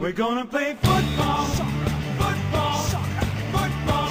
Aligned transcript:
We're 0.00 0.12
gonna 0.12 0.46
play 0.46 0.74
football, 0.80 1.44
football, 2.16 2.78
football, 3.52 4.08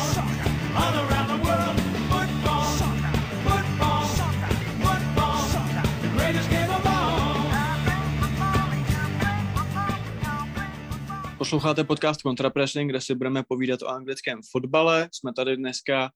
all 0.76 0.94
around 0.94 1.28
the 1.28 1.40
world. 1.48 1.80
Football, 2.14 2.64
football, 3.44 4.06
football, 4.86 5.42
the 6.02 6.10
greatest 6.18 6.50
game 6.50 6.70
of 6.70 6.86
all. 6.86 7.50
Posloucháte 11.38 11.84
podcast 11.84 12.22
Contrapressing, 12.22 12.90
kde 12.90 13.02
si 13.02 13.16
budeme 13.16 13.44
povídat 13.44 13.82
o 13.82 13.88
anglickém 13.88 14.40
fotbale. 14.52 15.10
Jsme 15.12 15.34
tady 15.34 15.58
dneska 15.58 16.12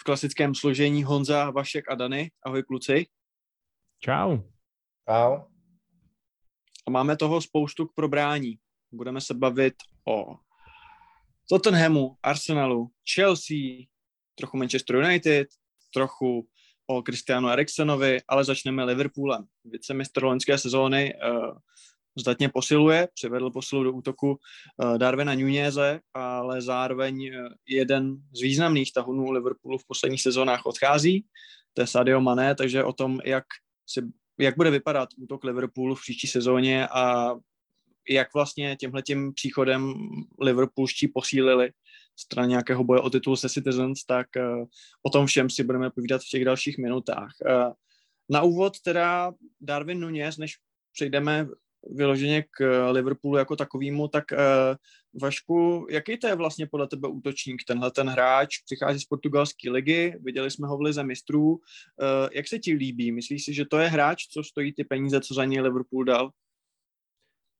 v 0.00 0.04
klasickém 0.04 0.54
složení 0.54 1.04
Honza, 1.04 1.50
Vašek 1.50 1.90
a 1.90 1.94
Dany. 1.94 2.30
Ahoj 2.46 2.62
kluci. 2.62 3.06
Čau. 4.00 4.38
Čau. 5.08 5.38
A 6.86 6.90
máme 6.90 7.16
toho 7.16 7.40
spoustu 7.40 7.86
k 7.86 7.94
probrání. 7.94 8.58
Budeme 8.94 9.20
se 9.20 9.34
bavit 9.34 9.74
o 10.08 10.36
Tottenhamu, 11.48 12.16
Arsenalu, 12.22 12.88
Chelsea, 13.14 13.86
trochu 14.34 14.56
Manchester 14.56 14.96
United, 14.96 15.48
trochu 15.94 16.48
o 16.86 17.02
Christianu 17.02 17.48
Eriksonovi, 17.48 18.20
ale 18.28 18.44
začneme 18.44 18.84
Liverpoolem. 18.84 19.44
Vicemistr 19.64 20.24
loňské 20.24 20.58
sezóny 20.58 21.14
uh, 21.14 21.58
zdatně 22.18 22.48
posiluje, 22.48 23.08
přivedl 23.14 23.50
posilu 23.50 23.84
do 23.84 23.92
útoku 23.92 24.30
uh, 24.30 24.98
Darwina 24.98 25.34
Nuneze, 25.34 26.00
ale 26.14 26.62
zároveň 26.62 27.14
uh, 27.14 27.52
jeden 27.68 28.16
z 28.32 28.42
významných 28.42 28.92
tahunů 28.92 29.30
Liverpoolu 29.30 29.78
v 29.78 29.86
posledních 29.86 30.22
sezónách 30.22 30.66
odchází, 30.66 31.24
to 31.72 31.80
je 31.80 31.86
Sadio 31.86 32.20
Mané, 32.20 32.54
takže 32.54 32.84
o 32.84 32.92
tom, 32.92 33.20
jak, 33.24 33.44
si, 33.86 34.00
jak 34.38 34.56
bude 34.56 34.70
vypadat 34.70 35.08
útok 35.16 35.44
Liverpoolu 35.44 35.94
v 35.94 36.00
příští 36.00 36.26
sezóně 36.26 36.88
a 36.88 37.34
jak 38.10 38.34
vlastně 38.34 38.76
tímhletím 38.76 39.34
příchodem 39.34 39.94
Liverpoolští 40.40 41.08
posílili 41.08 41.70
stran 42.16 42.48
nějakého 42.48 42.84
boje 42.84 43.00
o 43.00 43.10
titul 43.10 43.36
se 43.36 43.48
Citizens, 43.48 44.04
tak 44.04 44.26
uh, 44.36 44.66
o 45.02 45.10
tom 45.10 45.26
všem 45.26 45.50
si 45.50 45.64
budeme 45.64 45.90
povídat 45.90 46.22
v 46.22 46.30
těch 46.30 46.44
dalších 46.44 46.78
minutách. 46.78 47.32
Uh, 47.46 47.72
na 48.30 48.42
úvod 48.42 48.80
teda 48.80 49.32
Darwin 49.60 50.00
Nunez, 50.00 50.36
než 50.36 50.56
přejdeme 50.92 51.46
vyloženě 51.90 52.44
k 52.50 52.90
Liverpoolu 52.90 53.36
jako 53.36 53.56
takovýmu, 53.56 54.08
tak 54.08 54.24
Vašku, 55.22 55.86
jaký 55.90 56.18
to 56.18 56.26
je 56.26 56.34
vlastně 56.34 56.66
podle 56.66 56.88
tebe 56.88 57.08
útočník, 57.08 57.62
tenhle 57.66 57.90
ten 57.90 58.08
hráč, 58.08 58.58
přichází 58.64 59.00
z 59.00 59.04
portugalské 59.04 59.70
ligy, 59.70 60.14
viděli 60.20 60.50
jsme 60.50 60.68
ho 60.68 60.78
v 60.78 60.80
lize 60.80 61.04
mistrů, 61.04 61.60
jak 62.32 62.48
se 62.48 62.58
ti 62.58 62.72
líbí? 62.72 63.12
Myslíš 63.12 63.44
si, 63.44 63.54
že 63.54 63.64
to 63.64 63.78
je 63.78 63.88
hráč, 63.88 64.26
co 64.26 64.44
stojí 64.44 64.72
ty 64.72 64.84
peníze, 64.84 65.20
co 65.20 65.34
za 65.34 65.44
něj 65.44 65.60
Liverpool 65.60 66.04
dal? 66.04 66.30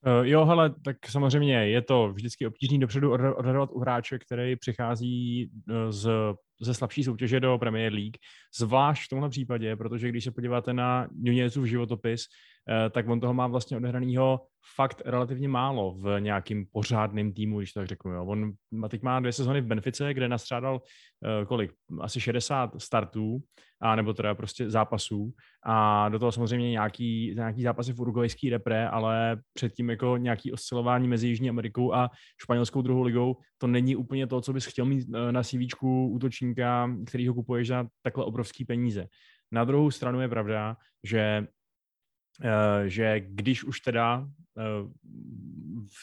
Uh, 0.06 0.26
jo, 0.26 0.44
hele, 0.44 0.74
tak 0.84 0.96
samozřejmě 1.08 1.68
je 1.68 1.82
to 1.82 2.12
vždycky 2.12 2.46
obtížný 2.46 2.78
dopředu 2.78 3.12
odhadovat 3.12 3.70
u 3.72 3.80
hráče, 3.80 4.18
který 4.18 4.56
přichází 4.56 5.50
z, 5.90 6.10
ze 6.60 6.74
slabší 6.74 7.04
soutěže 7.04 7.40
do 7.40 7.58
Premier 7.58 7.92
League, 7.92 8.16
zvlášť 8.58 9.04
v 9.04 9.08
tomhle 9.08 9.28
případě, 9.28 9.76
protože 9.76 10.08
když 10.08 10.24
se 10.24 10.30
podíváte 10.30 10.72
na 10.72 11.08
Nunezův 11.12 11.66
životopis, 11.66 12.26
tak 12.90 13.08
on 13.08 13.20
toho 13.20 13.34
má 13.34 13.46
vlastně 13.46 13.76
odehranýho 13.76 14.40
fakt 14.76 15.02
relativně 15.04 15.48
málo 15.48 15.94
v 15.94 16.20
nějakým 16.20 16.66
pořádným 16.72 17.32
týmu, 17.32 17.58
když 17.58 17.72
to 17.72 17.80
tak 17.80 17.88
řeknu. 17.88 18.12
Jo. 18.12 18.24
On 18.26 18.52
teď 18.88 19.02
má 19.02 19.20
dvě 19.20 19.32
sezony 19.32 19.60
v 19.60 19.66
Benfice, 19.66 20.14
kde 20.14 20.28
nastřádal 20.28 20.74
uh, 20.74 21.46
kolik? 21.46 21.72
Asi 22.00 22.20
60 22.20 22.70
startů, 22.78 23.42
a 23.80 23.96
nebo 23.96 24.12
teda 24.12 24.34
prostě 24.34 24.70
zápasů. 24.70 25.32
A 25.66 26.08
do 26.08 26.18
toho 26.18 26.32
samozřejmě 26.32 26.70
nějaký, 26.70 27.34
nějaký 27.36 27.62
zápasy 27.62 27.92
v 27.92 28.00
urugvajský 28.00 28.50
repre, 28.50 28.88
ale 28.88 29.40
předtím 29.54 29.90
jako 29.90 30.16
nějaký 30.16 30.52
oscilování 30.52 31.08
mezi 31.08 31.28
Jižní 31.28 31.48
Amerikou 31.48 31.94
a 31.94 32.10
španělskou 32.42 32.82
druhou 32.82 33.02
ligou, 33.02 33.36
to 33.58 33.66
není 33.66 33.96
úplně 33.96 34.26
to, 34.26 34.40
co 34.40 34.52
bys 34.52 34.66
chtěl 34.66 34.84
mít 34.84 35.08
na 35.30 35.42
CV 35.42 35.82
útočníka, 35.82 36.90
který 37.06 37.28
ho 37.28 37.34
kupuješ 37.34 37.68
za 37.68 37.86
takhle 38.02 38.24
obrovský 38.24 38.64
peníze. 38.64 39.06
Na 39.52 39.64
druhou 39.64 39.90
stranu 39.90 40.20
je 40.20 40.28
pravda, 40.28 40.76
že 41.04 41.46
Eh, 41.46 41.46
že 42.86 43.20
když 43.20 43.64
už 43.64 43.80
teda 43.80 44.18
uh, 44.18 44.90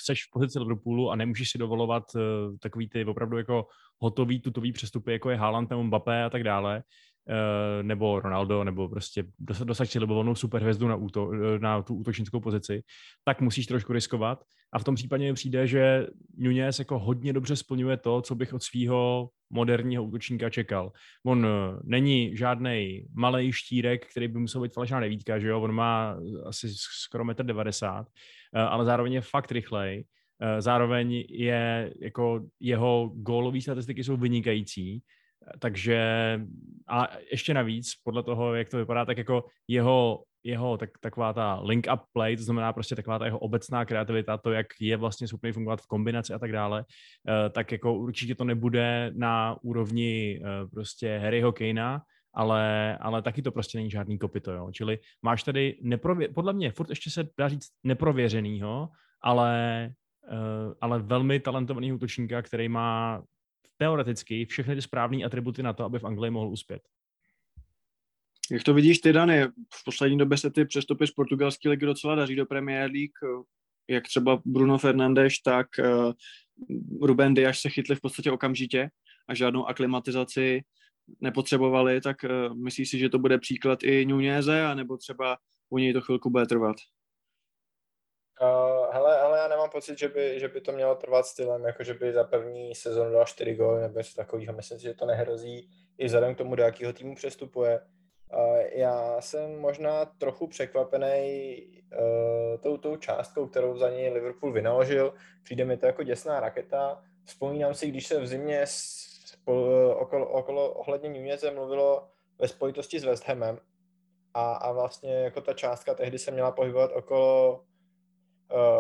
seš 0.04 0.26
v 0.26 0.32
pozici 0.32 0.60
Liverpoolu 0.60 1.12
a 1.12 1.16
nemůžeš 1.16 1.50
si 1.50 1.58
dovolovat 1.58 2.04
uh, 2.16 2.22
takový 2.58 2.90
ty 2.90 3.06
opravdu 3.06 3.38
jako 3.38 3.68
hotový 3.98 4.40
tutový 4.40 4.72
přestupy, 4.72 5.12
jako 5.12 5.30
je 5.30 5.38
Haaland 5.38 5.70
nebo 5.70 5.84
Mbappé 5.84 6.24
a 6.24 6.30
tak 6.30 6.44
dále, 6.44 6.84
nebo 7.82 8.20
Ronaldo, 8.20 8.64
nebo 8.64 8.90
prostě 8.90 9.24
dosaď 9.40 9.90
si 9.90 10.00
libovolnou 10.00 10.36
superhvězdu 10.36 10.88
na, 10.88 10.96
úto, 10.96 11.32
na 11.60 11.82
tu 11.82 11.96
útočnickou 11.96 12.40
pozici, 12.40 12.84
tak 13.24 13.42
musíš 13.42 13.68
trošku 13.68 13.94
riskovat. 13.94 14.44
A 14.74 14.80
v 14.80 14.84
tom 14.84 14.96
případě 14.96 15.26
mi 15.26 15.34
přijde, 15.34 15.68
že 15.68 16.08
Nunez 16.38 16.80
jako 16.80 17.00
hodně 17.00 17.34
dobře 17.34 17.56
splňuje 17.56 17.98
to, 17.98 18.22
co 18.22 18.36
bych 18.36 18.54
od 18.54 18.64
svého 18.64 19.30
moderního 19.50 20.04
útočníka 20.04 20.50
čekal. 20.50 20.92
On 21.26 21.46
eh, 21.46 21.80
není 21.84 22.38
žádný 22.38 23.06
malý 23.14 23.52
štírek, 23.52 24.08
který 24.12 24.28
by 24.28 24.40
musel 24.40 24.62
být 24.62 24.74
falešná 24.74 25.00
devítka, 25.00 25.40
že 25.40 25.48
jo? 25.48 25.62
On 25.62 25.72
má 25.72 26.16
asi 26.46 26.68
skoro 27.04 27.24
1,90 27.24 28.00
m, 28.00 28.06
eh, 28.56 28.60
ale 28.62 28.86
zároveň 28.86 29.14
je 29.14 29.22
fakt 29.22 29.52
rychlej. 29.52 30.06
Eh, 30.42 30.62
zároveň 30.62 31.24
je 31.30 31.94
jako 32.02 32.42
jeho 32.60 33.12
gólové 33.16 33.62
statistiky 33.62 34.04
jsou 34.04 34.18
vynikající, 34.18 35.02
takže 35.60 36.00
a 36.88 37.08
ještě 37.32 37.54
navíc, 37.54 37.88
podle 38.04 38.24
toho, 38.24 38.56
jak 38.56 38.70
to 38.70 38.78
vypadá, 38.78 39.06
tak 39.06 39.18
jako 39.18 39.46
jeho 39.68 40.24
jeho 40.44 40.78
tak, 40.78 40.90
taková 41.00 41.34
ta 41.34 41.60
link-up 41.64 42.00
play, 42.14 42.38
to 42.38 42.44
znamená 42.44 42.74
prostě 42.74 42.96
taková 42.96 43.20
ta 43.20 43.26
jeho 43.26 43.40
obecná 43.40 43.86
kreativita, 43.86 44.38
to, 44.38 44.52
jak 44.52 44.68
je 44.80 44.98
vlastně 44.98 45.28
schopný 45.28 45.52
fungovat 45.52 45.82
v 45.82 45.88
kombinaci 45.88 46.34
a 46.34 46.40
tak 46.40 46.52
dále, 46.52 46.86
eh, 47.30 47.50
tak 47.50 47.72
jako 47.72 47.94
určitě 47.94 48.36
to 48.36 48.44
nebude 48.44 49.12
na 49.16 49.58
úrovni 49.62 50.42
eh, 50.44 50.68
prostě 50.68 51.18
Harryho 51.18 51.52
Kanea, 51.52 52.02
ale, 52.34 52.98
ale 52.98 53.22
taky 53.22 53.42
to 53.42 53.52
prostě 53.52 53.78
není 53.78 53.90
žádný 53.90 54.18
kopito, 54.18 54.52
jo. 54.52 54.72
Čili 54.72 55.00
máš 55.22 55.44
tady 55.44 55.78
neprově- 55.84 56.34
podle 56.34 56.54
mě 56.54 56.72
furt 56.72 56.90
ještě 56.90 57.10
se 57.10 57.28
dá 57.38 57.50
říct 57.50 57.68
neprověřenýho, 57.84 58.90
ale, 59.24 59.90
uh, 60.32 60.74
ale 60.82 61.00
velmi 61.00 61.40
talentovaný 61.40 61.94
útočníka, 61.94 62.42
který 62.42 62.70
má 62.70 63.22
teoreticky 63.82 64.46
všechny 64.46 64.76
ty 64.76 64.82
správné 64.82 65.24
atributy 65.24 65.64
na 65.64 65.74
to, 65.74 65.84
aby 65.84 66.00
v 66.00 66.04
Anglii 66.04 66.32
mohl 66.32 66.50
uspět. 66.50 66.82
Jak 68.52 68.64
to 68.64 68.74
vidíš 68.74 69.00
ty, 69.00 69.14
Dany? 69.14 69.48
V 69.48 69.84
poslední 69.86 70.18
době 70.18 70.38
se 70.38 70.52
ty 70.52 70.66
přestupy 70.66 71.08
z 71.08 71.12
portugalské 71.12 71.70
ligy 71.70 71.86
docela 71.86 72.16
daří 72.16 72.36
do 72.36 72.46
Premier 72.46 72.92
League, 72.92 73.46
jak 73.90 74.04
třeba 74.04 74.42
Bruno 74.46 74.78
Fernandes, 74.78 75.34
tak 75.46 75.68
uh, 75.80 76.14
Ruben 77.02 77.34
Dias 77.34 77.60
se 77.60 77.70
chytli 77.70 77.96
v 77.96 78.02
podstatě 78.02 78.32
okamžitě 78.32 78.90
a 79.28 79.34
žádnou 79.34 79.66
aklimatizaci 79.66 80.62
nepotřebovali, 81.22 82.02
tak 82.02 82.18
uh, 82.24 82.56
myslíš 82.56 82.90
si, 82.90 83.00
že 83.00 83.10
to 83.10 83.20
bude 83.20 83.38
příklad 83.38 83.84
i 83.84 84.06
Nuneze, 84.06 84.62
anebo 84.62 84.98
třeba 84.98 85.38
u 85.70 85.78
něj 85.78 85.94
to 85.94 86.02
chvilku 86.02 86.30
bude 86.30 86.46
trvat? 86.46 86.76
Uh, 88.42 88.94
hele, 88.94 89.18
hele, 89.20 89.38
já 89.38 89.48
nemám 89.48 89.70
pocit, 89.70 90.00
že 90.00 90.08
by, 90.08 90.40
že 90.40 90.48
by 90.48 90.62
to 90.62 90.72
mělo 90.72 90.96
trvat 90.96 91.26
stylem, 91.26 91.64
jako 91.64 91.84
že 91.84 91.94
by 91.94 92.14
za 92.14 92.24
první 92.24 92.76
sezonu 92.76 93.12
dal 93.12 93.26
4 93.26 93.56
góly 93.56 93.82
nebo 93.82 93.98
něco 93.98 94.16
takového. 94.16 94.54
Myslím 94.54 94.80
si, 94.80 94.84
že 94.84 94.94
to 94.94 95.06
nehrozí 95.06 95.70
i 95.98 96.06
vzhledem 96.06 96.36
k 96.36 96.38
tomu, 96.38 96.56
do 96.56 96.64
jakého 96.64 96.94
týmu 96.94 97.16
přestupuje. 97.16 97.82
Já 98.74 99.22
jsem 99.22 99.60
možná 99.60 100.06
trochu 100.06 100.48
překvapený 100.48 101.58
uh, 101.92 102.58
tou, 102.62 102.78
tou 102.78 102.96
částkou, 102.96 103.48
kterou 103.48 103.78
za 103.78 103.90
něj 103.90 104.10
Liverpool 104.10 104.52
vynaložil. 104.52 105.14
Přijde 105.44 105.66
mi 105.66 105.78
to 105.78 105.86
jako 105.86 106.04
děsná 106.04 106.40
raketa. 106.40 107.04
Vzpomínám 107.26 107.74
si, 107.74 107.88
když 107.88 108.08
se 108.08 108.20
v 108.20 108.28
zimě 108.28 108.62
spolu, 109.26 109.92
okolo, 109.92 110.30
okolo 110.30 110.74
ohledně 110.74 111.10
Nuneze 111.10 111.52
mluvilo 111.52 112.08
ve 112.40 112.48
spojitosti 112.48 113.00
s 113.00 113.04
West 113.04 113.28
Hamem 113.28 113.60
a, 114.34 114.54
a 114.54 114.72
vlastně 114.72 115.14
jako 115.14 115.42
ta 115.42 115.54
částka 115.54 115.94
tehdy 115.94 116.20
se 116.20 116.32
měla 116.32 116.52
pohybovat 116.52 116.92
okolo 116.92 117.54
uh, 117.54 117.71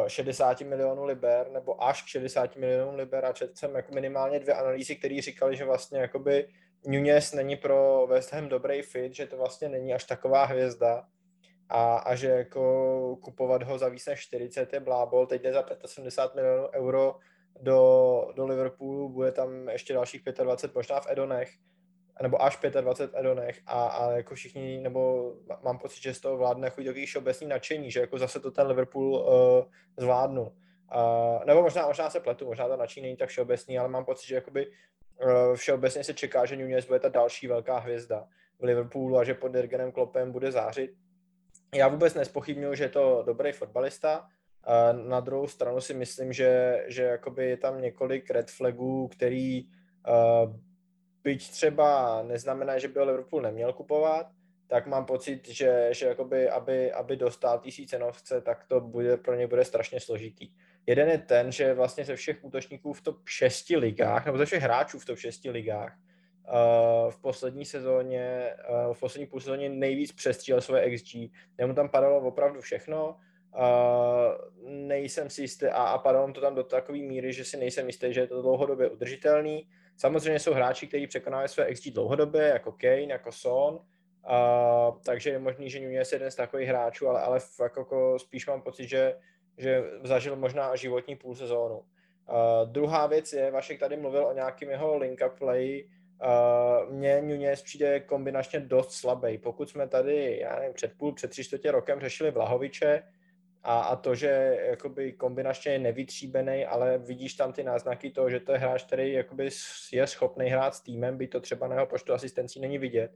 60 0.08 0.62
milionů 0.62 1.04
liber 1.04 1.50
nebo 1.52 1.84
až 1.84 2.02
k 2.02 2.08
60 2.08 2.56
milionů 2.56 2.96
liber 2.96 3.26
a 3.26 3.34
četl 3.34 3.56
jsem 3.56 3.76
jako 3.76 3.94
minimálně 3.94 4.40
dvě 4.40 4.54
analýzy, 4.54 4.96
které 4.96 5.22
říkali, 5.22 5.58
že 5.58 5.66
vlastně 5.66 6.00
jakoby 6.00 6.48
Nunez 6.88 7.34
není 7.34 7.56
pro 7.56 8.08
West 8.08 8.34
Ham 8.34 8.50
dobrý 8.50 8.82
fit, 8.82 9.16
že 9.16 9.28
to 9.28 9.38
vlastně 9.38 9.70
není 9.70 9.94
až 9.94 10.04
taková 10.04 10.46
hvězda 10.46 11.04
a, 11.70 11.96
a 11.96 12.16
že 12.16 12.28
jako 12.28 13.16
kupovat 13.24 13.64
ho 13.64 13.78
za 13.78 13.90
víc 13.90 14.06
než 14.06 14.20
40 14.20 14.74
je 14.74 14.80
blábol, 14.80 15.28
teď 15.28 15.42
jde 15.42 15.54
za 15.54 15.66
75 15.86 16.44
milionů 16.44 16.68
euro 16.74 17.16
do, 17.62 18.28
do 18.36 18.46
Liverpoolu, 18.46 19.10
bude 19.10 19.32
tam 19.32 19.70
ještě 19.70 19.94
dalších 19.94 20.22
25 20.44 20.76
možná 20.76 21.00
v 21.00 21.08
Edonech, 21.10 21.50
nebo 22.22 22.42
až 22.42 22.60
25 22.82 23.20
Edonech 23.20 23.60
a, 23.66 23.86
a 23.86 24.12
jako 24.12 24.36
všichni, 24.36 24.82
nebo 24.82 25.34
mám 25.64 25.80
pocit, 25.80 26.02
že 26.02 26.14
z 26.14 26.20
toho 26.20 26.38
vládne 26.38 26.68
jako 26.68 26.84
takový 26.84 27.06
všeobecný 27.06 27.48
nadšení, 27.48 27.92
že 27.92 28.00
jako 28.00 28.18
zase 28.18 28.40
to 28.40 28.52
ten 28.52 28.68
Liverpool 28.68 29.16
uh, 29.16 29.66
zvládnu. 29.98 30.42
Uh, 30.42 31.46
nebo 31.46 31.62
možná, 31.62 31.88
možná 31.88 32.10
se 32.10 32.20
pletu, 32.20 32.46
možná 32.46 32.68
to 32.68 32.78
nadšení 32.78 33.04
není 33.06 33.18
tak 33.18 33.30
všeobecný, 33.30 33.80
ale 33.80 33.90
mám 33.90 34.06
pocit, 34.06 34.28
že 34.28 34.36
jakoby 34.36 34.72
Eh, 35.24 35.56
všeobecně 35.56 36.04
se 36.04 36.14
čeká, 36.14 36.46
že 36.46 36.56
Nunez 36.56 36.86
bude 36.86 37.00
ta 37.00 37.10
další 37.10 37.48
velká 37.48 37.80
hvězda 37.80 38.28
v 38.60 38.64
Liverpoolu 38.64 39.18
a 39.18 39.24
že 39.24 39.34
pod 39.34 39.48
Dirgenem 39.48 39.92
Kloppem 39.92 40.32
bude 40.32 40.52
zářit. 40.52 40.92
Já 41.76 41.88
vůbec 41.88 42.14
nespochybnuju, 42.14 42.76
že 42.76 42.84
je 42.84 42.90
to 42.90 43.24
dobrý 43.26 43.52
fotbalista, 43.52 44.28
A 44.64 44.94
na 44.94 45.20
druhou 45.20 45.48
stranu 45.48 45.82
si 45.82 45.94
myslím, 45.94 46.34
že, 46.34 46.84
že 46.88 47.04
jakoby 47.04 47.50
je 47.50 47.58
tam 47.58 47.82
několik 47.82 48.30
red 48.30 48.52
flagů, 48.52 49.08
který 49.08 49.64
uh, 49.64 50.56
byť 51.24 51.52
třeba 51.52 52.22
neznamená, 52.24 52.80
že 52.80 52.88
by 52.88 53.00
Liverpool 53.02 53.42
neměl 53.42 53.74
kupovat, 53.74 54.28
tak 54.68 54.88
mám 54.88 55.06
pocit, 55.06 55.48
že, 55.50 55.90
že 55.92 56.06
jakoby, 56.06 56.50
aby, 56.50 56.92
aby 56.92 57.16
dostal 57.16 57.60
té 57.60 57.70
cenovce, 57.88 58.42
tak 58.42 58.64
to 58.68 58.80
bude, 58.80 59.18
pro 59.18 59.36
ně 59.36 59.48
bude 59.48 59.66
strašně 59.66 60.00
složitý. 60.00 60.50
Jeden 60.88 61.10
je 61.10 61.18
ten, 61.18 61.52
že 61.52 61.74
vlastně 61.74 62.06
ze 62.06 62.16
všech 62.16 62.44
útočníků 62.44 62.94
v 62.94 63.02
top 63.02 63.28
6 63.28 63.70
ligách, 63.70 64.26
nebo 64.26 64.38
ze 64.38 64.46
všech 64.46 64.64
hráčů 64.64 65.00
v 65.00 65.06
top 65.06 65.18
6 65.18 65.44
ligách, 65.44 65.98
uh, 66.48 67.12
v 67.12 67.22
poslední 67.22 67.66
sezóně, 67.66 68.54
uh, 68.88 68.94
v 68.94 69.00
poslední 69.00 69.28
půl 69.28 69.40
sezóně 69.40 69.70
nejvíc 69.70 70.12
přestřílel 70.12 70.62
svoje 70.62 70.98
XG. 70.98 71.16
Nemu 71.58 71.74
tam 71.74 71.90
padalo 71.90 72.20
opravdu 72.20 72.62
všechno, 72.62 73.16
uh, 73.56 74.70
nejsem 74.70 75.30
si 75.30 75.42
jistý 75.42 75.66
a, 75.66 75.84
a 75.84 75.98
padalo 75.98 76.32
to 76.32 76.42
tam 76.42 76.56
do 76.56 76.64
takové 76.64 76.98
míry, 76.98 77.34
že 77.34 77.46
si 77.46 77.58
nejsem 77.58 77.88
jistý, 77.88 78.14
že 78.14 78.22
je 78.22 78.28
to 78.28 78.42
dlouhodobě 78.42 78.90
udržitelný. 78.90 79.68
Samozřejmě 80.02 80.40
jsou 80.40 80.54
hráči, 80.54 80.88
kteří 80.88 81.08
překonávají 81.08 81.50
své 81.50 81.74
XG 81.74 81.88
dlouhodobě, 81.94 82.42
jako 82.42 82.72
Kane, 82.72 83.02
jako 83.02 83.32
Son, 83.32 83.74
uh, 83.74 83.82
takže 85.06 85.30
je 85.30 85.40
možný, 85.40 85.70
že 85.70 85.80
Nunez 85.80 86.12
je 86.12 86.16
jeden 86.16 86.32
z 86.32 86.36
takových 86.36 86.68
hráčů, 86.68 87.10
ale, 87.10 87.22
ale 87.22 87.40
fakt 87.40 87.78
jako 87.78 88.20
spíš 88.20 88.48
mám 88.48 88.62
pocit, 88.62 88.88
že, 88.88 89.18
že 89.58 89.84
zažil 90.04 90.36
možná 90.36 90.76
životní 90.76 91.16
půl 91.16 91.36
sezónu. 91.36 91.78
Uh, 91.78 91.86
druhá 92.72 93.08
věc 93.08 93.34
je, 93.34 93.52
Vašek 93.52 93.80
tady 93.80 93.98
mluvil 93.98 94.26
o 94.26 94.34
nějakým 94.34 94.70
jeho 94.70 94.98
link-up 95.00 95.38
play, 95.38 95.90
mně 96.90 97.22
Nunez 97.22 97.62
přijde 97.62 98.00
kombinačně 98.00 98.60
dost 98.60 98.92
slabý. 98.92 99.38
Pokud 99.38 99.70
jsme 99.70 99.88
tady, 99.88 100.40
já 100.40 100.56
nevím, 100.56 100.74
před 100.74 100.98
půl, 100.98 101.14
před 101.14 101.32
tři 101.32 101.44
čtvrtě 101.44 101.72
rokem 101.72 102.00
řešili 102.00 102.32
Vlahoviče 102.32 103.04
a, 103.64 103.80
a 103.80 103.96
to, 103.96 104.16
že 104.16 104.58
jakoby 104.70 105.12
kombinačně 105.12 105.72
je 105.72 105.80
nevytříbený, 105.80 106.66
ale 106.66 106.98
vidíš 106.98 107.34
tam 107.34 107.54
ty 107.54 107.64
náznaky 107.64 108.10
toho, 108.10 108.30
že 108.30 108.40
to 108.40 108.52
je 108.52 108.58
hráč, 108.58 108.84
který 108.84 109.14
jakoby 109.14 109.50
je 109.92 110.08
schopný 110.08 110.50
hrát 110.50 110.76
s 110.76 110.82
týmem, 110.82 111.18
by 111.18 111.28
to 111.28 111.40
třeba 111.40 111.68
na 111.68 111.76
jeho 111.76 111.86
počtu 111.86 112.14
asistencí 112.14 112.60
není 112.60 112.78
vidět, 112.78 113.12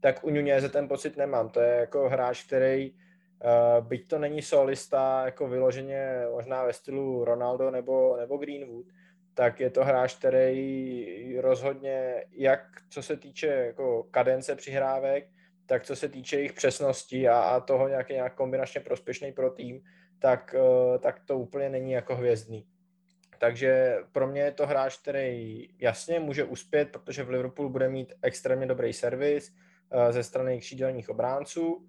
tak 0.00 0.24
u 0.24 0.30
Nuneze 0.30 0.68
ten 0.68 0.88
pocit 0.88 1.16
nemám. 1.16 1.48
To 1.48 1.60
je 1.60 1.76
jako 1.76 2.08
hráč, 2.08 2.44
který 2.44 2.90
uh, 2.90 3.86
byť 3.86 4.08
to 4.08 4.18
není 4.18 4.42
solista, 4.42 5.24
jako 5.24 5.48
vyloženě 5.48 6.26
možná 6.30 6.64
ve 6.64 6.72
stylu 6.72 7.24
Ronaldo 7.24 7.70
nebo, 7.70 8.16
nebo 8.16 8.36
Greenwood, 8.36 8.86
tak 9.34 9.60
je 9.60 9.70
to 9.70 9.84
hráč, 9.84 10.14
který 10.14 11.40
rozhodně, 11.40 12.24
jak 12.30 12.60
co 12.90 13.02
se 13.02 13.16
týče 13.16 13.46
jako 13.46 14.02
kadence 14.10 14.56
přihrávek, 14.56 15.28
tak 15.70 15.82
co 15.82 15.96
se 15.96 16.08
týče 16.08 16.36
jejich 16.36 16.52
přesnosti 16.52 17.28
a, 17.28 17.40
a 17.40 17.60
toho 17.60 17.88
nějak, 17.88 18.08
nějak 18.08 18.34
kombinačně 18.34 18.80
prospěšný 18.80 19.32
pro 19.32 19.50
tým, 19.50 19.80
tak, 20.18 20.54
uh, 20.58 20.98
tak 20.98 21.20
to 21.24 21.38
úplně 21.38 21.68
není 21.68 21.92
jako 21.92 22.16
hvězdný. 22.16 22.66
Takže 23.38 23.96
pro 24.12 24.26
mě 24.26 24.40
je 24.40 24.52
to 24.52 24.66
hráč, 24.66 24.96
který 24.96 25.68
jasně 25.78 26.20
může 26.20 26.44
uspět, 26.44 26.88
protože 26.92 27.22
v 27.22 27.30
Liverpoolu 27.30 27.70
bude 27.70 27.88
mít 27.88 28.12
extrémně 28.22 28.66
dobrý 28.66 28.92
servis, 28.92 29.52
Eh, 29.92 30.12
ze 30.12 30.22
strany 30.22 30.58
křídelních 30.58 31.08
obránců, 31.08 31.86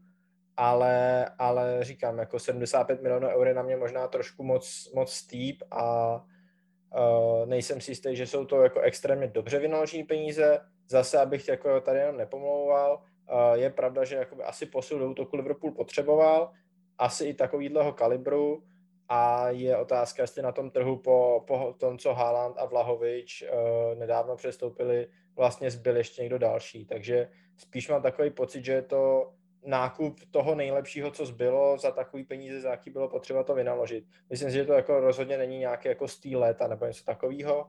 ale, 0.57 1.25
ale 1.37 1.77
říkám, 1.81 2.17
jako 2.17 2.39
75 2.39 3.01
milionů 3.01 3.27
eur 3.27 3.47
je 3.47 3.53
na 3.53 3.63
mě 3.63 3.77
možná 3.77 4.07
trošku 4.07 4.43
moc, 4.43 4.91
moc 4.95 5.13
steep 5.13 5.55
a 5.71 6.15
uh, 6.15 7.45
nejsem 7.45 7.81
si 7.81 7.91
jistý, 7.91 8.15
že 8.15 8.27
jsou 8.27 8.45
to 8.45 8.61
jako 8.61 8.79
extrémně 8.79 9.27
dobře 9.27 9.59
vynaložené 9.59 10.03
peníze. 10.03 10.59
Zase, 10.89 11.19
abych 11.19 11.47
jako 11.47 11.81
tady 11.81 11.99
jenom 11.99 12.17
nepomlouval, 12.17 13.03
je 13.53 13.69
pravda, 13.69 14.03
že 14.03 14.15
jakoby 14.15 14.43
asi 14.43 14.65
posil 14.65 14.99
do 14.99 15.11
útoku 15.11 15.35
Liverpool 15.35 15.71
potřeboval, 15.71 16.51
asi 16.97 17.25
i 17.25 17.33
takovýhleho 17.33 17.93
kalibru 17.93 18.63
a 19.09 19.49
je 19.49 19.77
otázka, 19.77 20.23
jestli 20.23 20.41
na 20.41 20.51
tom 20.51 20.71
trhu 20.71 20.97
po, 20.97 21.43
po 21.47 21.75
tom, 21.77 21.97
co 21.97 22.13
Haaland 22.13 22.55
a 22.57 22.65
Vlahovič 22.65 23.43
uh, 23.43 23.99
nedávno 23.99 24.35
přestoupili, 24.35 25.07
vlastně 25.35 25.71
zbyl 25.71 25.97
ještě 25.97 26.21
někdo 26.21 26.37
další. 26.37 26.85
Takže 26.85 27.29
spíš 27.57 27.89
mám 27.89 28.01
takový 28.01 28.29
pocit, 28.29 28.65
že 28.65 28.71
je 28.71 28.81
to 28.81 29.33
nákup 29.65 30.19
toho 30.31 30.55
nejlepšího, 30.55 31.11
co 31.11 31.25
zbylo 31.25 31.77
za 31.77 31.91
takový 31.91 32.23
peníze, 32.23 32.61
za 32.61 32.71
jaký 32.71 32.89
bylo 32.89 33.09
potřeba 33.09 33.43
to 33.43 33.55
vynaložit. 33.55 34.05
Myslím 34.29 34.49
si, 34.49 34.55
že 34.55 34.65
to 34.65 34.73
jako 34.73 34.99
rozhodně 34.99 35.37
není 35.37 35.57
nějaký 35.57 35.87
jako 35.87 36.07
stýl 36.07 36.39
léta 36.39 36.67
nebo 36.67 36.85
něco 36.85 37.03
takového. 37.03 37.67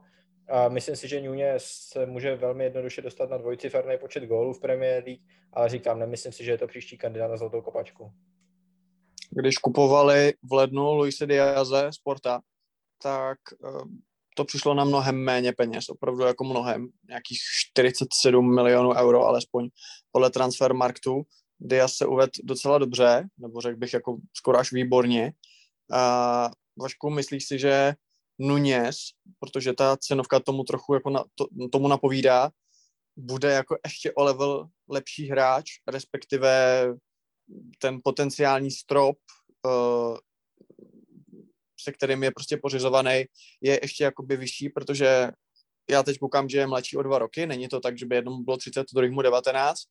A 0.49 0.69
myslím 0.69 0.95
si, 0.95 1.07
že 1.07 1.21
Nunez 1.21 1.63
se 1.65 2.05
může 2.05 2.35
velmi 2.35 2.63
jednoduše 2.63 3.01
dostat 3.01 3.29
na 3.29 3.37
dvojciferný 3.37 3.97
počet 3.97 4.25
gólů 4.25 4.53
v 4.53 4.59
Premier 4.59 5.03
League, 5.03 5.21
ale 5.53 5.69
říkám, 5.69 5.99
nemyslím 5.99 6.31
si, 6.31 6.43
že 6.43 6.51
je 6.51 6.57
to 6.57 6.67
příští 6.67 6.97
kandidát 6.97 7.27
na 7.27 7.37
zlatou 7.37 7.61
kopačku. 7.61 8.11
Když 9.31 9.57
kupovali 9.57 10.33
v 10.43 10.53
lednu 10.53 10.93
Luise 10.93 11.25
Diaze 11.25 11.89
Sporta, 11.91 12.41
tak 13.03 13.37
to 14.35 14.45
přišlo 14.45 14.73
na 14.73 14.83
mnohem 14.83 15.15
méně 15.15 15.53
peněz, 15.53 15.89
opravdu 15.89 16.23
jako 16.23 16.43
mnohem, 16.43 16.89
nějakých 17.07 17.39
47 17.69 18.55
milionů 18.55 18.93
euro 18.93 19.25
alespoň 19.25 19.69
podle 20.11 20.29
Transfermarktu. 20.29 21.21
Diaz 21.59 21.93
se 21.93 22.05
uvedl 22.05 22.31
docela 22.43 22.77
dobře, 22.77 23.27
nebo 23.37 23.61
řekl 23.61 23.77
bych 23.77 23.93
jako 23.93 24.17
skoro 24.37 24.57
až 24.57 24.71
výborně. 24.71 25.33
A 25.91 26.49
Vašku, 26.81 27.09
myslíš 27.09 27.47
si, 27.47 27.59
že 27.59 27.93
Nunez, 28.39 28.95
protože 29.39 29.73
ta 29.73 29.97
cenovka 29.97 30.39
tomu 30.39 30.63
trochu 30.63 30.93
jako 30.93 31.09
na, 31.09 31.23
to, 31.35 31.45
tomu 31.71 31.87
napovídá, 31.87 32.51
bude 33.17 33.51
jako 33.51 33.77
ještě 33.85 34.11
o 34.11 34.23
level 34.23 34.67
lepší 34.89 35.29
hráč, 35.29 35.65
respektive 35.87 36.87
ten 37.79 37.99
potenciální 38.03 38.71
strop 38.71 39.17
uh, 39.65 40.17
se 41.83 41.91
kterým 41.91 42.23
je 42.23 42.31
prostě 42.31 42.57
pořizovaný, 42.57 43.25
je 43.61 43.79
ještě 43.81 44.03
jakoby 44.03 44.37
vyšší, 44.37 44.69
protože 44.69 45.31
já 45.89 46.03
teď 46.03 46.19
koukám, 46.19 46.49
že 46.49 46.57
je 46.57 46.67
mladší 46.67 46.97
o 46.97 47.03
dva 47.03 47.19
roky, 47.19 47.45
není 47.45 47.67
to 47.67 47.79
tak, 47.79 47.97
že 47.97 48.05
by 48.05 48.15
jednomu 48.15 48.43
bylo 48.43 48.57
30, 48.57 48.85
druhému 48.93 49.21
19 49.21 49.81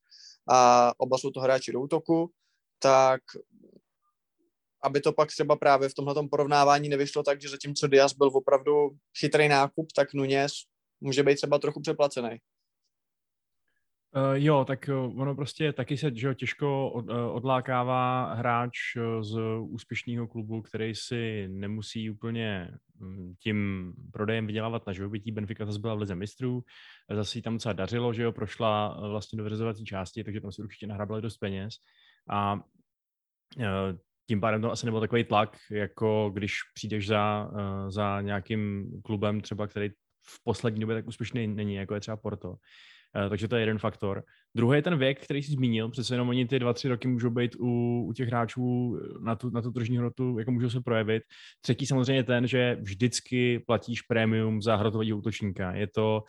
a 0.50 0.92
oba 0.96 1.18
jsou 1.18 1.30
to 1.30 1.40
hráči 1.40 1.72
do 1.72 1.80
útoku, 1.80 2.30
tak 2.78 3.20
aby 4.82 5.00
to 5.00 5.12
pak 5.12 5.28
třeba 5.28 5.56
právě 5.56 5.88
v 5.88 5.94
tomhle 5.94 6.28
porovnávání 6.30 6.88
nevyšlo 6.88 7.22
tak, 7.22 7.42
že 7.42 7.48
zatímco 7.48 7.88
Diaz 7.88 8.12
byl 8.12 8.30
opravdu 8.34 8.90
chytrý 9.18 9.48
nákup, 9.48 9.92
tak 9.96 10.14
Nunez 10.14 10.52
může 11.00 11.22
být 11.22 11.34
třeba 11.34 11.58
trochu 11.58 11.80
přeplacený. 11.80 12.38
Uh, 14.16 14.32
jo, 14.32 14.64
tak 14.64 14.88
uh, 14.88 15.20
ono 15.20 15.34
prostě 15.34 15.72
taky 15.72 15.96
se 15.96 16.10
že, 16.14 16.34
těžko 16.34 16.90
od, 16.90 17.08
uh, 17.08 17.36
odlákává 17.36 18.34
hráč 18.34 18.76
z 19.20 19.38
úspěšného 19.60 20.28
klubu, 20.28 20.62
který 20.62 20.94
si 20.94 21.48
nemusí 21.48 22.10
úplně 22.10 22.70
um, 23.00 23.34
tím 23.38 23.92
prodejem 24.12 24.46
vydělávat 24.46 24.86
na 24.86 24.92
živobytí. 24.92 25.32
Benfica 25.32 25.66
zase 25.66 25.78
byla 25.78 25.94
v 25.94 25.98
lize 25.98 26.14
mistrů, 26.14 26.64
zase 27.14 27.38
jí 27.38 27.42
tam 27.42 27.54
docela 27.54 27.72
dařilo, 27.72 28.12
že 28.12 28.22
jo, 28.22 28.32
prošla 28.32 29.00
vlastně 29.08 29.36
do 29.36 29.44
vyřazovací 29.44 29.84
části, 29.84 30.24
takže 30.24 30.40
tam 30.40 30.52
si 30.52 30.62
určitě 30.62 30.86
nahrabali 30.86 31.22
dost 31.22 31.36
peněz. 31.36 31.74
A 32.30 32.60
tím 34.32 34.40
pádem 34.40 34.62
to 34.62 34.72
asi 34.72 34.86
nebyl 34.86 35.00
takový 35.00 35.24
tlak, 35.24 35.56
jako 35.70 36.30
když 36.34 36.54
přijdeš 36.74 37.06
za, 37.06 37.50
uh, 37.52 37.90
za 37.90 38.20
nějakým 38.20 38.90
klubem 39.04 39.40
třeba, 39.40 39.66
který 39.66 39.88
v 40.26 40.44
poslední 40.44 40.80
době 40.80 40.96
tak 40.96 41.08
úspěšný 41.08 41.46
není, 41.46 41.74
jako 41.74 41.94
je 41.94 42.00
třeba 42.00 42.16
Porto. 42.16 42.54
Eh, 43.16 43.28
takže 43.28 43.48
to 43.48 43.56
je 43.56 43.62
jeden 43.62 43.78
faktor. 43.78 44.22
Druhý 44.56 44.78
je 44.78 44.82
ten 44.82 44.98
věk, 44.98 45.24
který 45.24 45.42
jsi 45.42 45.52
zmínil, 45.52 45.88
přece 45.88 46.14
jenom 46.14 46.28
oni 46.28 46.46
ty 46.46 46.58
dva, 46.58 46.72
tři 46.72 46.88
roky 46.88 47.08
můžou 47.08 47.30
být 47.30 47.56
u, 47.60 48.04
u 48.08 48.12
těch 48.12 48.28
hráčů 48.28 48.98
na 49.20 49.36
tu, 49.36 49.50
na 49.50 49.62
tu 49.62 49.70
tržní 49.70 49.98
hrotu, 49.98 50.38
jako 50.38 50.50
můžou 50.50 50.70
se 50.70 50.80
projevit. 50.80 51.22
Třetí 51.60 51.86
samozřejmě 51.86 52.24
ten, 52.24 52.46
že 52.46 52.76
vždycky 52.80 53.58
platíš 53.66 54.02
prémium 54.02 54.62
za 54.62 54.76
hrotového 54.76 55.18
útočníka. 55.18 55.72
Je 55.72 55.86
to 55.86 56.24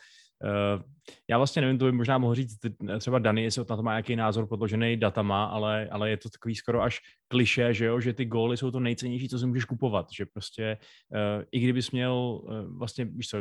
já 1.30 1.36
vlastně 1.36 1.62
nevím, 1.62 1.78
to 1.78 1.84
by 1.84 1.92
možná 1.92 2.18
mohl 2.18 2.34
říct 2.34 2.58
třeba 2.98 3.18
Dani, 3.18 3.42
jestli 3.42 3.64
na 3.70 3.76
to 3.76 3.82
má 3.82 3.92
nějaký 3.92 4.16
názor 4.16 4.46
podložený 4.46 4.96
datama, 4.96 5.44
ale, 5.44 5.88
ale 5.88 6.10
je 6.10 6.16
to 6.16 6.28
takový 6.28 6.54
skoro 6.54 6.82
až 6.82 6.98
kliše, 7.28 7.74
že 7.74 7.84
jo, 7.84 8.00
že 8.00 8.12
ty 8.12 8.24
góly 8.24 8.56
jsou 8.56 8.70
to 8.70 8.80
nejcennější, 8.80 9.28
co 9.28 9.38
si 9.38 9.46
můžeš 9.46 9.64
kupovat, 9.64 10.06
že 10.16 10.26
prostě 10.26 10.78
uh, 11.08 11.42
i 11.52 11.60
kdybys 11.60 11.90
měl 11.90 12.12
uh, 12.12 12.78
vlastně, 12.78 13.04
víš 13.04 13.28
co, 13.28 13.38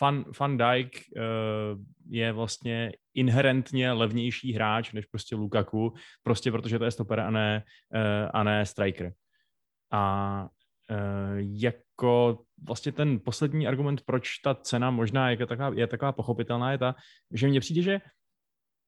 Van, 0.00 0.24
Van 0.40 0.58
Dijk 0.58 1.02
uh, 1.16 1.80
je 2.10 2.32
vlastně 2.32 2.92
inherentně 3.14 3.92
levnější 3.92 4.52
hráč 4.52 4.92
než 4.92 5.06
prostě 5.06 5.36
Lukaku, 5.36 5.94
prostě 6.22 6.52
protože 6.52 6.78
to 6.78 6.84
je 6.84 6.90
stoper 6.90 7.20
a 7.20 7.30
ne, 7.30 7.62
uh, 7.94 8.30
a 8.34 8.42
ne 8.42 8.66
striker. 8.66 9.12
A 9.92 10.48
jako 11.36 12.38
vlastně 12.66 12.92
ten 12.92 13.20
poslední 13.24 13.66
argument, 13.66 14.02
proč 14.06 14.38
ta 14.38 14.54
cena 14.54 14.90
možná 14.90 15.30
je 15.30 15.46
taková, 15.46 15.70
je 15.74 15.86
taková 15.86 16.12
pochopitelná, 16.12 16.72
je 16.72 16.78
ta, 16.78 16.94
že 17.32 17.48
mně 17.48 17.60
přijde, 17.60 17.82
že 17.82 18.00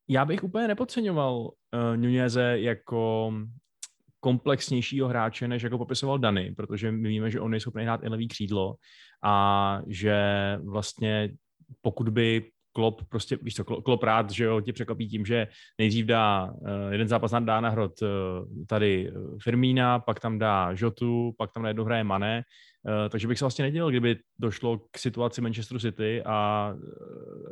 já 0.08 0.24
bych 0.24 0.44
úplně 0.44 0.68
nepodceňoval 0.68 1.38
uh, 1.40 1.50
Nuneze 1.96 2.60
jako 2.60 3.32
komplexnějšího 4.20 5.08
hráče, 5.08 5.48
než 5.48 5.62
jako 5.62 5.78
popisoval 5.78 6.18
Dany, 6.18 6.54
protože 6.56 6.92
my 6.92 7.08
víme, 7.08 7.30
že 7.30 7.40
on 7.40 7.54
je 7.54 7.60
schopný 7.60 7.84
hrát 7.84 8.04
i 8.04 8.08
levý 8.08 8.28
křídlo 8.28 8.74
a 9.24 9.80
že 9.86 10.16
vlastně 10.64 11.30
pokud 11.80 12.08
by 12.08 12.50
Klopp 12.76 13.02
prostě, 13.08 13.38
víš 13.42 13.54
co, 13.54 13.64
Klopp 13.64 14.02
rád, 14.02 14.30
že 14.30 14.44
jo, 14.44 14.60
tě 14.60 14.72
překvapí 14.72 15.08
tím, 15.08 15.26
že 15.26 15.48
nejdřív 15.78 16.06
dá 16.06 16.52
uh, 16.52 16.92
jeden 16.92 17.08
zápas 17.08 17.32
dá 17.40 17.60
na 17.60 17.68
hrot 17.68 18.02
uh, 18.02 18.08
tady 18.66 19.12
Firmína, 19.42 19.98
pak 19.98 20.20
tam 20.20 20.38
dá 20.38 20.74
Žotu, 20.74 21.32
pak 21.38 21.52
tam 21.52 21.62
najednou 21.62 21.84
hraje 21.84 22.04
Mané, 22.04 22.42
uh, 22.88 23.08
takže 23.08 23.28
bych 23.28 23.38
se 23.38 23.44
vlastně 23.44 23.64
nedělal, 23.64 23.90
kdyby 23.90 24.16
došlo 24.38 24.78
k 24.90 24.98
situaci 24.98 25.40
Manchesteru 25.40 25.80
City 25.80 26.22
a 26.26 26.72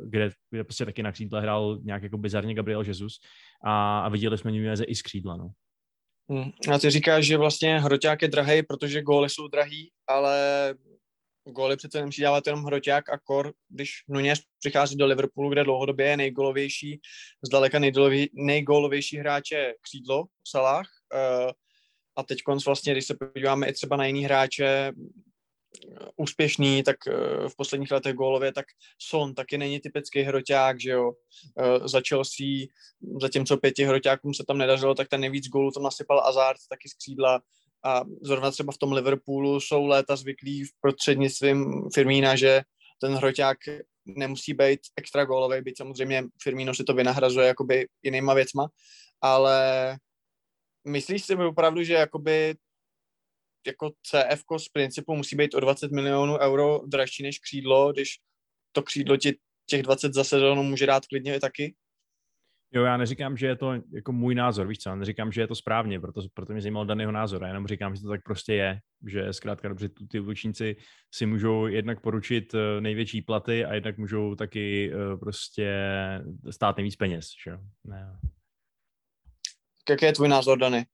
kde, 0.03 0.29
kde 0.51 0.63
prostě 0.63 0.85
taky 0.85 1.03
na 1.03 1.11
křídle 1.11 1.41
hrál 1.41 1.79
nějak 1.83 2.03
jako 2.03 2.17
bizarně 2.17 2.53
Gabriel 2.53 2.81
Jesus 2.81 3.13
a, 3.63 3.99
a 3.99 4.09
viděli 4.09 4.37
jsme 4.37 4.51
Nuneze 4.51 4.83
i 4.83 4.95
z 4.95 5.01
křídla, 5.01 5.37
no. 5.37 5.49
Hmm. 6.29 6.51
A 6.73 6.79
ty 6.79 6.89
říkáš, 6.89 7.25
že 7.25 7.37
vlastně 7.37 7.79
hroťák 7.79 8.21
je 8.21 8.27
drahý, 8.27 8.63
protože 8.63 9.01
góly 9.01 9.29
jsou 9.29 9.47
drahý, 9.47 9.91
ale 10.07 10.73
góly 11.45 11.77
přece 11.77 11.99
nemusí 11.99 12.21
dávat 12.21 12.47
jenom 12.47 12.63
hroťák 12.63 13.09
a 13.09 13.19
kor, 13.19 13.53
když 13.69 13.91
Nunes 14.07 14.39
přichází 14.59 14.95
do 14.95 15.05
Liverpoolu, 15.05 15.49
kde 15.49 15.63
dlouhodobě 15.63 16.07
je 16.07 16.17
nejgolovější, 16.17 17.01
zdaleka 17.45 17.79
nejgolovější 18.33 19.17
hráče 19.17 19.73
křídlo, 19.81 20.25
Salah. 20.47 20.85
Uh, 21.13 21.51
a 22.15 22.23
teď 22.23 22.39
vlastně, 22.65 22.93
když 22.93 23.05
se 23.05 23.15
podíváme 23.33 23.67
i 23.67 23.73
třeba 23.73 23.97
na 23.97 24.05
jiný 24.05 24.25
hráče, 24.25 24.91
úspěšný, 26.15 26.83
tak 26.83 26.95
uh, 27.07 27.47
v 27.47 27.55
posledních 27.55 27.91
letech 27.91 28.15
gólově, 28.15 28.53
tak 28.53 28.65
Son 29.01 29.35
taky 29.35 29.57
není 29.57 29.79
typický 29.79 30.21
hroťák, 30.21 30.81
že 30.81 30.89
jo. 30.89 31.11
Za 31.85 32.01
Chelsea, 32.09 32.67
zatímco 33.21 33.57
pěti 33.57 33.85
hroťákům 33.85 34.33
se 34.33 34.43
tam 34.47 34.57
nedařilo, 34.57 34.95
tak 34.95 35.07
ten 35.07 35.21
nejvíc 35.21 35.47
gólů 35.47 35.71
tam 35.71 35.83
nasypal 35.83 36.19
Azard 36.19 36.57
taky 36.69 36.89
z 36.89 36.93
křídla. 36.93 37.41
A 37.85 38.03
zrovna 38.21 38.51
třeba 38.51 38.73
v 38.73 38.77
tom 38.77 38.91
Liverpoolu 38.91 39.59
jsou 39.59 39.85
léta 39.85 40.15
zvyklí 40.15 40.63
v 40.63 40.69
prostřednictvím 40.81 41.89
Firmína, 41.93 42.35
že 42.35 42.61
ten 43.01 43.13
hroťák 43.13 43.57
nemusí 44.05 44.53
být 44.53 44.79
extra 44.95 45.25
gólový, 45.25 45.61
byť 45.61 45.77
samozřejmě 45.77 46.23
Firmino 46.43 46.73
si 46.73 46.83
to 46.83 46.93
vynahrazuje 46.93 47.47
jakoby 47.47 47.87
jinýma 48.03 48.33
věcma, 48.33 48.67
ale 49.21 49.97
myslíš 50.87 51.25
si 51.25 51.35
opravdu, 51.35 51.83
že 51.83 51.93
jakoby 51.93 52.55
jako 53.67 53.89
CF 53.89 54.43
z 54.57 54.69
principu 54.69 55.15
musí 55.15 55.35
být 55.35 55.55
o 55.55 55.59
20 55.59 55.91
milionů 55.91 56.37
euro 56.37 56.81
dražší 56.85 57.23
než 57.23 57.39
křídlo, 57.39 57.93
když 57.93 58.09
to 58.71 58.83
křídlo 58.83 59.17
ti 59.17 59.37
těch 59.65 59.83
20 59.83 60.13
za 60.13 60.23
sezónu 60.23 60.63
může 60.63 60.85
dát 60.85 61.05
klidně 61.05 61.35
i 61.35 61.39
taky? 61.39 61.75
Jo, 62.71 62.83
já 62.83 62.97
neříkám, 62.97 63.37
že 63.37 63.47
je 63.47 63.55
to 63.55 63.73
jako 63.91 64.11
můj 64.11 64.35
názor, 64.35 64.67
víš 64.67 64.77
co, 64.77 64.89
já 64.89 64.95
neříkám, 64.95 65.31
že 65.31 65.41
je 65.41 65.47
to 65.47 65.55
správně, 65.55 65.99
proto, 65.99 66.21
proto 66.33 66.53
mě 66.53 66.61
zajímal 66.61 66.85
daného 66.85 67.11
názor, 67.11 67.41
já 67.41 67.47
jenom 67.47 67.67
říkám, 67.67 67.95
že 67.95 68.01
to 68.01 68.09
tak 68.09 68.23
prostě 68.23 68.53
je, 68.53 68.79
že 69.07 69.33
zkrátka 69.33 69.67
dobře 69.67 69.89
ty 70.11 70.19
útočníci 70.19 70.75
si 71.13 71.25
můžou 71.25 71.67
jednak 71.67 72.01
poručit 72.01 72.53
eh, 72.53 72.81
největší 72.81 73.21
platy 73.21 73.65
a 73.65 73.73
jednak 73.73 73.97
můžou 73.97 74.35
taky 74.35 74.93
eh, 74.93 75.17
prostě 75.17 75.71
stát 76.49 76.77
nejvíc 76.77 76.95
peněz, 76.95 77.27
že 77.43 77.51
jo. 77.51 77.59
Ne. 77.83 78.19
Jaký 79.89 80.05
je 80.05 80.13
tvůj 80.13 80.27
názor, 80.27 80.57
Dany? 80.57 80.85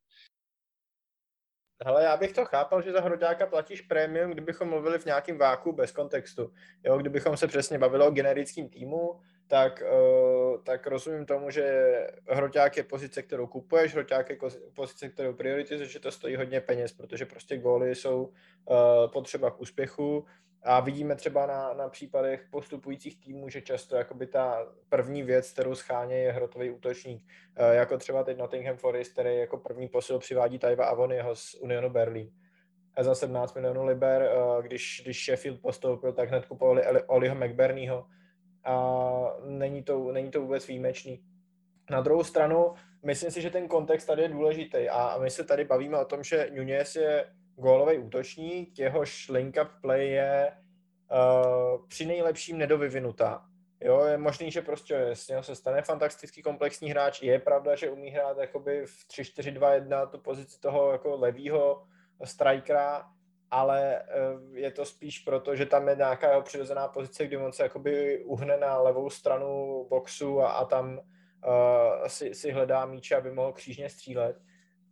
Hele, 1.85 2.03
já 2.03 2.17
bych 2.17 2.33
to 2.33 2.45
chápal, 2.45 2.81
že 2.81 2.91
za 2.91 3.01
Hroďáka 3.01 3.45
platíš 3.45 3.81
prémium, 3.81 4.31
kdybychom 4.31 4.69
mluvili 4.69 4.99
v 4.99 5.05
nějakém 5.05 5.37
váku 5.37 5.73
bez 5.73 5.91
kontextu. 5.91 6.53
Jo, 6.85 6.97
kdybychom 6.97 7.37
se 7.37 7.47
přesně 7.47 7.79
bavili 7.79 8.05
o 8.05 8.11
generickém 8.11 8.69
týmu, 8.69 9.21
tak, 9.51 9.83
uh, 9.83 10.61
tak 10.63 10.87
rozumím 10.87 11.25
tomu, 11.25 11.49
že 11.49 11.91
hroťák 12.29 12.77
je 12.77 12.83
pozice, 12.83 13.21
kterou 13.21 13.47
kupuješ, 13.47 13.93
hroťák 13.93 14.29
je 14.29 14.37
pozice, 14.73 15.09
kterou 15.09 15.33
prioritizuješ, 15.33 15.91
že 15.91 15.99
to 15.99 16.11
stojí 16.11 16.35
hodně 16.35 16.61
peněz, 16.61 16.93
protože 16.93 17.25
prostě 17.25 17.57
góly 17.57 17.95
jsou 17.95 18.23
uh, 18.23 18.75
potřeba 19.13 19.51
k 19.51 19.61
úspěchu. 19.61 20.25
A 20.63 20.79
vidíme 20.79 21.15
třeba 21.15 21.45
na, 21.45 21.73
na 21.73 21.89
případech 21.89 22.47
postupujících 22.51 23.19
týmů, 23.19 23.49
že 23.49 23.61
často 23.61 23.95
jakoby 23.95 24.27
ta 24.27 24.67
první 24.89 25.23
věc, 25.23 25.51
kterou 25.51 25.75
scháně, 25.75 26.15
je 26.15 26.31
hrotový 26.31 26.69
útočník. 26.69 27.23
Uh, 27.59 27.71
jako 27.71 27.97
třeba 27.97 28.23
teď 28.23 28.37
Nottingham 28.37 28.77
Forest, 28.77 29.11
který 29.11 29.37
jako 29.37 29.57
první 29.57 29.87
posil 29.87 30.19
přivádí 30.19 30.59
Tajva 30.59 30.85
Avonyho 30.85 31.35
z 31.35 31.55
Unionu 31.55 31.89
Berlin 31.89 32.31
a 32.95 33.03
za 33.03 33.15
17 33.15 33.55
milionů 33.55 33.85
liber, 33.85 34.29
když, 34.61 35.01
když 35.03 35.25
Sheffield 35.25 35.61
postoupil, 35.61 36.13
tak 36.13 36.29
hned 36.29 36.45
kupovali 36.45 36.81
Oliho 37.07 37.35
McBurneyho, 37.35 38.05
a 38.63 39.35
není 39.45 39.83
to, 39.83 40.11
není 40.11 40.31
to 40.31 40.41
vůbec 40.41 40.67
výjimečný. 40.67 41.23
Na 41.89 42.01
druhou 42.01 42.23
stranu, 42.23 42.73
myslím 43.05 43.31
si, 43.31 43.41
že 43.41 43.49
ten 43.49 43.67
kontext 43.67 44.07
tady 44.07 44.21
je 44.21 44.27
důležitý 44.27 44.89
a 44.89 45.17
my 45.17 45.29
se 45.29 45.43
tady 45.43 45.65
bavíme 45.65 45.97
o 45.97 46.05
tom, 46.05 46.23
že 46.23 46.49
Nunez 46.55 46.95
je 46.95 47.25
gólový 47.55 47.97
útočník, 47.97 48.79
jehož 48.79 49.29
link-up 49.29 49.69
play 49.81 50.09
je 50.09 50.51
uh, 51.11 51.87
při 51.87 52.05
nejlepším 52.05 52.57
nedovyvinutá. 52.57 53.45
Jo, 53.83 54.01
je 54.05 54.17
možný, 54.17 54.51
že 54.51 54.61
prostě 54.61 55.09
z 55.13 55.27
něho 55.27 55.43
se 55.43 55.55
stane 55.55 55.81
fantastický 55.81 56.41
komplexní 56.41 56.89
hráč. 56.89 57.21
Je 57.21 57.39
pravda, 57.39 57.75
že 57.75 57.89
umí 57.89 58.09
hrát 58.09 58.37
jakoby 58.37 58.85
v 58.85 59.07
3-4-2-1 59.07 60.09
tu 60.09 60.17
pozici 60.19 60.59
toho 60.59 60.91
jako 60.91 61.15
levýho 61.15 61.83
strikera, 62.23 63.05
ale 63.51 63.99
eh, 63.99 64.05
je 64.53 64.71
to 64.71 64.85
spíš 64.85 65.19
proto, 65.19 65.55
že 65.55 65.65
tam 65.65 65.87
je 65.87 65.95
nějaká 65.95 66.29
jeho 66.29 66.41
přirozená 66.41 66.87
pozice, 66.87 67.27
kdy 67.27 67.37
on 67.37 67.51
se 67.51 67.63
jakoby 67.63 68.23
uhne 68.23 68.57
na 68.57 68.77
levou 68.77 69.09
stranu 69.09 69.85
boxu 69.89 70.41
a, 70.41 70.51
a 70.51 70.65
tam 70.65 70.97
uh, 70.97 72.07
si, 72.07 72.35
si 72.35 72.51
hledá 72.51 72.85
míče, 72.85 73.15
aby 73.15 73.31
mohl 73.31 73.53
křížně 73.53 73.89
střílet. 73.89 74.37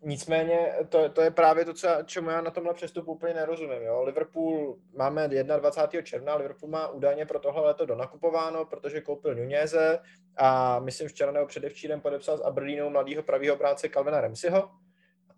Nicméně 0.02 0.74
to, 0.90 1.10
to 1.10 1.22
je 1.22 1.32
právě 1.32 1.66
to, 1.66 1.74
co, 1.74 1.88
čemu 2.06 2.30
já 2.30 2.42
na 2.42 2.52
tomhle 2.52 2.74
přestupu 2.74 3.12
úplně 3.12 3.34
nerozumím. 3.34 3.82
Jo? 3.82 4.04
Liverpool 4.04 4.78
máme 4.98 5.28
21. 5.28 6.02
června, 6.02 6.36
Liverpool 6.36 6.70
má 6.70 6.88
údajně 6.88 7.26
pro 7.26 7.40
tohle 7.40 7.62
leto 7.62 7.86
donakupováno, 7.86 8.66
protože 8.66 9.02
koupil 9.02 9.36
Nuneze 9.36 10.00
a 10.38 10.80
myslím 10.80 11.08
včera 11.08 11.32
nebo 11.32 11.46
předevčírem 11.46 12.02
podepsal 12.02 12.38
s 12.38 12.42
Aberdeenu 12.42 12.90
mladého 12.90 13.24
pravého 13.24 13.56
práce 13.56 13.90
Calvina 13.90 14.22
Remsiho. 14.22 14.70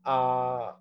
A 0.06 0.80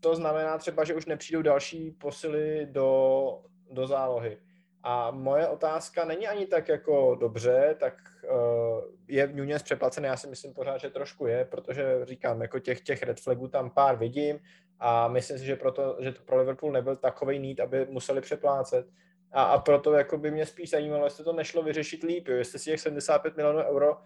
to 0.00 0.14
znamená 0.14 0.58
třeba, 0.58 0.84
že 0.84 0.94
už 0.94 1.06
nepřijdou 1.06 1.42
další 1.42 1.90
posily 1.90 2.66
do, 2.70 3.42
do 3.70 3.86
zálohy. 3.86 4.38
A 4.82 5.10
moje 5.10 5.48
otázka 5.48 6.04
není 6.04 6.28
ani 6.28 6.46
tak 6.46 6.68
jako 6.68 7.16
dobře, 7.20 7.76
tak 7.80 7.94
uh, 8.30 8.80
je 9.08 9.26
Nunez 9.26 9.62
přeplacený, 9.62 10.06
já 10.06 10.16
si 10.16 10.26
myslím 10.26 10.54
pořád, 10.54 10.78
že 10.78 10.90
trošku 10.90 11.26
je, 11.26 11.44
protože 11.44 12.00
říkám, 12.02 12.42
jako 12.42 12.58
těch, 12.58 12.80
těch 12.80 13.02
red 13.02 13.20
flagů 13.20 13.48
tam 13.48 13.70
pár 13.70 13.96
vidím 13.96 14.38
a 14.80 15.08
myslím 15.08 15.38
si, 15.38 15.44
že, 15.44 15.56
proto, 15.56 15.96
že 16.00 16.12
to 16.12 16.22
pro 16.22 16.38
Liverpool 16.38 16.72
nebyl 16.72 16.96
takový 16.96 17.38
nít, 17.38 17.60
aby 17.60 17.86
museli 17.90 18.20
přeplácet. 18.20 18.86
A, 19.32 19.42
a 19.42 19.58
proto 19.58 19.92
jako 19.92 20.18
by 20.18 20.30
mě 20.30 20.46
spíš 20.46 20.70
zajímalo, 20.70 21.04
jestli 21.04 21.24
to 21.24 21.32
nešlo 21.32 21.62
vyřešit 21.62 22.02
líp, 22.02 22.28
jo? 22.28 22.36
jestli 22.36 22.58
si 22.58 22.64
těch 22.64 22.80
75 22.80 23.36
milionů 23.36 23.58
euro 23.58 23.96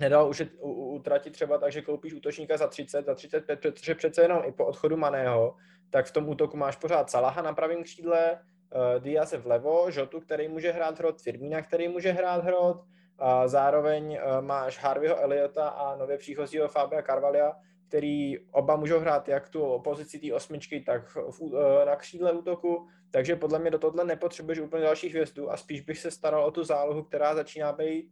nedal 0.00 0.28
už 0.28 0.42
utratit 0.60 1.32
třeba 1.32 1.58
tak, 1.58 1.72
že 1.72 1.82
koupíš 1.82 2.14
útočníka 2.14 2.56
za 2.56 2.66
30, 2.66 3.06
za 3.06 3.14
35, 3.14 3.60
protože 3.60 3.94
přece 3.94 4.22
jenom 4.22 4.42
i 4.44 4.52
po 4.52 4.66
odchodu 4.66 4.96
Maného, 4.96 5.56
tak 5.90 6.06
v 6.06 6.12
tom 6.12 6.28
útoku 6.28 6.56
máš 6.56 6.76
pořád 6.76 7.10
Salaha 7.10 7.42
na 7.42 7.52
pravém 7.52 7.82
křídle, 7.82 8.32
uh, 8.32 9.02
Diaz 9.02 9.32
vlevo, 9.32 9.90
Žotu, 9.90 10.20
který 10.20 10.48
může 10.48 10.72
hrát 10.72 10.98
hrot, 10.98 11.22
Firmína, 11.22 11.62
který 11.62 11.88
může 11.88 12.12
hrát 12.12 12.44
hrot, 12.44 12.84
a 13.18 13.48
zároveň 13.48 14.18
uh, 14.24 14.44
máš 14.44 14.78
Harveyho 14.78 15.16
Eliota 15.16 15.68
a 15.68 15.96
nově 15.96 16.18
příchozího 16.18 16.68
Fabia 16.68 17.02
Carvalia, 17.02 17.52
který 17.88 18.38
oba 18.38 18.76
můžou 18.76 18.98
hrát 18.98 19.28
jak 19.28 19.48
tu 19.48 19.62
opozici 19.62 20.18
té 20.18 20.34
osmičky, 20.34 20.80
tak 20.80 21.08
v, 21.08 21.40
uh, 21.40 21.52
na 21.86 21.96
křídle 21.96 22.32
útoku, 22.32 22.88
takže 23.10 23.36
podle 23.36 23.58
mě 23.58 23.70
do 23.70 23.78
tohle 23.78 24.04
nepotřebuješ 24.04 24.58
úplně 24.58 24.82
dalších 24.82 25.12
hvězdů 25.14 25.50
a 25.50 25.56
spíš 25.56 25.80
bych 25.80 25.98
se 25.98 26.10
staral 26.10 26.44
o 26.44 26.50
tu 26.50 26.64
zálohu, 26.64 27.02
která 27.02 27.34
začíná 27.34 27.72
být 27.72 28.10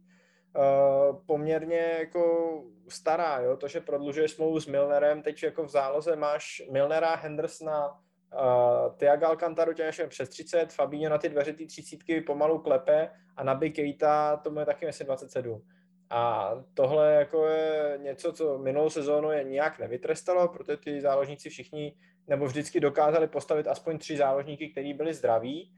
Uh, 0.55 1.15
poměrně 1.25 1.95
jako 1.99 2.63
stará, 2.89 3.39
jo, 3.39 3.57
to, 3.57 3.67
že 3.67 3.81
prodlužuje 3.81 4.27
smlouvu 4.27 4.59
s 4.59 4.67
Milnerem, 4.67 5.21
teď 5.21 5.43
jako 5.43 5.63
v 5.63 5.69
záloze 5.69 6.15
máš 6.15 6.61
Milnera, 6.71 7.15
Hendersona, 7.15 7.87
uh, 7.89 8.97
Tiago 8.97 9.25
Alcantara 9.25 9.73
tě 9.73 9.91
přes 10.07 10.29
30, 10.29 10.73
Fabinho 10.73 11.09
na 11.09 11.17
ty 11.17 11.29
dveře 11.29 11.53
ty 11.53 11.65
třicítky 11.65 12.21
pomalu 12.21 12.59
klepe 12.59 13.09
a 13.37 13.43
na 13.43 13.59
Keita 13.59 14.37
tomu 14.37 14.59
je 14.59 14.65
taky 14.65 14.85
myslím 14.85 15.07
27. 15.07 15.61
A 16.09 16.51
tohle 16.73 17.13
jako 17.13 17.47
je 17.47 17.99
něco, 18.01 18.33
co 18.33 18.57
minulou 18.57 18.89
sezónu 18.89 19.31
je 19.31 19.43
nijak 19.43 19.79
nevytrestalo, 19.79 20.47
protože 20.47 20.77
ty 20.77 21.01
záložníci 21.01 21.49
všichni 21.49 21.95
nebo 22.27 22.45
vždycky 22.45 22.79
dokázali 22.79 23.27
postavit 23.27 23.67
aspoň 23.67 23.97
tři 23.97 24.17
záložníky, 24.17 24.69
kteří 24.69 24.93
byli 24.93 25.13
zdraví, 25.13 25.71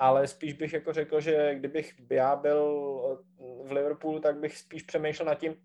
ale 0.00 0.26
spíš 0.26 0.52
bych 0.52 0.72
jako 0.72 0.92
řekl, 0.92 1.20
že 1.20 1.54
kdybych 1.54 1.94
já 2.10 2.36
byl 2.36 2.62
v 3.64 3.72
Liverpoolu, 3.72 4.20
tak 4.20 4.38
bych 4.38 4.58
spíš 4.58 4.82
přemýšlel 4.82 5.26
nad 5.26 5.34
tím, 5.34 5.56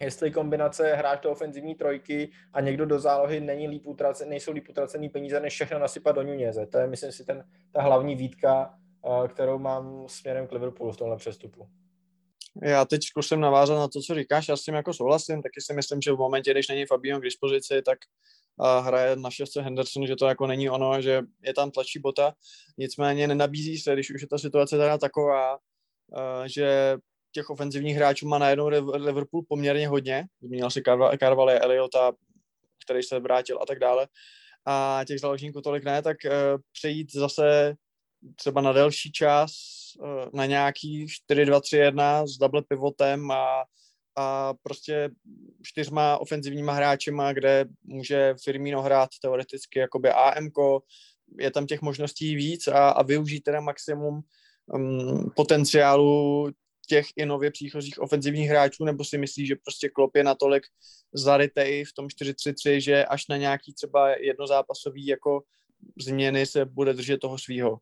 jestli 0.00 0.30
kombinace 0.30 0.94
hráč 0.94 1.20
do 1.20 1.30
ofenzivní 1.30 1.74
trojky 1.74 2.30
a 2.52 2.60
někdo 2.60 2.86
do 2.86 2.98
zálohy 2.98 3.40
není 3.40 3.68
líp 3.68 3.86
utracen, 3.86 4.28
nejsou 4.28 4.52
líp 4.52 4.68
utracený 4.68 5.08
peníze, 5.08 5.40
než 5.40 5.54
všechno 5.54 5.78
nasypat 5.78 6.14
do 6.14 6.22
Nuneze. 6.22 6.66
To 6.66 6.78
je, 6.78 6.86
myslím 6.86 7.12
si, 7.12 7.24
ten, 7.24 7.44
ta 7.72 7.82
hlavní 7.82 8.14
výtka, 8.14 8.74
eh, 9.04 9.28
kterou 9.28 9.58
mám 9.58 10.08
směrem 10.08 10.46
k 10.46 10.52
Liverpoolu 10.52 10.92
v 10.92 10.96
tomhle 10.96 11.16
přestupu. 11.16 11.68
Já 12.62 12.84
teď 12.84 13.02
zkusím 13.04 13.40
navázat 13.40 13.78
na 13.78 13.88
to, 13.88 14.00
co 14.00 14.14
říkáš, 14.14 14.48
já 14.48 14.56
s 14.56 14.62
tím 14.62 14.74
jako 14.74 14.94
souhlasím, 14.94 15.42
taky 15.42 15.60
si 15.60 15.74
myslím, 15.74 16.00
že 16.00 16.12
v 16.12 16.16
momentě, 16.16 16.50
když 16.50 16.68
není 16.68 16.86
Fabio 16.86 17.20
k 17.20 17.22
dispozici, 17.22 17.82
tak 17.82 17.98
a 18.58 18.78
hraje 18.78 19.16
na 19.16 19.30
šestce 19.30 19.62
Henderson, 19.62 20.06
že 20.06 20.16
to 20.16 20.26
jako 20.26 20.46
není 20.46 20.70
ono, 20.70 21.02
že 21.02 21.22
je 21.42 21.54
tam 21.54 21.70
tlačí 21.70 21.98
bota, 21.98 22.34
nicméně 22.78 23.26
nenabízí 23.26 23.78
se, 23.78 23.92
když 23.92 24.14
už 24.14 24.22
je 24.22 24.28
ta 24.28 24.38
situace 24.38 24.76
teda 24.76 24.98
taková, 24.98 25.54
uh, 25.56 26.44
že 26.46 26.96
těch 27.32 27.50
ofenzivních 27.50 27.96
hráčů 27.96 28.28
má 28.28 28.38
najednou 28.38 28.68
Liverpool 28.94 29.42
poměrně 29.48 29.88
hodně. 29.88 30.24
Zmínil 30.42 30.70
si 30.70 30.82
Carvalho, 31.18 31.62
Eliota, 31.62 32.12
který 32.84 33.02
se 33.02 33.20
vrátil 33.20 33.58
a 33.62 33.66
tak 33.66 33.78
dále. 33.78 34.08
A 34.66 35.04
těch 35.06 35.20
záložníků 35.20 35.60
tolik 35.60 35.84
ne, 35.84 36.02
tak 36.02 36.16
uh, 36.24 36.32
přejít 36.72 37.12
zase 37.12 37.74
třeba 38.36 38.60
na 38.60 38.72
delší 38.72 39.12
čas, 39.12 39.52
uh, 39.98 40.06
na 40.34 40.46
nějaký 40.46 41.06
4-2-3-1 41.30 42.26
s 42.26 42.38
double 42.38 42.62
pivotem 42.62 43.30
a 43.30 43.64
a 44.16 44.54
prostě 44.62 45.10
čtyřma 45.62 46.18
ofenzivníma 46.18 46.72
hráčema, 46.72 47.32
kde 47.32 47.64
může 47.84 48.34
Firmino 48.44 48.82
hrát 48.82 49.10
teoreticky 49.22 49.78
jakoby 49.78 50.10
AMK, 50.10 50.56
je 51.38 51.50
tam 51.50 51.66
těch 51.66 51.82
možností 51.82 52.36
víc 52.36 52.68
a, 52.68 52.88
a 52.88 53.02
využít 53.02 53.40
teda 53.40 53.60
maximum 53.60 54.20
um, 54.66 55.30
potenciálu 55.36 56.48
těch 56.88 57.06
i 57.16 57.26
nově 57.26 57.50
příchozích 57.50 58.00
ofenzivních 58.00 58.48
hráčů, 58.48 58.84
nebo 58.84 59.04
si 59.04 59.18
myslí, 59.18 59.46
že 59.46 59.56
prostě 59.56 59.88
Klopp 59.88 60.16
je 60.16 60.24
natolik 60.24 60.62
zarytej 61.14 61.84
v 61.84 61.92
tom 61.92 62.06
4-3-3, 62.06 62.76
že 62.76 63.04
až 63.04 63.28
na 63.28 63.36
nějaký 63.36 63.74
třeba 63.74 64.16
jednozápasový 64.16 65.06
jako 65.06 65.42
změny 66.00 66.46
se 66.46 66.64
bude 66.64 66.94
držet 66.94 67.20
toho 67.20 67.38
svýho. 67.38 67.78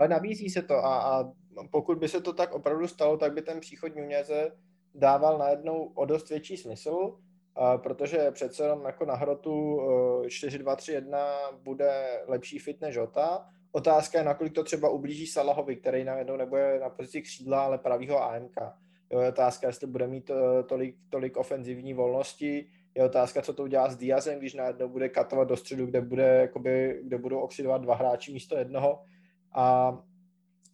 Ale 0.00 0.08
nabízí 0.08 0.50
se 0.50 0.62
to 0.62 0.74
a, 0.74 1.02
a 1.02 1.32
pokud 1.70 1.98
by 1.98 2.08
se 2.08 2.20
to 2.20 2.32
tak 2.32 2.52
opravdu 2.52 2.88
stalo, 2.88 3.16
tak 3.16 3.32
by 3.32 3.42
ten 3.42 3.60
příchod 3.60 3.96
Nuneze 3.96 4.52
dával 4.94 5.38
najednou 5.38 5.92
o 5.94 6.04
dost 6.04 6.30
větší 6.30 6.56
smysl, 6.56 7.18
protože 7.76 8.30
přece 8.30 8.62
jenom 8.62 8.84
jako 8.84 9.04
na 9.04 9.14
hrotu 9.14 9.80
4-2-3-1 10.26 11.28
bude 11.62 12.22
lepší 12.26 12.58
fit 12.58 12.80
než 12.80 12.94
Jota. 12.94 13.46
Otázka 13.72 14.18
je, 14.18 14.24
nakolik 14.24 14.52
to 14.52 14.64
třeba 14.64 14.88
ublíží 14.88 15.26
Salahovi, 15.26 15.76
který 15.76 16.04
najednou 16.04 16.36
nebude 16.36 16.80
na 16.80 16.90
pozici 16.90 17.22
křídla, 17.22 17.62
ale 17.62 17.78
pravýho 17.78 18.22
AMK. 18.22 18.56
Jo, 19.12 19.20
je 19.20 19.28
otázka, 19.28 19.66
jestli 19.66 19.86
bude 19.86 20.06
mít 20.06 20.30
e, 20.30 20.62
tolik, 20.62 20.96
tolik 21.10 21.36
ofenzivní 21.36 21.94
volnosti. 21.94 22.66
Je 22.94 23.04
otázka, 23.04 23.42
co 23.42 23.52
to 23.52 23.62
udělá 23.62 23.90
s 23.90 23.96
Diazem, 23.96 24.38
když 24.38 24.54
najednou 24.54 24.88
bude 24.88 25.08
katovat 25.08 25.48
do 25.48 25.56
středu, 25.56 25.86
kde, 25.86 26.00
bude, 26.00 26.24
jakoby, 26.40 27.00
kde 27.02 27.18
budou 27.18 27.38
oxidovat 27.38 27.82
dva 27.82 27.94
hráči 27.94 28.32
místo 28.32 28.56
jednoho. 28.56 29.02
A, 29.52 29.98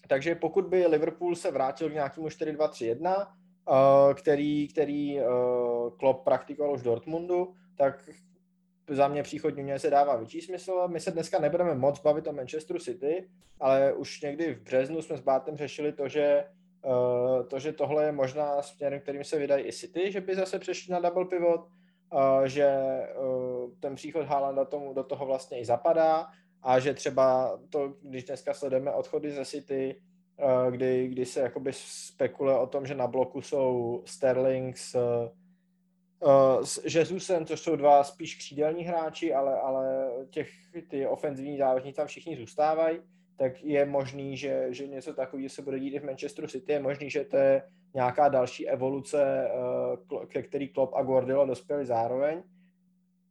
takže 0.08 0.34
pokud 0.34 0.66
by 0.66 0.86
Liverpool 0.86 1.34
se 1.34 1.50
vrátil 1.50 1.90
k 1.90 1.94
nějakému 1.94 2.26
4-2-3-1, 2.26 3.26
Eh, 3.70 4.14
který, 4.14 4.68
který 4.68 5.20
uh, 5.20 5.96
Klopp 5.98 6.24
praktikoval 6.24 6.74
už 6.74 6.80
v 6.80 6.84
Dortmundu, 6.84 7.54
tak 7.76 8.10
za 8.90 9.08
mě 9.08 9.22
příchod 9.22 9.56
mě 9.56 9.78
se 9.78 9.90
dává 9.90 10.16
větší 10.16 10.40
smysl. 10.40 10.88
My 10.88 11.00
se 11.00 11.10
dneska 11.10 11.38
nebudeme 11.38 11.74
moc 11.74 12.00
bavit 12.00 12.26
o 12.26 12.32
Manchesteru 12.32 12.78
City, 12.78 13.28
ale 13.60 13.92
už 13.92 14.20
někdy 14.20 14.54
v 14.54 14.62
březnu 14.62 15.02
jsme 15.02 15.16
s 15.16 15.20
Bátem 15.20 15.56
řešili 15.56 15.92
to, 15.92 16.08
že 16.08 16.44
uh, 16.84 17.46
to, 17.46 17.58
že 17.58 17.72
tohle 17.72 18.04
je 18.04 18.12
možná 18.12 18.62
směrem, 18.62 19.00
kterým 19.00 19.24
se 19.24 19.38
vydají 19.38 19.66
i 19.66 19.72
City, 19.72 20.12
že 20.12 20.20
by 20.20 20.34
zase 20.34 20.58
přešli 20.58 20.92
na 20.92 21.00
double 21.00 21.24
pivot, 21.24 21.68
že 22.44 22.76
ten 23.80 23.94
příchod 23.94 24.26
Haalanda 24.26 24.64
tomu 24.64 24.94
do 24.94 25.04
toho 25.04 25.26
vlastně 25.26 25.60
i 25.60 25.64
zapadá 25.64 26.26
a 26.66 26.78
že 26.78 26.94
třeba 26.94 27.58
to, 27.70 27.94
když 28.02 28.24
dneska 28.24 28.54
sledujeme 28.54 28.92
odchody 28.92 29.32
ze 29.32 29.44
City, 29.44 29.96
Eh, 30.38 30.70
kdy, 30.70 31.08
kdy 31.08 31.26
se 31.26 31.40
jakoby 31.40 31.70
spekuluje 31.72 32.56
o 32.56 32.66
tom, 32.66 32.86
že 32.86 32.94
na 32.94 33.06
bloku 33.06 33.42
jsou 33.42 34.02
Sterling 34.06 34.78
s, 34.78 34.94
uh, 36.20 36.62
s 36.62 36.96
Jesusem, 36.96 37.46
což 37.46 37.60
jsou 37.60 37.76
dva 37.76 38.04
spíš 38.04 38.36
křídelní 38.36 38.84
hráči, 38.84 39.34
ale, 39.34 39.60
ale 39.60 40.10
těch, 40.30 40.50
ty 40.88 41.06
ofenzivní 41.06 41.58
záložníci 41.58 41.96
tam 41.96 42.06
všichni 42.06 42.36
zůstávají, 42.36 42.98
tak 43.36 43.62
je 43.62 43.86
možný, 43.86 44.36
že, 44.36 44.66
že 44.70 44.86
něco 44.86 45.14
takového 45.14 45.48
se 45.48 45.62
bude 45.62 45.80
dít 45.80 45.94
i 45.94 45.98
v 45.98 46.04
Manchesteru 46.04 46.46
City. 46.46 46.72
Je 46.72 46.80
možný, 46.80 47.10
že 47.10 47.24
to 47.24 47.36
je 47.36 47.62
nějaká 47.94 48.28
další 48.28 48.68
evoluce, 48.68 49.50
ke 50.28 50.42
který 50.42 50.68
Klopp 50.68 50.94
a 50.94 51.02
Guardiola 51.02 51.44
dospěli 51.44 51.86
zároveň. 51.86 52.42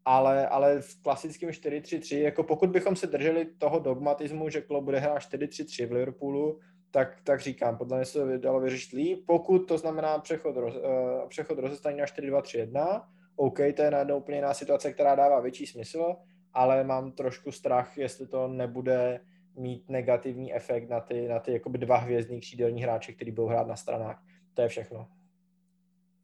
Ale, 0.06 0.48
ale 0.48 0.82
v 0.82 1.02
klasickém 1.02 1.50
4-3-3, 1.50 2.18
jako 2.18 2.44
pokud 2.44 2.70
bychom 2.70 2.96
se 2.96 3.08
drželi 3.08 3.46
toho 3.46 3.80
dogmatismu, 3.80 4.50
že 4.50 4.62
Klopp 4.62 4.86
bude 4.86 5.00
hrát 5.00 5.20
4-3-3 5.20 5.88
v 5.88 5.92
Liverpoolu, 5.92 6.60
tak, 6.92 7.18
tak 7.24 7.42
říkám, 7.42 7.78
podle 7.78 7.98
mě 7.98 8.06
se 8.06 8.20
to 8.20 8.38
dalo 8.38 8.60
vyřešit 8.60 8.92
líp. 8.92 9.24
Pokud 9.28 9.60
to 9.60 9.78
znamená 9.78 10.20
přechod, 10.20 10.58
roz, 10.58 10.76
uh, 10.76 11.30
přechod 11.30 11.60
rozestání 11.60 11.98
na 11.98 12.06
4-2-3-1, 12.06 13.02
OK, 13.36 13.58
to 13.76 13.82
je 13.82 13.92
najednou 13.92 14.18
úplně 14.18 14.38
jiná 14.38 14.54
situace, 14.54 14.94
která 14.94 15.16
dává 15.16 15.40
větší 15.40 15.68
smysl, 15.68 16.16
ale 16.54 16.84
mám 16.84 17.12
trošku 17.12 17.52
strach, 17.52 17.98
jestli 17.98 18.28
to 18.28 18.48
nebude 18.48 19.20
mít 19.58 19.90
negativní 19.90 20.54
efekt 20.54 20.90
na 20.90 21.00
ty, 21.00 21.28
na 21.28 21.40
ty 21.40 21.54
jakoby 21.54 21.78
dva 21.78 21.98
hvězdní 21.98 22.40
křídelní 22.40 22.84
hráče, 22.84 23.14
který 23.14 23.32
budou 23.32 23.48
hrát 23.48 23.68
na 23.68 23.76
stranách. 23.76 24.24
To 24.54 24.62
je 24.62 24.68
všechno. 24.68 25.08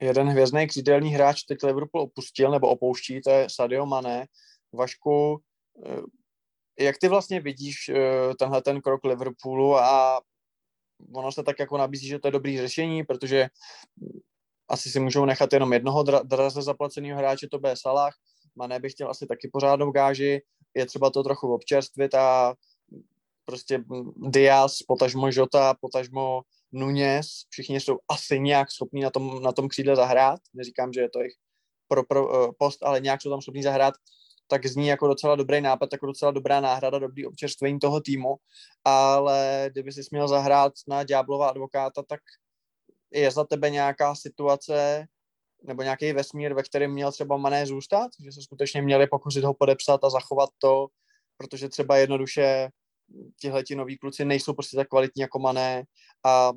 Jeden 0.02 0.28
hvězdný 0.28 0.68
křídelní 0.68 1.10
hráč 1.10 1.44
teď 1.44 1.64
Liverpool 1.64 2.04
opustil 2.04 2.52
nebo 2.52 2.70
opouští, 2.70 3.22
to 3.22 3.30
je 3.30 3.48
Sadio 3.50 3.86
Mané. 3.86 4.26
Vašku, 4.74 5.40
eh, 5.86 6.02
jak 6.80 6.98
ty 6.98 7.08
vlastně 7.08 7.40
vidíš 7.40 7.90
eh, 7.90 8.36
tenhle 8.40 8.62
ten 8.62 8.82
krok 8.82 9.06
Liverpoolu 9.06 9.78
a 9.78 10.22
ono 11.14 11.32
se 11.32 11.44
tak 11.44 11.60
jako 11.60 11.78
nabízí, 11.78 12.08
že 12.08 12.20
to 12.20 12.28
je 12.28 12.32
dobrý 12.32 12.58
řešení, 12.58 13.04
protože 13.04 13.48
asi 14.70 14.90
si 14.90 15.00
můžou 15.00 15.26
nechat 15.26 15.54
jenom 15.54 15.74
jednoho 15.74 16.04
dra- 16.04 16.24
draze 16.24 16.62
zaplaceného 16.62 17.18
hráče, 17.18 17.48
to 17.52 17.60
bude 17.60 17.76
Salah, 17.76 18.14
Mané 18.56 18.80
bych 18.80 18.92
chtěl 18.92 19.10
asi 19.10 19.28
taky 19.28 19.50
pořádnou 19.54 19.92
gáži, 19.92 20.42
je 20.74 20.86
třeba 20.86 21.10
to 21.10 21.24
trochu 21.24 21.54
občerstvit 21.54 22.16
a 22.16 22.56
prostě 23.46 23.84
Diaz, 24.16 24.78
potažmo 24.88 25.28
Jota, 25.32 25.74
potažmo 25.82 26.42
Nunez, 26.72 27.28
všichni 27.50 27.80
jsou 27.80 28.00
asi 28.08 28.40
nějak 28.40 28.72
schopní 28.72 29.02
na 29.02 29.10
tom, 29.10 29.42
na 29.44 29.52
tom 29.52 29.68
křídle 29.68 29.96
zahrát, 29.96 30.40
neříkám, 30.54 30.94
že 30.94 31.02
je 31.02 31.10
to 31.10 31.20
jejich 31.20 31.34
pro, 31.88 32.04
pro, 32.04 32.28
uh, 32.28 32.52
post, 32.58 32.84
ale 32.84 33.00
nějak 33.00 33.22
jsou 33.22 33.30
tam 33.30 33.42
schopní 33.42 33.64
zahrát. 33.64 33.94
Tak 34.48 34.66
zní 34.66 34.88
jako 34.88 35.08
docela 35.08 35.36
dobrý 35.36 35.62
nápad, 35.62 35.90
jako 35.92 36.06
docela 36.06 36.32
dobrá 36.32 36.60
náhrada, 36.60 37.00
dobrý 37.00 37.26
občerstvení 37.26 37.80
toho 37.80 38.02
týmu, 38.02 38.36
ale 38.84 39.70
kdyby 39.72 39.92
si 39.92 40.02
měl 40.12 40.28
zahrát 40.28 40.74
na 40.88 41.04
Ďáblova 41.04 41.50
advokáta, 41.50 42.04
tak 42.04 42.20
je 43.12 43.32
za 43.32 43.44
tebe 43.44 43.70
nějaká 43.70 44.16
situace 44.16 45.06
nebo 45.64 45.84
nějaký 45.84 46.14
vesmír, 46.14 46.54
ve 46.54 46.64
kterém 46.64 46.92
měl 46.92 47.12
třeba 47.12 47.38
Mané 47.38 47.66
zůstat, 47.66 48.12
že 48.24 48.32
se 48.32 48.42
skutečně 48.42 48.82
měli 48.82 49.08
pokusit 49.08 49.44
ho 49.44 49.54
podepsat 49.54 50.04
a 50.04 50.10
zachovat 50.10 50.50
to, 50.60 50.88
protože 51.38 51.70
třeba 51.70 51.98
jednoduše 51.98 52.70
tihle 53.42 53.64
ti 53.64 53.76
noví 53.76 53.98
kluci 53.98 54.26
nejsou 54.26 54.54
prostě 54.54 54.78
tak 54.78 54.88
kvalitní 54.88 55.22
jako 55.22 55.40
Mané. 55.40 55.84
A 56.26 56.52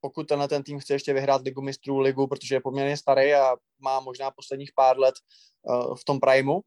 pokud 0.00 0.28
tenhle 0.28 0.48
ten 0.48 0.62
tým 0.62 0.78
chce 0.78 0.94
ještě 0.94 1.12
vyhrát 1.12 1.42
ligu 1.42 1.62
mistrů 1.62 1.98
ligu, 1.98 2.26
protože 2.26 2.54
je 2.54 2.60
poměrně 2.60 2.96
starý 2.96 3.34
a 3.34 3.56
má 3.78 4.00
možná 4.00 4.30
posledních 4.30 4.70
pár 4.74 4.98
let 4.98 5.14
uh, 5.62 5.94
v 5.94 6.04
tom 6.04 6.20
primu, 6.20 6.60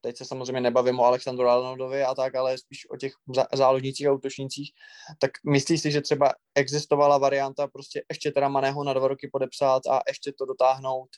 teď 0.00 0.16
se 0.16 0.24
samozřejmě 0.24 0.60
nebavím 0.60 1.00
o 1.00 1.04
Alexandru 1.04 1.48
Arnoldovi 1.48 2.02
a 2.02 2.14
tak, 2.14 2.34
ale 2.34 2.58
spíš 2.58 2.90
o 2.90 2.96
těch 2.96 3.12
záložnících 3.54 4.06
a 4.06 4.12
útočnících, 4.12 4.70
tak 5.18 5.30
myslíš 5.46 5.82
si, 5.82 5.90
že 5.90 6.00
třeba 6.00 6.34
existovala 6.54 7.18
varianta 7.18 7.66
prostě 7.66 8.02
ještě 8.08 8.32
teda 8.32 8.48
Maného 8.48 8.84
na 8.84 8.92
dva 8.92 9.08
roky 9.08 9.28
podepsat 9.32 9.86
a 9.86 10.00
ještě 10.08 10.32
to 10.32 10.46
dotáhnout 10.46 11.08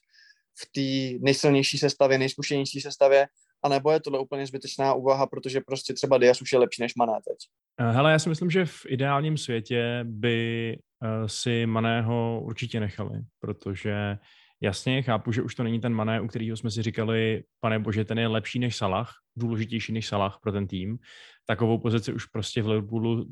v 0.54 0.66
té 0.72 1.18
nejsilnější 1.24 1.78
sestavě, 1.78 2.18
nejzkušenější 2.18 2.80
sestavě, 2.80 3.26
a 3.62 3.68
nebo 3.68 3.90
je 3.90 4.01
tohle 4.01 4.18
úplně 4.18 4.46
zbytečná 4.46 4.94
úvaha, 4.94 5.27
protože 5.27 5.61
prostě 5.61 5.94
třeba 5.94 6.18
Dias 6.18 6.42
už 6.42 6.53
je 6.53 6.59
lepší 6.59 6.83
než 6.83 6.94
Mané 6.94 7.12
teď? 7.12 7.37
Eh, 7.81 7.92
hele, 7.92 8.12
já 8.12 8.18
si 8.18 8.29
myslím, 8.29 8.51
že 8.51 8.64
v 8.64 8.87
ideálním 8.88 9.37
světě 9.37 10.01
by 10.05 10.79
uh, 11.03 11.27
si 11.27 11.66
Maného 11.66 12.40
určitě 12.44 12.81
nechali, 12.81 13.20
protože 13.40 14.18
Jasně, 14.62 15.03
chápu, 15.03 15.33
že 15.33 15.42
už 15.42 15.55
to 15.55 15.62
není 15.62 15.81
ten 15.81 15.94
Mané, 15.94 16.20
u 16.20 16.27
kterého 16.27 16.57
jsme 16.57 16.70
si 16.70 16.83
říkali, 16.83 17.44
pane 17.61 17.79
bože, 17.79 18.05
ten 18.05 18.18
je 18.18 18.29
lepší 18.29 18.59
než 18.59 18.77
Salah, 18.77 19.12
důležitější 19.37 19.92
než 19.92 20.09
Salah 20.09 20.38
pro 20.42 20.53
ten 20.53 20.66
tým. 20.66 20.99
Takovou 21.46 21.79
pozici 21.79 22.12
už 22.12 22.25
prostě 22.27 22.62
v 22.62 22.68
Liverpoolu 22.68 23.27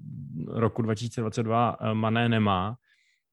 roku 0.48 0.82
2022 0.82 1.76
eh, 1.80 1.94
Mané 1.94 2.28
nemá, 2.28 2.76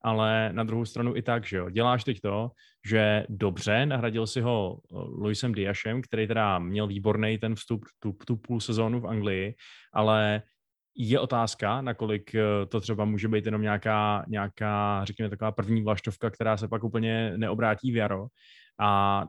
ale 0.06 0.50
na 0.54 0.64
druhou 0.64 0.86
stranu 0.86 1.16
i 1.16 1.22
tak, 1.22 1.46
že 1.46 1.58
jo. 1.58 1.70
Děláš 1.70 2.04
teď 2.04 2.20
to, 2.22 2.52
že 2.86 3.26
dobře, 3.30 3.86
nahradil 3.86 4.28
si 4.28 4.42
ho 4.42 4.78
eh, 4.78 4.96
Luisem 4.98 5.54
Diašem, 5.54 6.02
který 6.02 6.28
teda 6.28 6.60
měl 6.60 6.88
výborný 6.88 7.38
ten 7.38 7.56
vstup, 7.56 7.86
tu, 8.00 8.14
tu 8.28 8.38
půl 8.38 8.62
sezónu 8.62 9.00
v 9.00 9.08
Anglii, 9.08 9.56
ale 9.94 10.42
je 10.98 11.20
otázka, 11.20 11.82
nakolik 11.82 12.36
eh, 12.36 12.66
to 12.66 12.82
třeba 12.82 13.06
může 13.06 13.28
být 13.28 13.46
jenom 13.46 13.62
nějaká, 13.62 14.26
nějaká, 14.28 15.06
řekněme, 15.06 15.30
taková 15.30 15.52
první 15.52 15.84
vlaštovka, 15.84 16.30
která 16.30 16.58
se 16.58 16.68
pak 16.68 16.84
úplně 16.84 17.34
neobrátí 17.38 17.92
v 17.92 17.96
jaro. 17.96 18.28
A 18.80 19.24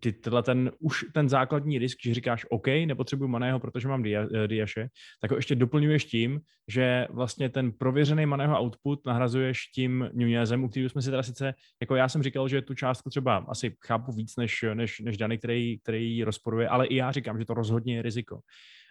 ty, 0.00 0.12
tyhle 0.12 0.42
ten, 0.42 0.70
už 0.78 1.04
ten 1.14 1.28
základní 1.28 1.78
risk, 1.78 1.98
že 2.04 2.14
říkáš 2.14 2.46
OK, 2.50 2.66
nepotřebuji 2.66 3.28
Maného, 3.28 3.60
protože 3.60 3.88
mám 3.88 4.02
dia, 4.02 4.26
eh, 4.34 4.48
Diaše, 4.48 4.88
tak 5.20 5.30
ho 5.30 5.36
ještě 5.36 5.54
doplňuješ 5.54 6.04
tím, 6.04 6.40
že 6.68 7.06
vlastně 7.10 7.48
ten 7.48 7.72
prověřený 7.72 8.26
Maného 8.26 8.60
output 8.60 9.06
nahrazuješ 9.06 9.66
tím 9.66 10.10
Nunezem, 10.12 10.64
u 10.64 10.68
kterého 10.68 10.90
jsme 10.90 11.02
si 11.02 11.10
teda 11.10 11.22
sice, 11.22 11.54
jako 11.80 11.96
já 11.96 12.08
jsem 12.08 12.22
říkal, 12.22 12.48
že 12.48 12.62
tu 12.62 12.74
částku 12.74 13.10
třeba 13.10 13.36
asi 13.36 13.76
chápu 13.86 14.12
víc 14.12 14.36
než, 14.36 14.64
než, 14.74 15.00
než 15.00 15.16
Dany, 15.16 15.38
který, 15.38 15.78
který 15.78 16.24
rozporuje, 16.24 16.68
ale 16.68 16.86
i 16.86 16.96
já 16.96 17.12
říkám, 17.12 17.38
že 17.38 17.44
to 17.44 17.54
rozhodně 17.54 17.96
je 17.96 18.02
riziko. 18.02 18.40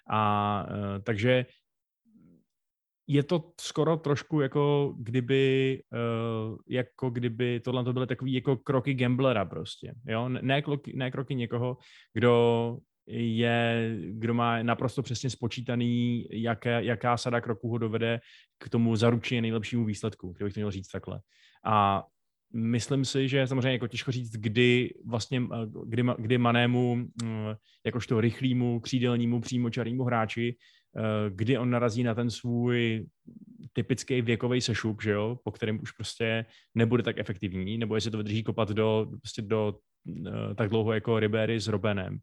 A 0.10 0.66
uh, 0.70 1.04
takže 1.04 1.46
je 3.08 3.24
to 3.24 3.52
skoro 3.62 3.98
trošku 3.98 4.42
jako 4.42 4.94
kdyby, 4.98 5.82
uh, 5.94 6.58
jako 6.70 7.10
kdyby 7.10 7.60
tohle 7.60 7.84
to 7.84 7.94
byly 7.94 8.08
takový 8.08 8.34
jako 8.34 8.56
kroky 8.58 8.94
gamblera 8.94 9.46
prostě, 9.46 9.94
jo, 10.08 10.30
ne, 10.30 10.62
kroky, 10.62 10.94
ne 10.96 11.12
kroky 11.12 11.36
někoho, 11.36 11.78
kdo 12.14 12.78
je, 13.08 13.96
kdo 14.12 14.34
má 14.34 14.64
naprosto 14.64 15.02
přesně 15.02 15.30
spočítaný, 15.30 16.26
jaké, 16.32 16.84
jaká 16.84 17.18
sada 17.18 17.42
kroků 17.42 17.70
ho 17.70 17.78
dovede 17.78 18.20
k 18.58 18.70
tomu 18.70 18.96
zaručeně 18.96 19.42
nejlepšímu 19.42 19.86
výsledku, 19.86 20.34
kdybych 20.38 20.54
to 20.54 20.60
měl 20.60 20.72
říct 20.72 20.88
takhle. 20.88 21.20
A 21.66 22.04
myslím 22.54 23.06
si, 23.06 23.28
že 23.28 23.48
samozřejmě 23.48 23.72
jako 23.72 23.88
těžko 23.88 24.12
říct, 24.12 24.32
kdy 24.32 24.94
vlastně, 25.06 25.42
eh, 25.54 25.68
kdy, 25.86 26.04
kdy 26.18 26.38
Manému, 26.38 26.96
mm, 26.96 27.10
jakožto 27.86 28.22
rychlýmu, 28.22 28.80
křídelnímu, 28.80 29.42
přímočarýmu 29.42 30.04
hráči, 30.04 30.58
kdy 31.30 31.58
on 31.58 31.70
narazí 31.70 32.04
na 32.04 32.16
ten 32.16 32.30
svůj 32.30 33.06
typický 33.74 34.22
věkový 34.22 34.62
sešup, 34.62 35.02
že 35.02 35.12
jo, 35.12 35.38
po 35.44 35.52
kterém 35.52 35.80
už 35.82 35.92
prostě 35.92 36.46
nebude 36.76 37.04
tak 37.04 37.18
efektivní, 37.18 37.78
nebo 37.78 37.96
jestli 37.96 38.12
to 38.12 38.18
vydrží 38.18 38.44
kopat 38.44 38.70
do, 38.70 39.08
prostě 39.22 39.42
do 39.42 39.76
eh, 40.28 40.56
tak 40.56 40.70
dlouho 40.70 40.94
jako 40.94 41.20
Ribery 41.20 41.60
s 41.60 41.68
Robenem 41.68 42.20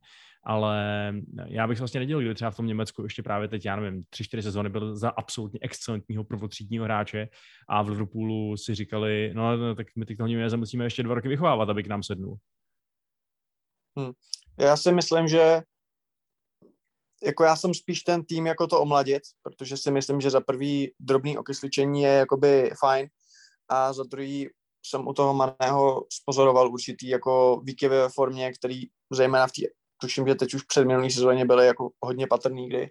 ale 0.49 1.13
já 1.47 1.67
bych 1.67 1.79
vlastně 1.79 2.01
nedělal, 2.01 2.21
kdyby 2.21 2.35
třeba 2.35 2.51
v 2.51 2.57
tom 2.57 2.67
Německu 2.67 3.03
ještě 3.03 3.23
právě 3.23 3.49
teď, 3.49 3.65
já 3.65 3.77
nevím, 3.77 4.05
tři, 4.11 4.25
čtyři 4.25 4.43
sezóny 4.43 4.69
byl 4.69 4.97
za 4.97 5.11
absolutně 5.11 5.59
excelentního 5.63 6.25
prvotřídního 6.25 6.85
hráče 6.85 7.29
a 7.69 7.83
v 7.83 7.89
Liverpoolu 7.89 8.57
si 8.57 8.75
říkali, 8.75 9.33
no, 9.35 9.57
no 9.57 9.75
tak 9.75 9.87
my 9.97 10.07
teď 10.07 10.17
toho 10.17 10.27
Němece 10.27 10.57
musíme 10.57 10.85
ještě 10.85 11.03
dva 11.03 11.15
roky 11.15 11.29
vychovávat, 11.29 11.69
aby 11.69 11.83
k 11.83 11.87
nám 11.87 12.03
sednul. 12.03 12.37
Hmm. 13.99 14.13
Já 14.61 14.77
si 14.77 14.93
myslím, 14.93 15.29
že 15.29 15.63
jako 17.25 17.45
já 17.45 17.57
jsem 17.57 17.75
spíš 17.75 18.01
ten 18.01 18.25
tým 18.25 18.47
jako 18.47 18.67
to 18.67 18.81
omladit, 18.81 19.23
protože 19.43 19.77
si 19.77 19.91
myslím, 19.91 20.21
že 20.21 20.31
za 20.31 20.41
prvý 20.41 20.93
drobný 21.01 21.39
okysličení 21.39 22.03
je 22.03 22.11
jakoby 22.11 22.71
fajn 22.79 23.09
a 23.69 23.93
za 23.93 24.03
druhý 24.03 24.49
jsem 24.87 25.09
u 25.09 25.13
toho 25.13 25.35
Maného 25.35 26.07
spozoroval 26.13 26.73
určitý 26.73 27.09
jako 27.09 27.61
výkyvy 27.65 27.97
ve 27.97 28.09
formě, 28.09 28.53
který 28.53 28.83
zejména 29.13 29.47
v 29.47 29.53
té 29.53 29.63
tuším, 30.01 30.27
že 30.27 30.35
teď 30.35 30.55
už 30.55 30.63
před 30.63 30.85
minulý 30.85 31.11
sezóně 31.11 31.45
byly 31.45 31.67
jako 31.67 31.91
hodně 32.01 32.27
patrný, 32.27 32.69
kdy 32.69 32.91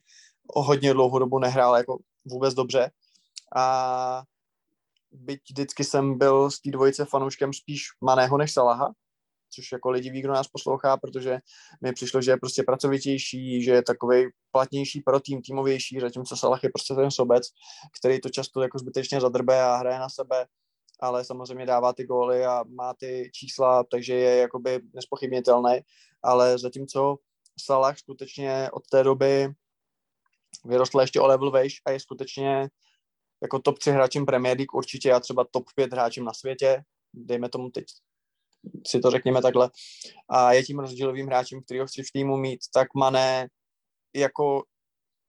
o 0.55 0.63
hodně 0.63 0.93
dlouhou 0.93 1.19
dobu 1.19 1.39
nehrál 1.39 1.77
jako 1.77 1.97
vůbec 2.25 2.53
dobře. 2.53 2.91
A 3.55 4.23
byť 5.11 5.41
vždycky 5.49 5.83
jsem 5.83 6.17
byl 6.17 6.51
z 6.51 6.59
té 6.59 6.71
dvojice 6.71 7.05
fanouškem 7.05 7.53
spíš 7.53 7.83
Maného 8.01 8.37
než 8.37 8.53
Salaha, 8.53 8.93
což 9.49 9.71
jako 9.71 9.89
lidi 9.89 10.09
ví, 10.09 10.21
kdo 10.21 10.33
nás 10.33 10.47
poslouchá, 10.47 10.97
protože 10.97 11.39
mi 11.81 11.93
přišlo, 11.93 12.21
že 12.21 12.31
je 12.31 12.37
prostě 12.37 12.63
pracovitější, 12.63 13.63
že 13.63 13.71
je 13.71 13.83
takový 13.83 14.25
platnější 14.51 15.01
pro 15.01 15.19
tým, 15.19 15.41
týmovější, 15.41 15.99
zatímco 15.99 16.35
Salah 16.35 16.63
je 16.63 16.69
prostě 16.69 16.93
ten 16.93 17.11
sobec, 17.11 17.47
který 17.99 18.21
to 18.21 18.29
často 18.29 18.61
jako 18.61 18.79
zbytečně 18.79 19.21
zadrbe 19.21 19.61
a 19.61 19.75
hraje 19.75 19.99
na 19.99 20.09
sebe 20.09 20.47
ale 20.99 21.25
samozřejmě 21.25 21.65
dává 21.65 21.93
ty 21.93 22.03
góly 22.03 22.45
a 22.45 22.63
má 22.67 22.93
ty 22.93 23.29
čísla, 23.33 23.83
takže 23.83 24.13
je 24.13 24.37
jakoby 24.37 24.79
nespochybnitelný, 24.93 25.79
ale 26.23 26.57
zatímco 26.57 27.17
Salah 27.59 27.97
skutečně 27.97 28.69
od 28.73 28.87
té 28.87 29.03
doby 29.03 29.49
vyrostl 30.65 31.01
ještě 31.01 31.21
o 31.21 31.27
level 31.27 31.51
vejš 31.51 31.81
a 31.85 31.91
je 31.91 31.99
skutečně 31.99 32.69
jako 33.41 33.59
top 33.59 33.79
3 33.79 33.91
hráčem 33.91 34.25
Premier 34.25 34.57
League 34.57 34.75
určitě 34.75 35.13
a 35.13 35.19
třeba 35.19 35.45
top 35.51 35.65
5 35.75 35.93
hráčem 35.93 36.23
na 36.23 36.33
světě, 36.33 36.83
dejme 37.13 37.49
tomu 37.49 37.69
teď 37.69 37.85
si 38.87 38.99
to 38.99 39.11
řekněme 39.11 39.41
takhle, 39.41 39.69
a 40.29 40.53
je 40.53 40.63
tím 40.63 40.79
rozdílovým 40.79 41.27
hráčem, 41.27 41.61
který 41.63 41.79
ho 41.79 41.85
chci 41.87 42.03
v 42.03 42.11
týmu 42.11 42.37
mít, 42.37 42.59
tak 42.73 42.87
Mané 42.95 43.47
jako 44.15 44.63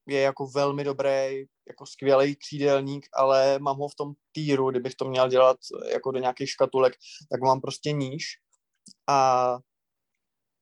je 0.07 0.21
jako 0.21 0.47
velmi 0.47 0.83
dobrý, 0.83 1.45
jako 1.67 1.85
skvělý 1.85 2.35
křídelník, 2.35 3.05
ale 3.13 3.59
mám 3.59 3.77
ho 3.77 3.87
v 3.87 3.95
tom 3.95 4.13
týru, 4.31 4.71
kdybych 4.71 4.95
to 4.95 5.05
měl 5.05 5.29
dělat 5.29 5.57
jako 5.91 6.11
do 6.11 6.19
nějakých 6.19 6.49
škatulek, 6.49 6.93
tak 7.31 7.41
mám 7.41 7.61
prostě 7.61 7.91
níž 7.91 8.23
a 9.07 9.57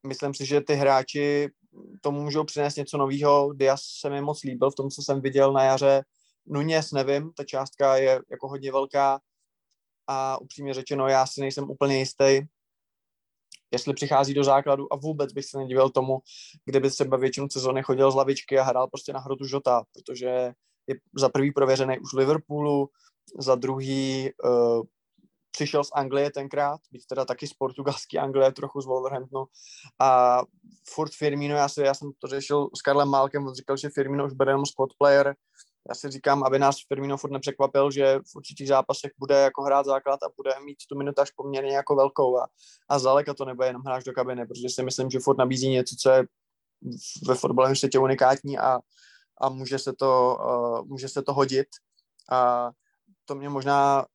myslím 0.08 0.34
si, 0.34 0.46
že 0.46 0.62
ty 0.62 0.74
hráči 0.74 1.50
tomu 2.02 2.22
můžou 2.22 2.44
přinést 2.44 2.76
něco 2.76 2.98
nového. 2.98 3.54
Diaz 3.54 3.82
se 4.00 4.10
mi 4.10 4.22
moc 4.22 4.44
líbil 4.44 4.72
v 4.72 4.76
tom, 4.76 4.90
co 4.90 5.02
jsem 5.02 5.22
viděl 5.22 5.54
na 5.54 5.64
jaře. 5.64 6.04
Nunes 6.46 6.92
nevím, 6.92 7.34
ta 7.34 7.44
částka 7.44 7.98
je 7.98 8.22
jako 8.32 8.48
hodně 8.48 8.72
velká 8.72 9.20
a 10.08 10.42
upřímně 10.42 10.74
řečeno, 10.74 11.08
já 11.08 11.26
si 11.26 11.42
nejsem 11.42 11.70
úplně 11.70 12.00
jistý, 12.00 12.42
jestli 13.72 13.94
přichází 13.94 14.34
do 14.34 14.44
základu 14.44 14.94
a 14.94 14.96
vůbec 14.96 15.34
bych 15.34 15.46
se 15.46 15.58
nedivil 15.58 15.90
tomu, 15.90 16.20
kdyby 16.66 16.90
třeba 16.90 17.18
většinu 17.18 17.48
sezóny 17.52 17.84
chodil 17.84 18.12
z 18.12 18.16
lavičky 18.16 18.60
a 18.60 18.64
hrál 18.64 18.88
prostě 18.88 19.14
na 19.14 19.20
hrotu 19.20 19.46
Žota, 19.46 19.84
protože 19.94 20.54
je 20.88 20.96
za 21.18 21.30
prvý 21.30 21.52
prověřený 21.52 22.00
už 22.00 22.14
Liverpoolu, 22.14 22.90
za 23.40 23.56
druhý 23.56 24.30
uh, 24.44 24.82
přišel 25.52 25.84
z 25.84 25.90
Anglie 25.94 26.32
tenkrát, 26.32 26.80
byť 26.92 27.08
teda 27.08 27.26
taky 27.26 27.48
z 27.48 27.54
portugalské 27.54 28.20
Anglie, 28.20 28.52
trochu 28.52 28.82
z 28.82 28.86
Wolverhamptonu 28.86 29.46
a 30.00 30.42
furt 30.94 31.12
Firmino, 31.18 31.56
já, 31.56 31.70
si, 31.70 31.82
já 31.82 31.94
jsem 31.94 32.12
to 32.20 32.28
řešil 32.28 32.70
s 32.78 32.82
Karlem 32.82 33.08
Málkem, 33.08 33.48
on 33.48 33.56
říkal, 33.56 33.78
že 33.78 33.90
Firmino 33.90 34.26
už 34.26 34.34
bude 34.34 34.52
jenom 34.52 34.66
squad 34.66 34.90
player, 34.98 35.36
já 35.90 35.96
si 35.96 36.10
říkám, 36.10 36.44
aby 36.44 36.60
nás 36.60 36.76
Firmino 36.88 37.18
furt 37.18 37.32
nepřekvapil, 37.32 37.92
že 37.92 38.20
v 38.20 38.36
určitých 38.36 38.68
zápasech 38.68 39.12
bude 39.20 39.36
jako 39.36 39.64
hrát 39.64 39.86
základ 39.86 40.24
a 40.24 40.30
bude 40.38 40.52
mít 40.66 40.78
tu 40.90 40.98
minutáž 40.98 41.32
poměrně 41.32 41.76
jako 41.76 41.96
velkou 41.96 42.38
a, 42.38 42.48
a 42.90 43.00
zdaleka 43.00 43.34
to 43.34 43.46
nebude 43.46 43.68
jenom 43.68 43.82
hráč 43.82 44.04
do 44.04 44.14
kabiny, 44.14 44.48
protože 44.48 44.70
si 44.70 44.84
myslím, 44.84 45.10
že 45.10 45.20
furt 45.20 45.38
nabízí 45.38 45.70
něco, 45.70 45.96
co 46.02 46.10
je 46.10 46.26
ve 47.28 47.36
fotbalovém 47.36 47.76
světě 47.76 48.00
unikátní 48.00 48.58
a, 48.58 48.80
a 49.42 49.50
může, 49.50 49.80
se 49.80 49.94
to, 49.94 50.38
uh, 50.40 50.88
může 50.88 51.10
se 51.10 51.22
to 51.22 51.34
hodit. 51.34 51.68
A 52.32 52.70
to 53.26 53.36
mě 53.36 53.50
možná 53.50 54.06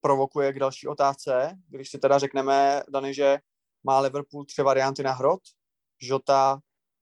provokuje 0.00 0.52
k 0.52 0.58
další 0.58 0.88
otázce, 0.88 1.56
když 1.68 1.90
si 1.90 1.98
teda 1.98 2.18
řekneme, 2.18 2.82
Dany, 2.88 3.14
že 3.14 3.38
má 3.84 4.00
Liverpool 4.00 4.44
tři 4.44 4.62
varianty 4.62 5.02
na 5.02 5.12
hrot, 5.12 5.40
Jota, 6.00 6.58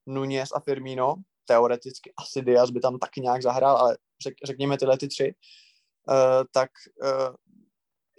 Nunez 0.06 0.48
a 0.54 0.60
Firmino, 0.60 1.14
teoreticky 1.44 2.12
asi 2.16 2.42
Diaz 2.42 2.70
by 2.70 2.80
tam 2.80 2.98
taky 2.98 3.20
nějak 3.20 3.42
zahrál, 3.42 3.76
ale 3.76 3.96
řek, 4.22 4.34
řekněme 4.44 4.78
tyhle 4.78 4.98
ty 4.98 5.08
tři, 5.08 5.34
uh, 6.08 6.44
tak 6.52 6.70
uh, 7.02 7.34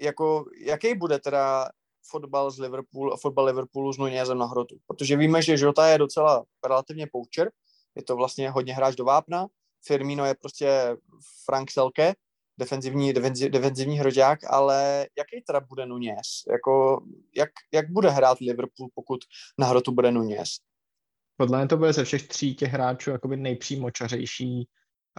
jako, 0.01 0.45
jaký 0.65 0.95
bude 0.95 1.19
teda 1.19 1.69
fotbal 2.09 2.51
z 2.51 2.59
Liverpoolu, 2.59 3.17
fotbal 3.17 3.45
Liverpoolu 3.45 3.93
s 3.93 3.97
Nunezem 3.97 4.37
na 4.37 4.45
hrotu? 4.45 4.77
Protože 4.87 5.17
víme, 5.17 5.41
že 5.41 5.55
Jota 5.57 5.87
je 5.87 5.97
docela 5.97 6.43
relativně 6.65 7.07
poucher, 7.11 7.51
je 7.95 8.03
to 8.03 8.15
vlastně 8.15 8.49
hodně 8.49 8.73
hráč 8.73 8.95
do 8.95 9.05
vápna, 9.05 9.47
Firmino 9.85 10.25
je 10.25 10.35
prostě 10.35 10.97
Frank 11.45 11.71
Selke, 11.71 12.15
defenzivní, 12.57 13.13
defenzivní, 13.13 13.51
defenzivní 13.51 13.99
hroďák, 13.99 14.39
ale 14.49 15.07
jaký 15.17 15.41
teda 15.47 15.59
bude 15.59 15.85
Nunez? 15.85 16.43
Jako, 16.51 17.03
jak, 17.35 17.49
jak 17.73 17.91
bude 17.91 18.09
hrát 18.09 18.39
Liverpool, 18.39 18.89
pokud 18.93 19.19
na 19.57 19.67
hrotu 19.67 19.91
bude 19.91 20.11
Nunez? 20.11 20.49
Podle 21.37 21.57
mě 21.57 21.67
to 21.67 21.77
bude 21.77 21.93
ze 21.93 22.03
všech 22.03 22.27
tří 22.27 22.55
těch 22.55 22.71
hráčů 22.71 23.11
jakoby 23.11 23.37
nejpřímočařejší 23.37 24.67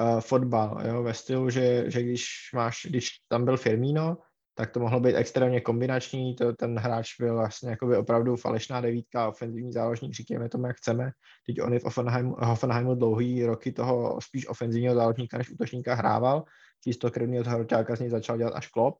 uh, 0.01 0.21
fotbal, 0.21 0.83
jo, 0.87 1.03
ve 1.03 1.15
stylu, 1.15 1.51
že, 1.51 1.91
že 1.91 2.03
když 2.03 2.27
máš, 2.55 2.87
když 2.91 3.09
tam 3.29 3.45
byl 3.45 3.57
Firmino, 3.57 4.17
tak 4.55 4.71
to 4.71 4.81
mohlo 4.81 5.01
být 5.01 5.15
extrémně 5.15 5.61
kombinační, 5.61 6.35
to, 6.35 6.53
ten 6.53 6.79
hráč 6.79 7.09
byl 7.21 7.35
vlastně 7.35 7.71
jakoby 7.71 7.97
opravdu 7.97 8.37
falešná 8.37 8.81
devítka, 8.81 9.29
ofenzivní 9.29 9.73
záložník, 9.73 10.15
říkáme 10.15 10.49
tomu, 10.49 10.67
jak 10.67 10.77
chceme. 10.77 11.11
Teď 11.47 11.63
on 11.63 11.73
je 11.73 11.79
v 11.79 11.85
Offenheimu, 11.85 12.37
Hoffenheimu 12.39 12.95
dlouhý 12.95 13.45
roky 13.45 13.73
toho 13.73 14.21
spíš 14.21 14.49
ofenzivního 14.49 14.95
záložníka 14.95 15.39
než 15.39 15.51
útočníka 15.51 15.95
hrával, 15.95 16.45
čistokrvního 16.85 17.45
hroťáka 17.45 17.97
z 17.97 18.01
něj 18.01 18.11
začal 18.11 18.39
dělat 18.39 18.55
až 18.55 18.69
Klopp. 18.69 18.99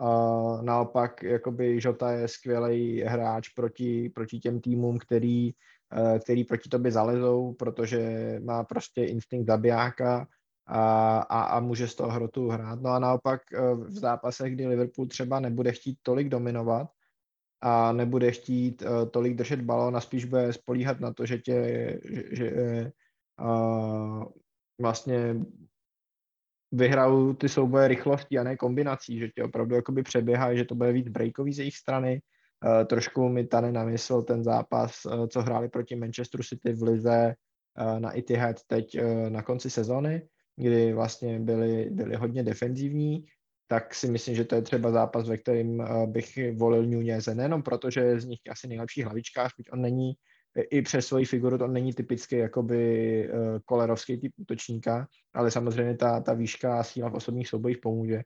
Uh, 0.00 0.62
naopak, 0.62 1.22
jakoby 1.22 1.80
Žota 1.80 2.12
je 2.12 2.28
skvělý 2.28 3.02
hráč 3.02 3.48
proti, 3.48 4.10
proti 4.14 4.38
těm 4.38 4.60
týmům, 4.60 4.98
který 4.98 5.50
který 6.22 6.44
proti 6.44 6.68
tobě 6.68 6.92
zalezou, 6.92 7.52
protože 7.52 8.00
má 8.44 8.64
prostě 8.64 9.04
instinkt 9.04 9.46
zabijáka 9.46 10.28
a, 10.66 11.18
a, 11.18 11.42
a 11.42 11.60
může 11.60 11.88
z 11.88 11.94
toho 11.94 12.10
hrotu 12.10 12.48
hrát. 12.48 12.82
No 12.82 12.90
a 12.90 12.98
naopak 12.98 13.40
eh, 13.52 13.74
v 13.74 13.98
zápasech, 13.98 14.54
kdy 14.54 14.66
Liverpool 14.66 15.06
třeba 15.06 15.40
nebude 15.40 15.72
chtít 15.72 15.98
tolik 16.02 16.28
dominovat 16.28 16.88
a 17.60 17.92
nebude 17.92 18.32
chtít 18.32 18.82
uh, 18.82 19.08
tolik 19.08 19.36
držet 19.36 19.60
balón 19.60 19.96
a 19.96 20.00
spíš 20.00 20.24
bude 20.24 20.52
spolíhat 20.52 21.00
na 21.00 21.12
to, 21.12 21.26
že 21.26 21.38
tě 21.38 21.98
že, 22.04 22.22
že, 22.32 22.92
uh, 23.40 24.24
vlastně 24.80 25.36
vyhrajou 26.72 27.34
ty 27.34 27.48
souboje 27.48 27.88
rychlostí 27.88 28.38
a 28.38 28.42
ne 28.42 28.56
kombinací, 28.56 29.18
že 29.18 29.28
tě 29.28 29.44
opravdu 29.44 29.74
jakoby 29.74 30.02
přeběhají, 30.02 30.58
že 30.58 30.64
to 30.64 30.74
bude 30.74 30.92
víc 30.92 31.08
breakový 31.08 31.52
z 31.52 31.58
jejich 31.58 31.76
strany, 31.76 32.20
Eh, 32.20 32.35
trošku 32.86 33.28
mi 33.28 33.46
tady 33.46 33.72
namyslel 33.72 34.22
ten 34.22 34.44
zápas, 34.44 35.00
eh, 35.06 35.28
co 35.28 35.42
hráli 35.42 35.68
proti 35.68 35.96
Manchesteru 35.96 36.42
City 36.42 36.72
v 36.72 36.82
Lize 36.82 37.34
eh, 37.78 38.00
na 38.00 38.18
Etihad 38.18 38.56
teď 38.66 38.96
na 39.28 39.42
konci 39.42 39.70
sezony, 39.70 40.28
kdy 40.56 40.92
vlastně 40.92 41.40
byli, 41.40 41.90
byli 41.90 42.16
hodně 42.16 42.42
defenzivní, 42.42 43.24
tak 43.68 43.94
si 43.94 44.10
myslím, 44.10 44.34
že 44.34 44.44
to 44.44 44.54
je 44.54 44.62
třeba 44.62 44.90
zápas, 44.90 45.28
ve 45.28 45.36
kterým 45.36 45.84
bych 46.06 46.38
volil 46.56 46.86
Nuneze, 46.86 47.34
nejenom 47.34 47.62
proto, 47.62 47.90
že 47.90 48.00
je 48.00 48.20
z 48.20 48.24
nich 48.24 48.40
asi 48.50 48.68
nejlepší 48.68 49.02
hlavičkář, 49.02 49.52
byť 49.56 49.72
on 49.72 49.82
není 49.82 50.12
i 50.70 50.82
přes 50.82 51.06
svoji 51.06 51.24
figuru 51.24 51.58
to 51.58 51.66
není 51.66 51.92
typicky 51.92 52.36
jakoby 52.36 53.30
kolerovský 53.64 54.20
typ 54.20 54.32
útočníka, 54.36 55.06
ale 55.34 55.50
samozřejmě 55.50 55.96
ta, 55.96 56.20
ta 56.20 56.34
výška 56.34 56.80
a 56.80 56.82
síla 56.82 57.08
v 57.08 57.14
osobních 57.14 57.48
soubojích 57.48 57.78
pomůže. 57.78 58.22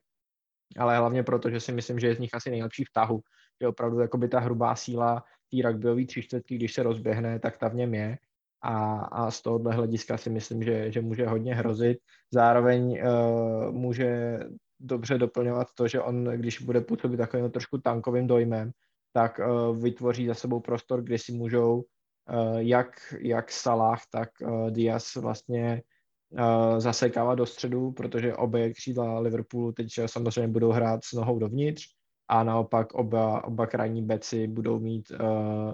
Ale 0.77 0.97
hlavně 0.97 1.23
proto, 1.23 1.49
že 1.49 1.59
si 1.59 1.71
myslím, 1.71 1.99
že 1.99 2.07
je 2.07 2.15
z 2.15 2.19
nich 2.19 2.33
asi 2.33 2.49
nejlepší 2.49 2.83
v 2.83 2.93
tahu, 2.93 3.21
že 3.61 3.67
opravdu 3.67 3.99
jakoby 3.99 4.27
ta 4.27 4.39
hrubá 4.39 4.75
síla 4.75 5.23
té 5.51 5.67
rugbyové 5.67 6.05
čtvrtky, 6.05 6.55
když 6.55 6.73
se 6.73 6.83
rozběhne, 6.83 7.39
tak 7.39 7.57
ta 7.57 7.67
v 7.67 7.75
něm 7.75 7.93
je 7.93 8.17
a, 8.61 8.95
a 8.95 9.31
z 9.31 9.41
tohohle 9.41 9.73
hlediska 9.73 10.17
si 10.17 10.29
myslím, 10.29 10.63
že, 10.63 10.91
že 10.91 11.01
může 11.01 11.27
hodně 11.27 11.55
hrozit. 11.55 11.97
Zároveň 12.33 13.01
uh, 13.03 13.71
může 13.71 14.39
dobře 14.79 15.17
doplňovat 15.17 15.67
to, 15.75 15.87
že 15.87 16.01
on, 16.01 16.23
když 16.23 16.61
bude 16.61 16.81
působit 16.81 17.17
takovým 17.17 17.51
trošku 17.51 17.77
tankovým 17.77 18.27
dojmem, 18.27 18.71
tak 19.13 19.39
uh, 19.39 19.77
vytvoří 19.77 20.27
za 20.27 20.33
sebou 20.33 20.59
prostor, 20.59 21.01
kde 21.01 21.17
si 21.19 21.31
můžou 21.31 21.75
uh, 21.75 22.57
jak, 22.57 23.13
jak 23.19 23.51
Salah, 23.51 24.01
tak 24.11 24.29
uh, 24.41 24.71
Diaz 24.71 25.15
vlastně 25.15 25.81
uh, 26.29 26.79
zasekávat 26.79 27.37
do 27.37 27.45
středu, 27.45 27.91
protože 27.91 28.35
obě 28.35 28.73
křídla 28.73 29.19
Liverpoolu 29.19 29.71
teď 29.71 29.87
samozřejmě 30.05 30.47
budou 30.47 30.71
hrát 30.71 31.03
s 31.03 31.13
nohou 31.13 31.39
dovnitř 31.39 31.85
a 32.31 32.43
naopak 32.43 32.93
oba, 32.93 33.43
oba 33.43 33.67
krajní 33.67 34.01
beci 34.01 34.47
budou 34.47 34.79
mít 34.79 35.11
uh, 35.11 35.17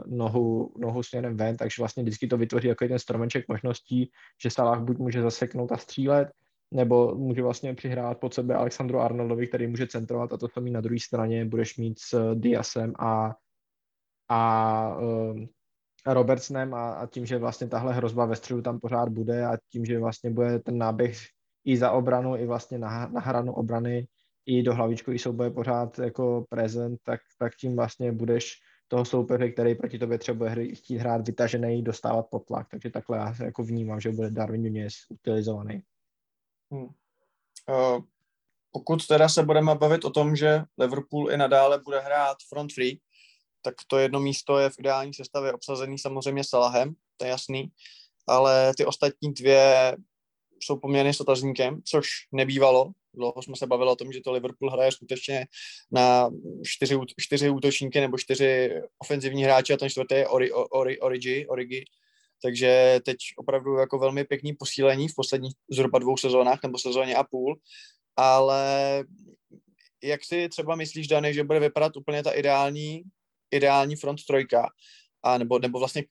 nohu, 0.06 0.74
nohu 0.78 1.04
směrem 1.04 1.38
ven, 1.38 1.58
takže 1.58 1.82
vlastně 1.82 2.04
vždycky 2.04 2.28
to 2.28 2.38
vytvoří 2.38 2.68
jako 2.68 2.88
ten 2.88 3.00
stromeček 3.00 3.46
možností, 3.48 4.12
že 4.44 4.50
Salah 4.50 4.82
buď 4.82 4.98
může 4.98 5.22
zaseknout 5.22 5.72
a 5.72 5.78
střílet, 5.78 6.32
nebo 6.72 7.16
může 7.16 7.42
vlastně 7.42 7.74
přihrát 7.74 8.18
pod 8.18 8.34
sebe 8.34 8.56
Alexandru 8.56 9.00
Arnoldovi, 9.00 9.48
který 9.48 9.68
může 9.68 9.88
centrovat 9.88 10.34
a 10.34 10.38
to 10.38 10.48
samý 10.48 10.72
na 10.72 10.82
druhé 10.82 11.00
straně 11.00 11.46
budeš 11.46 11.78
mít 11.78 12.00
s 12.00 12.36
Diasem 12.36 12.94
a, 13.00 13.36
a 14.30 14.98
uh, 14.98 15.46
Robertsonem 16.08 16.74
a, 16.74 16.94
a 16.94 17.08
tím, 17.08 17.26
že 17.26 17.38
vlastně 17.38 17.68
tahle 17.68 17.94
hrozba 17.94 18.26
ve 18.26 18.36
středu 18.36 18.62
tam 18.62 18.80
pořád 18.80 19.10
bude 19.10 19.46
a 19.46 19.58
tím, 19.72 19.86
že 19.86 20.00
vlastně 20.00 20.30
bude 20.30 20.60
ten 20.60 20.78
náběh 20.78 21.18
i 21.66 21.78
za 21.78 21.92
obranu, 21.92 22.36
i 22.36 22.46
vlastně 22.46 22.78
na, 22.78 23.08
na 23.08 23.22
hranu 23.22 23.54
obrany, 23.54 24.08
i 24.48 24.64
do 24.64 24.76
hlavičkový 24.76 25.20
souboje 25.20 25.52
pořád 25.52 26.00
jako 26.00 26.46
prezent, 26.50 27.00
tak, 27.04 27.22
tak 27.40 27.56
tím 27.56 27.76
vlastně 27.76 28.12
budeš 28.12 28.60
toho 28.88 29.06
soupeře, 29.06 29.52
který 29.52 29.76
proti 29.76 30.00
tobě 30.00 30.18
třeba 30.18 30.38
bude 30.38 30.76
chtít 30.76 30.98
hrát 30.98 31.28
vytažený, 31.28 31.82
dostávat 31.82 32.28
pod 32.30 32.46
tlak. 32.46 32.68
Takže 32.72 32.90
takhle 32.90 33.18
já 33.18 33.36
jako 33.44 33.64
vnímám, 33.64 34.00
že 34.00 34.12
bude 34.12 34.30
Darwin 34.30 34.64
Nunez 34.64 34.94
utilizovaný. 35.10 35.82
Hmm. 36.72 36.84
Uh, 36.84 38.02
pokud 38.72 39.08
teda 39.08 39.30
se 39.30 39.44
budeme 39.44 39.76
bavit 39.76 40.06
o 40.06 40.10
tom, 40.10 40.36
že 40.36 40.62
Liverpool 40.78 41.32
i 41.32 41.38
nadále 41.38 41.80
bude 41.80 42.00
hrát 42.00 42.38
front 42.50 42.74
free, 42.74 43.00
tak 43.62 43.76
to 43.88 43.98
jedno 43.98 44.20
místo 44.20 44.60
je 44.60 44.70
v 44.70 44.80
ideální 44.80 45.14
sestavě 45.14 45.54
obsazený 45.54 46.00
samozřejmě 46.00 46.44
Salahem, 46.44 46.94
to 47.18 47.26
je 47.26 47.30
jasný, 47.30 47.72
ale 48.28 48.74
ty 48.78 48.86
ostatní 48.86 49.34
dvě 49.34 49.98
jsou 50.60 50.80
poměrně 50.80 51.14
s 51.14 51.22
otazníkem, 51.22 51.82
což 51.86 52.08
nebývalo. 52.32 52.92
Dlouho 53.18 53.42
jsme 53.42 53.56
se 53.56 53.68
bavili 53.68 53.92
o 53.92 53.96
tom, 53.96 54.12
že 54.12 54.22
to 54.22 54.32
Liverpool 54.32 54.72
hraje 54.72 54.92
skutečně 54.92 55.46
na 55.92 56.30
čtyři, 56.66 56.96
čtyři 57.20 57.50
útočníky 57.50 58.00
nebo 58.00 58.18
čtyři 58.18 58.82
ofenzivní 59.00 59.44
hráče 59.44 59.74
a 59.74 59.78
ten 59.78 59.90
čtvrtý 59.90 60.16
je 60.16 60.28
Ori, 60.28 60.52
Ori, 60.52 61.00
Origi, 61.00 61.48
Origi. 61.48 61.86
Takže 62.42 63.00
teď 63.06 63.18
opravdu 63.38 63.76
jako 63.76 64.00
velmi 64.00 64.24
pěkný 64.24 64.54
posílení 64.54 65.08
v 65.08 65.16
posledních 65.16 65.54
zhruba 65.72 66.00
dvou 66.00 66.18
sezónách 66.18 66.60
nebo 66.64 66.78
sezóně 66.78 67.16
a 67.16 67.24
půl. 67.24 67.60
Ale 68.16 69.04
jak 70.04 70.24
si 70.24 70.50
třeba 70.50 70.76
myslíš, 70.76 71.08
Dany, 71.08 71.34
že 71.34 71.44
bude 71.44 71.60
vypadat 71.60 71.98
úplně 71.98 72.24
ta 72.24 72.32
ideální, 72.32 73.02
ideální 73.52 73.96
front 73.96 74.26
trojka, 74.26 74.70
a 75.24 75.38
nebo, 75.38 75.60
nebo 75.60 75.80
vlastně 75.80 76.04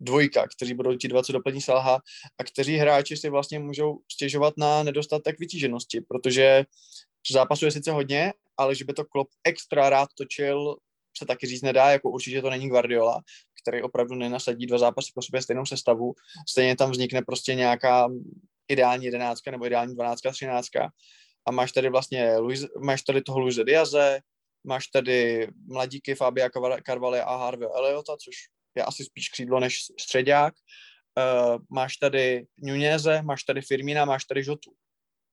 dvojka, 0.00 0.46
kteří 0.56 0.74
budou 0.74 0.96
ti 0.96 1.08
dva, 1.08 1.22
co 1.22 1.32
doplní 1.32 1.60
Salha 1.60 2.00
a 2.38 2.44
kteří 2.44 2.76
hráči 2.76 3.16
si 3.16 3.30
vlastně 3.30 3.58
můžou 3.58 3.98
stěžovat 4.12 4.54
na 4.56 4.82
nedostatek 4.82 5.38
vytíženosti, 5.38 6.00
protože 6.00 6.64
zápasu 7.32 7.64
je 7.64 7.70
sice 7.70 7.92
hodně, 7.92 8.32
ale 8.56 8.74
že 8.74 8.84
by 8.84 8.92
to 8.92 9.04
Klopp 9.04 9.30
extra 9.44 9.90
rád 9.90 10.08
točil, 10.18 10.76
se 11.18 11.26
taky 11.26 11.46
říct 11.46 11.62
nedá, 11.62 11.90
jako 11.90 12.10
určitě 12.10 12.42
to 12.42 12.50
není 12.50 12.68
Guardiola, 12.68 13.22
který 13.62 13.82
opravdu 13.82 14.14
nenasadí 14.14 14.66
dva 14.66 14.78
zápasy 14.78 15.10
po 15.14 15.22
sobě 15.22 15.42
stejnou 15.42 15.66
sestavu, 15.66 16.14
stejně 16.48 16.76
tam 16.76 16.90
vznikne 16.90 17.22
prostě 17.22 17.54
nějaká 17.54 18.08
ideální 18.68 19.04
jedenáctka 19.04 19.50
nebo 19.50 19.66
ideální 19.66 19.94
dvanáctka, 19.94 20.30
třináctka. 20.30 20.90
A 21.46 21.50
máš 21.50 21.72
tady 21.72 21.88
vlastně 21.90 22.36
Luis, 22.38 22.66
máš 22.80 23.02
tady 23.02 23.22
toho 23.22 23.38
Luise 23.38 23.64
Diaze, 23.64 24.20
máš 24.64 24.86
tady 24.86 25.48
mladíky 25.66 26.14
Fabia 26.14 26.48
Carvalho 26.86 27.28
a 27.28 27.36
Harvey 27.36 27.68
Eliota, 27.76 28.16
což 28.16 28.34
je 28.76 28.82
asi 28.82 29.04
spíš 29.04 29.28
křídlo 29.28 29.60
než 29.60 29.78
středák. 30.00 30.54
Uh, 31.18 31.58
máš 31.70 31.96
tady 31.96 32.46
Nuneze, 32.58 33.22
máš 33.22 33.42
tady 33.42 33.62
Firmina, 33.62 34.04
máš 34.04 34.24
tady 34.24 34.44
Žotu. 34.44 34.72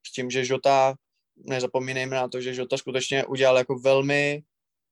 S 0.08 0.12
tím, 0.12 0.30
že 0.30 0.46
Žota, 0.46 0.96
nezapomínejme 1.36 2.16
na 2.16 2.28
to, 2.28 2.42
že 2.42 2.54
Žota 2.54 2.78
skutečně 2.78 3.26
udělal 3.26 3.58
jako 3.58 3.80
velmi 3.80 4.44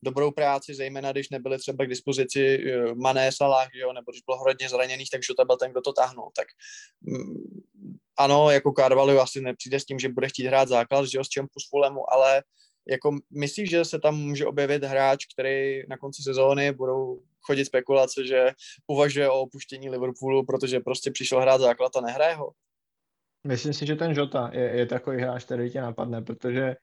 dobrou 0.04 0.32
práci, 0.32 0.74
zejména 0.74 1.12
když 1.12 1.30
nebyly 1.30 1.58
třeba 1.58 1.86
k 1.86 1.90
dispozici 1.90 2.60
uh, 2.60 2.96
Mané, 2.96 3.32
Salah, 3.32 3.68
jo, 3.74 3.94
nebo 3.94 4.12
když 4.12 4.22
bylo 4.22 4.38
hodně 4.38 4.70
zraněných, 4.70 5.10
tak 5.10 5.24
Žota 5.24 5.46
byl 5.46 5.58
ten, 5.58 5.72
kdo 5.72 5.82
to 5.82 5.94
táhnul. 5.94 6.32
Tak 6.36 6.48
um, 7.08 7.60
ano, 8.18 8.50
jako 8.52 8.74
Carvalho 8.78 9.22
asi 9.22 9.42
nepřijde 9.42 9.80
s 9.80 9.86
tím, 9.86 10.00
že 10.00 10.10
bude 10.10 10.28
chtít 10.28 10.48
hrát 10.48 10.68
základ, 10.68 11.06
že 11.06 11.18
jo, 11.18 11.24
s 11.24 11.30
Čempu 11.30 11.60
s 11.60 11.70
Fulemu, 11.70 12.14
ale 12.14 12.44
jako 12.90 13.18
myslíš, 13.32 13.70
že 13.70 13.86
se 13.86 14.00
tam 14.00 14.18
může 14.18 14.46
objevit 14.46 14.84
hráč, 14.84 15.26
který 15.34 15.84
na 15.88 15.98
konci 15.98 16.24
sezóny 16.24 16.72
budou 16.72 17.22
chodit 17.50 17.66
spekulace, 17.66 18.26
že 18.26 18.52
uvažuje 18.88 19.30
o 19.30 19.42
opuštění 19.42 19.90
Liverpoolu, 19.90 20.46
protože 20.46 20.80
prostě 20.80 21.12
přišel 21.12 21.42
hrát 21.42 21.62
základ 21.62 21.96
a 21.96 22.02
nehraje 22.02 22.36
ho? 22.36 22.52
Myslím 23.48 23.74
si, 23.74 23.86
že 23.86 23.96
ten 23.96 24.12
Jota 24.12 24.50
je, 24.54 24.62
je 24.62 24.86
takový 24.86 25.22
hráč, 25.22 25.44
který 25.44 25.70
tě 25.70 25.82
napadne, 25.82 26.22
protože 26.22 26.76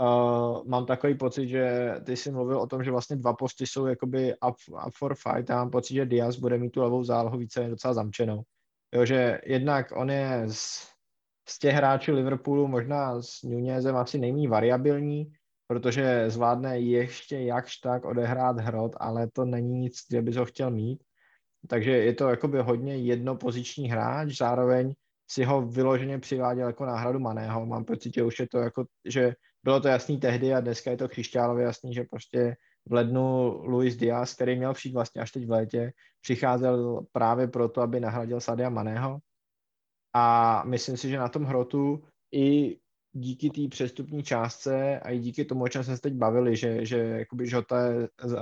uh, 0.00 0.64
mám 0.64 0.86
takový 0.86 1.14
pocit, 1.14 1.48
že 1.48 1.94
ty 2.06 2.16
jsi 2.16 2.30
mluvil 2.32 2.60
o 2.60 2.66
tom, 2.66 2.84
že 2.84 2.90
vlastně 2.90 3.16
dva 3.16 3.32
posty 3.32 3.66
jsou 3.66 3.86
jakoby 3.86 4.32
up, 4.48 4.56
up 4.86 4.94
for 4.96 5.14
fight 5.14 5.50
a 5.50 5.56
mám 5.56 5.70
pocit, 5.70 5.94
že 5.94 6.06
Diaz 6.06 6.36
bude 6.36 6.58
mít 6.58 6.70
tu 6.70 6.80
levou 6.80 7.04
zálohu 7.04 7.38
více 7.38 7.68
docela 7.68 7.94
zamčenou. 7.94 8.42
Jo, 8.94 9.04
že 9.04 9.40
jednak 9.46 9.92
on 9.92 10.10
je 10.10 10.42
z, 10.48 10.88
z 11.48 11.58
těch 11.58 11.74
hráčů 11.74 12.14
Liverpoolu 12.14 12.68
možná 12.68 13.22
s 13.22 13.42
Nunezem 13.42 13.96
asi 13.96 14.18
nejméně 14.18 14.48
variabilní, 14.48 15.32
protože 15.74 16.30
zvládne 16.30 16.80
ještě 16.80 17.38
jakž 17.38 17.76
tak 17.76 18.04
odehrát 18.04 18.60
hrot, 18.60 18.92
ale 18.96 19.30
to 19.32 19.44
není 19.44 19.78
nic, 19.78 19.98
kde 20.08 20.22
bys 20.22 20.36
ho 20.36 20.44
chtěl 20.44 20.70
mít. 20.70 21.02
Takže 21.68 21.90
je 21.90 22.14
to 22.14 22.28
jakoby 22.28 22.62
hodně 22.62 22.96
jednopoziční 22.96 23.90
hráč, 23.90 24.36
zároveň 24.36 24.94
si 25.30 25.44
ho 25.44 25.66
vyloženě 25.66 26.18
přiváděl 26.18 26.66
jako 26.66 26.86
náhradu 26.86 27.18
Maného. 27.18 27.66
Mám 27.66 27.84
pocit, 27.84 28.14
že 28.14 28.22
už 28.22 28.38
je 28.38 28.48
to 28.48 28.58
jako, 28.58 28.84
že 29.04 29.34
bylo 29.64 29.80
to 29.80 29.88
jasný 29.88 30.20
tehdy 30.20 30.54
a 30.54 30.60
dneska 30.60 30.90
je 30.90 30.96
to 30.96 31.08
křišťálově 31.08 31.64
jasný, 31.64 31.94
že 31.94 32.04
prostě 32.10 32.56
v 32.86 32.92
lednu 32.92 33.52
Luis 33.66 33.96
Diaz, 33.96 34.34
který 34.34 34.56
měl 34.56 34.74
přijít 34.74 34.94
vlastně 34.94 35.22
až 35.22 35.32
teď 35.32 35.46
v 35.46 35.50
létě, 35.50 35.92
přicházel 36.20 37.06
právě 37.12 37.48
proto, 37.48 37.80
aby 37.80 38.00
nahradil 38.00 38.40
Sadia 38.40 38.70
Maného. 38.70 39.18
A 40.14 40.62
myslím 40.66 40.96
si, 40.96 41.08
že 41.08 41.18
na 41.18 41.28
tom 41.28 41.44
hrotu 41.44 42.04
i 42.32 42.76
díky 43.14 43.50
té 43.50 43.68
přestupní 43.68 44.22
částce 44.22 45.00
a 45.00 45.10
i 45.10 45.18
díky 45.18 45.44
tomu, 45.44 45.64
o 45.64 45.68
čem 45.68 45.84
jsme 45.84 45.96
se 45.96 46.02
teď 46.02 46.14
bavili, 46.14 46.56
že, 46.56 46.86
že 46.86 46.98
jakoby 46.98 47.46
Žota 47.46 47.86
je 47.86 48.08
uh, 48.24 48.34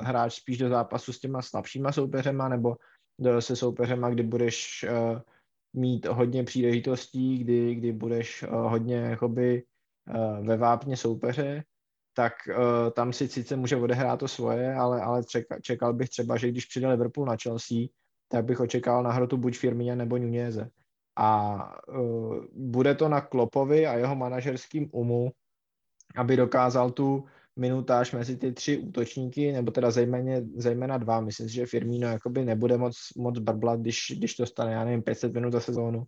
hráč 0.00 0.34
spíš 0.34 0.58
do 0.58 0.68
zápasu 0.68 1.12
s 1.12 1.20
těma 1.20 1.42
slabšíma 1.42 1.92
soupeřema 1.92 2.48
nebo 2.48 2.76
do, 3.20 3.42
se 3.42 3.56
soupeřema, 3.56 4.10
kdy 4.10 4.22
budeš 4.22 4.84
uh, 4.90 5.20
mít 5.76 6.06
hodně 6.06 6.44
příležitostí, 6.44 7.38
kdy, 7.38 7.74
kdy 7.74 7.92
budeš 7.92 8.42
uh, 8.42 8.48
hodně 8.48 8.96
jakoby, 8.96 9.62
uh, 10.14 10.46
ve 10.46 10.56
vápně 10.56 10.96
soupeře, 10.96 11.64
tak 12.16 12.32
uh, 12.48 12.90
tam 12.90 13.12
si 13.12 13.28
sice 13.28 13.56
může 13.56 13.76
odehrát 13.76 14.20
to 14.20 14.28
svoje, 14.28 14.74
ale, 14.74 15.02
ale 15.02 15.24
čekal, 15.24 15.58
čekal 15.62 15.94
bych 15.94 16.08
třeba, 16.08 16.36
že 16.36 16.48
když 16.48 16.64
přijde 16.64 16.88
Liverpool 16.88 17.26
na 17.26 17.36
Chelsea, 17.42 17.78
tak 18.28 18.44
bych 18.44 18.60
očekával 18.60 19.02
na 19.02 19.12
hrotu 19.12 19.36
buď 19.36 19.58
Firmina 19.58 19.94
nebo 19.94 20.18
Nuneze 20.18 20.70
a 21.16 21.58
uh, 21.88 22.44
bude 22.52 22.94
to 22.94 23.08
na 23.08 23.20
Klopovi 23.20 23.86
a 23.86 23.94
jeho 23.94 24.16
manažerským 24.16 24.88
umu, 24.92 25.30
aby 26.16 26.36
dokázal 26.36 26.90
tu 26.90 27.24
minutáž 27.56 28.12
mezi 28.12 28.36
ty 28.36 28.52
tři 28.52 28.78
útočníky, 28.78 29.52
nebo 29.52 29.70
teda 29.70 29.90
zejména, 29.90 30.32
zejména 30.56 30.98
dva. 30.98 31.20
Myslím 31.20 31.48
si, 31.48 31.54
že 31.54 31.66
Firmino 31.66 32.08
jakoby 32.08 32.44
nebude 32.44 32.76
moc, 32.76 32.96
moc 33.16 33.38
brblat, 33.38 33.80
když, 33.80 34.12
když 34.16 34.34
to 34.34 34.46
stane, 34.46 34.72
já 34.72 34.84
nevím, 34.84 35.02
500 35.02 35.34
minut 35.34 35.52
za 35.52 35.60
sezónu. 35.60 36.04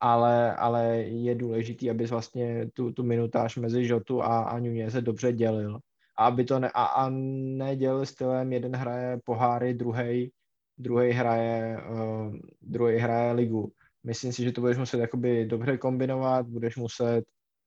Ale, 0.00 0.56
ale 0.56 0.96
je 0.96 1.34
důležitý, 1.34 1.90
aby 1.90 2.06
vlastně 2.06 2.70
tu, 2.74 2.92
tu 2.92 3.02
minutáž 3.02 3.56
mezi 3.56 3.86
Žotu 3.86 4.22
a, 4.22 4.42
a 4.42 4.60
se 4.88 5.00
dobře 5.00 5.32
dělil. 5.32 5.78
A 6.18 6.26
aby 6.26 6.44
to 6.44 6.58
ne, 6.58 6.70
a, 6.74 6.84
a 6.84 7.10
nedělil 7.10 8.06
stylem, 8.06 8.52
jeden 8.52 8.76
hraje 8.76 9.20
poháry, 9.24 9.74
druhý 9.74 10.30
druhý 10.78 11.12
hraje, 11.12 11.78
uh, 11.90 12.36
druhý 12.62 12.98
hraje 12.98 13.32
ligu 13.32 13.72
Myslím 14.06 14.32
si, 14.32 14.44
že 14.44 14.52
to 14.52 14.60
budeš 14.60 14.78
muset 14.78 14.98
jakoby 14.98 15.46
dobře 15.46 15.78
kombinovat, 15.78 16.46
budeš 16.46 16.76
muset 16.76 17.24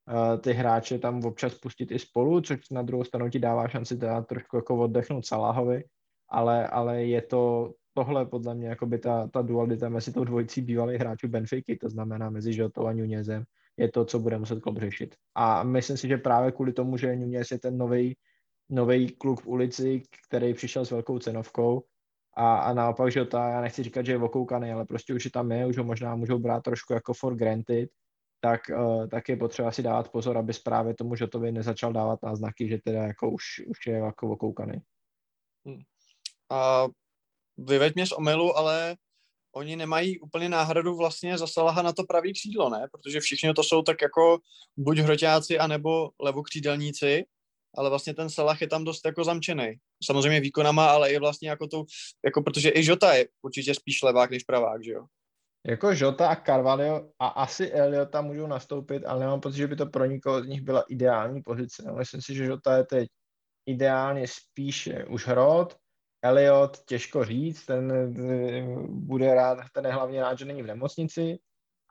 uh, 0.07 0.41
ty 0.41 0.53
hráče 0.53 0.99
tam 0.99 1.25
občas 1.25 1.55
pustit 1.55 1.91
i 1.91 1.99
spolu, 1.99 2.41
což 2.41 2.59
na 2.71 2.81
druhou 2.81 3.03
stranu 3.03 3.29
ti 3.29 3.39
dává 3.39 3.67
šanci 3.67 3.97
teda 3.97 4.21
trošku 4.21 4.55
jako 4.55 4.77
oddechnout 4.77 5.25
Salahovi, 5.25 5.83
ale, 6.29 6.67
ale 6.67 7.03
je 7.03 7.21
to 7.21 7.71
tohle 7.93 8.25
podle 8.25 8.55
mě 8.55 8.67
jakoby 8.67 8.99
ta, 8.99 9.27
ta 9.27 9.41
dualita 9.41 9.89
mezi 9.89 10.13
tou 10.13 10.23
dvojicí 10.23 10.61
bývalých 10.61 10.99
hráčů 10.99 11.27
Benfiky, 11.27 11.77
to 11.77 11.89
znamená 11.89 12.29
mezi 12.29 12.53
Žotou 12.53 12.85
a 12.85 12.93
Nunezem, 12.93 13.43
je 13.77 13.91
to, 13.91 14.05
co 14.05 14.19
bude 14.19 14.37
muset 14.37 14.59
klub 14.59 14.77
řešit. 14.77 15.15
A 15.35 15.63
myslím 15.63 15.97
si, 15.97 16.07
že 16.07 16.17
právě 16.17 16.51
kvůli 16.51 16.73
tomu, 16.73 16.97
že 16.97 17.15
Nunez 17.15 17.51
je 17.51 17.59
ten 17.59 17.77
nový 17.77 18.15
nový 18.69 19.09
kluk 19.09 19.41
v 19.41 19.47
ulici, 19.47 20.01
který 20.27 20.53
přišel 20.53 20.85
s 20.85 20.91
velkou 20.91 21.19
cenovkou 21.19 21.83
a, 22.39 22.57
a 22.57 22.73
naopak 22.73 23.11
Žota, 23.11 23.49
já 23.49 23.61
nechci 23.61 23.83
říkat, 23.83 24.05
že 24.05 24.11
je 24.11 24.17
okoukaný, 24.17 24.71
ale 24.71 24.85
prostě 24.85 25.13
už 25.13 25.25
je 25.25 25.31
tam 25.31 25.51
je, 25.51 25.65
už 25.65 25.77
ho 25.77 25.83
možná 25.83 26.15
můžou 26.15 26.39
brát 26.39 26.63
trošku 26.63 26.93
jako 26.93 27.13
for 27.13 27.35
granted, 27.35 27.89
tak, 28.39 28.61
uh, 28.77 29.07
tak 29.07 29.29
je 29.29 29.37
potřeba 29.37 29.71
si 29.71 29.83
dávat 29.83 30.11
pozor, 30.11 30.37
aby 30.37 30.53
právě 30.63 30.93
tomu 30.93 31.15
Žotovi 31.15 31.51
nezačal 31.51 31.93
dávat 31.93 32.19
náznaky, 32.23 32.69
že 32.69 32.77
teda 32.83 33.03
jako 33.03 33.31
už, 33.31 33.43
už 33.67 33.87
je 33.87 33.93
jako 33.93 34.31
okoukaný. 34.31 34.81
A 36.49 36.87
vyveď 37.57 37.95
mě 37.95 38.05
z 38.05 38.11
omylu, 38.11 38.57
ale 38.57 38.95
oni 39.55 39.75
nemají 39.75 40.19
úplně 40.19 40.49
náhradu 40.49 40.95
vlastně 40.95 41.37
za 41.37 41.47
Salaha 41.47 41.81
na 41.81 41.93
to 41.93 42.03
pravý 42.03 42.33
křídlo, 42.33 42.69
ne? 42.69 42.87
Protože 42.91 43.19
všichni 43.19 43.53
to 43.53 43.63
jsou 43.63 43.81
tak 43.81 44.01
jako 44.01 44.39
buď 44.77 44.97
hroťáci, 44.97 45.59
anebo 45.59 46.09
levokřídelníci, 46.19 47.25
ale 47.77 47.89
vlastně 47.89 48.13
ten 48.13 48.29
Salah 48.29 48.61
je 48.61 48.67
tam 48.67 48.83
dost 48.83 49.05
jako 49.05 49.23
zamčený. 49.23 49.75
Samozřejmě 50.03 50.39
výkonama, 50.39 50.89
ale 50.89 51.11
i 51.11 51.19
vlastně 51.19 51.49
jako 51.49 51.67
to, 51.67 51.83
jako 52.25 52.41
protože 52.41 52.69
i 52.69 52.85
Jota 52.85 53.13
je 53.13 53.27
určitě 53.41 53.75
spíš 53.75 54.01
levák 54.03 54.31
než 54.31 54.43
pravák, 54.43 54.83
že 54.83 54.91
jo? 54.91 55.05
Jako 55.67 55.91
Jota 55.95 56.29
a 56.29 56.35
Carvalho 56.35 57.09
a 57.19 57.27
asi 57.27 57.71
Elliot 57.71 58.11
tam 58.11 58.25
můžou 58.25 58.47
nastoupit, 58.47 59.05
ale 59.05 59.19
nemám 59.19 59.39
pocit, 59.39 59.57
že 59.57 59.67
by 59.67 59.75
to 59.75 59.85
pro 59.85 60.05
nikoho 60.05 60.43
z 60.43 60.47
nich 60.47 60.61
byla 60.61 60.81
ideální 60.89 61.41
pozice. 61.41 61.83
No, 61.87 61.95
myslím 61.95 62.21
si, 62.21 62.35
že 62.35 62.45
Jota 62.45 62.77
je 62.77 62.83
teď 62.83 63.09
ideálně 63.65 64.27
spíše 64.27 65.05
už 65.05 65.27
hrot, 65.27 65.75
Elliot 66.21 66.77
těžko 66.85 67.25
říct, 67.25 67.65
ten 67.65 67.91
eh, 67.91 68.87
bude 68.87 69.35
rád, 69.35 69.57
ten 69.73 69.85
je 69.85 69.91
hlavně 69.91 70.21
rád, 70.21 70.39
že 70.39 70.45
není 70.45 70.63
v 70.63 70.67
nemocnici 70.67 71.39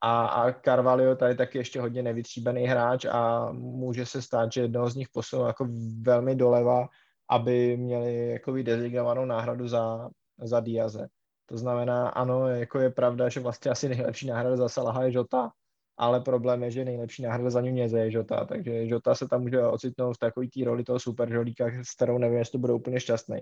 a, 0.02 0.26
a 0.26 0.52
Carvalho 0.52 1.16
tady 1.16 1.34
taky 1.34 1.58
ještě 1.58 1.80
hodně 1.80 2.02
nevytříbený 2.02 2.64
hráč 2.64 3.04
a 3.04 3.52
může 3.52 4.06
se 4.06 4.22
stát, 4.22 4.52
že 4.52 4.60
jednoho 4.60 4.90
z 4.90 4.96
nich 4.96 5.08
posunou 5.08 5.46
jako 5.46 5.68
velmi 6.02 6.34
doleva, 6.34 6.88
aby 7.30 7.76
měli 7.76 8.28
jako 8.28 8.52
dezignovanou 8.52 9.24
náhradu 9.24 9.68
za, 9.68 10.08
za 10.42 10.60
Diaze. 10.60 11.08
To 11.46 11.58
znamená, 11.58 12.08
ano, 12.08 12.48
jako 12.48 12.78
je 12.78 12.90
pravda, 12.90 13.28
že 13.28 13.40
vlastně 13.40 13.70
asi 13.70 13.88
nejlepší 13.88 14.26
náhrada 14.26 14.56
za 14.56 14.68
Salaha 14.68 15.02
je 15.02 15.12
Jota, 15.12 15.50
ale 15.96 16.20
problém 16.20 16.62
je, 16.62 16.70
že 16.70 16.84
nejlepší 16.84 17.22
náhrada 17.22 17.50
za 17.50 17.60
Nuneze 17.60 17.98
je 17.98 18.12
Jota, 18.12 18.44
takže 18.44 18.72
Jota 18.74 19.14
se 19.14 19.28
tam 19.28 19.40
může 19.40 19.66
ocitnout 19.66 20.16
v 20.16 20.18
takové 20.18 20.46
té 20.46 20.64
roli 20.64 20.84
toho 20.84 21.00
super 21.00 21.32
žolíka, 21.32 21.66
s 21.82 21.94
kterou 21.94 22.18
nevím, 22.18 22.38
jestli 22.38 22.52
to 22.52 22.58
bude 22.58 22.72
úplně 22.72 23.00
šťastný. 23.00 23.40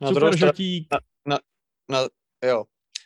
Na 0.00 0.08
Super 0.08 0.34
druhou 0.34 0.52
na, 0.92 0.98
na, 1.28 1.38
na, 1.90 2.08
jo. 2.44 2.64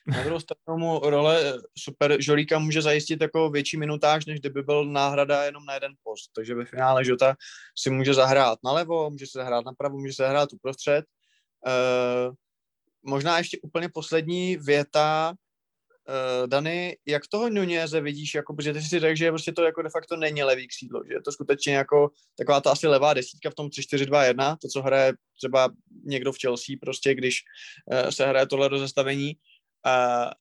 Na 0.08 0.22
druhou 0.22 0.40
stranu 0.40 0.78
mu 0.78 0.98
role 0.98 1.62
super 1.78 2.22
žolíka 2.22 2.58
může 2.58 2.82
zajistit 2.82 3.20
jako 3.20 3.50
větší 3.50 3.76
minutáž, 3.76 4.26
než 4.26 4.40
kdyby 4.40 4.62
byl 4.62 4.84
náhrada 4.84 5.44
jenom 5.44 5.64
na 5.64 5.74
jeden 5.74 5.92
post. 6.02 6.30
Takže 6.34 6.54
ve 6.54 6.64
finále 6.64 7.04
Žota 7.04 7.36
si 7.78 7.90
může 7.90 8.14
zahrát 8.14 8.58
nalevo, 8.64 9.10
může 9.10 9.26
se 9.26 9.38
zahrát 9.38 9.64
napravo, 9.64 9.98
může 9.98 10.12
se 10.12 10.22
zahrát 10.22 10.52
uprostřed. 10.52 11.04
Uh, 11.66 12.34
možná 13.02 13.38
ještě 13.38 13.58
úplně 13.62 13.88
poslední 13.88 14.56
věta, 14.56 15.34
uh, 16.08 16.46
Dany, 16.46 16.96
jak 17.06 17.22
toho 17.26 17.50
Nuneze 17.50 18.00
vidíš, 18.00 18.34
jako, 18.34 18.54
protože 18.54 18.72
ty 18.72 18.82
si 18.82 19.00
řekl, 19.00 19.16
že 19.16 19.30
prostě 19.30 19.52
to 19.52 19.62
jako 19.62 19.82
de 19.82 19.90
facto 19.90 20.16
není 20.16 20.42
levý 20.42 20.68
křídlo, 20.68 21.02
že 21.08 21.14
je 21.14 21.22
to 21.22 21.32
skutečně 21.32 21.74
jako 21.74 22.10
taková 22.38 22.60
ta 22.60 22.70
asi 22.72 22.86
levá 22.86 23.14
desítka 23.14 23.50
v 23.50 23.54
tom 23.54 23.66
3-4-2-1, 23.66 24.56
to, 24.62 24.68
co 24.68 24.82
hraje 24.82 25.12
třeba 25.36 25.68
někdo 26.04 26.32
v 26.32 26.38
Chelsea, 26.40 26.76
prostě 26.80 27.14
když 27.14 27.40
se 28.10 28.26
hraje 28.26 28.46
tohle 28.46 28.68
rozestavení, 28.68 29.36
uh, 29.88 30.32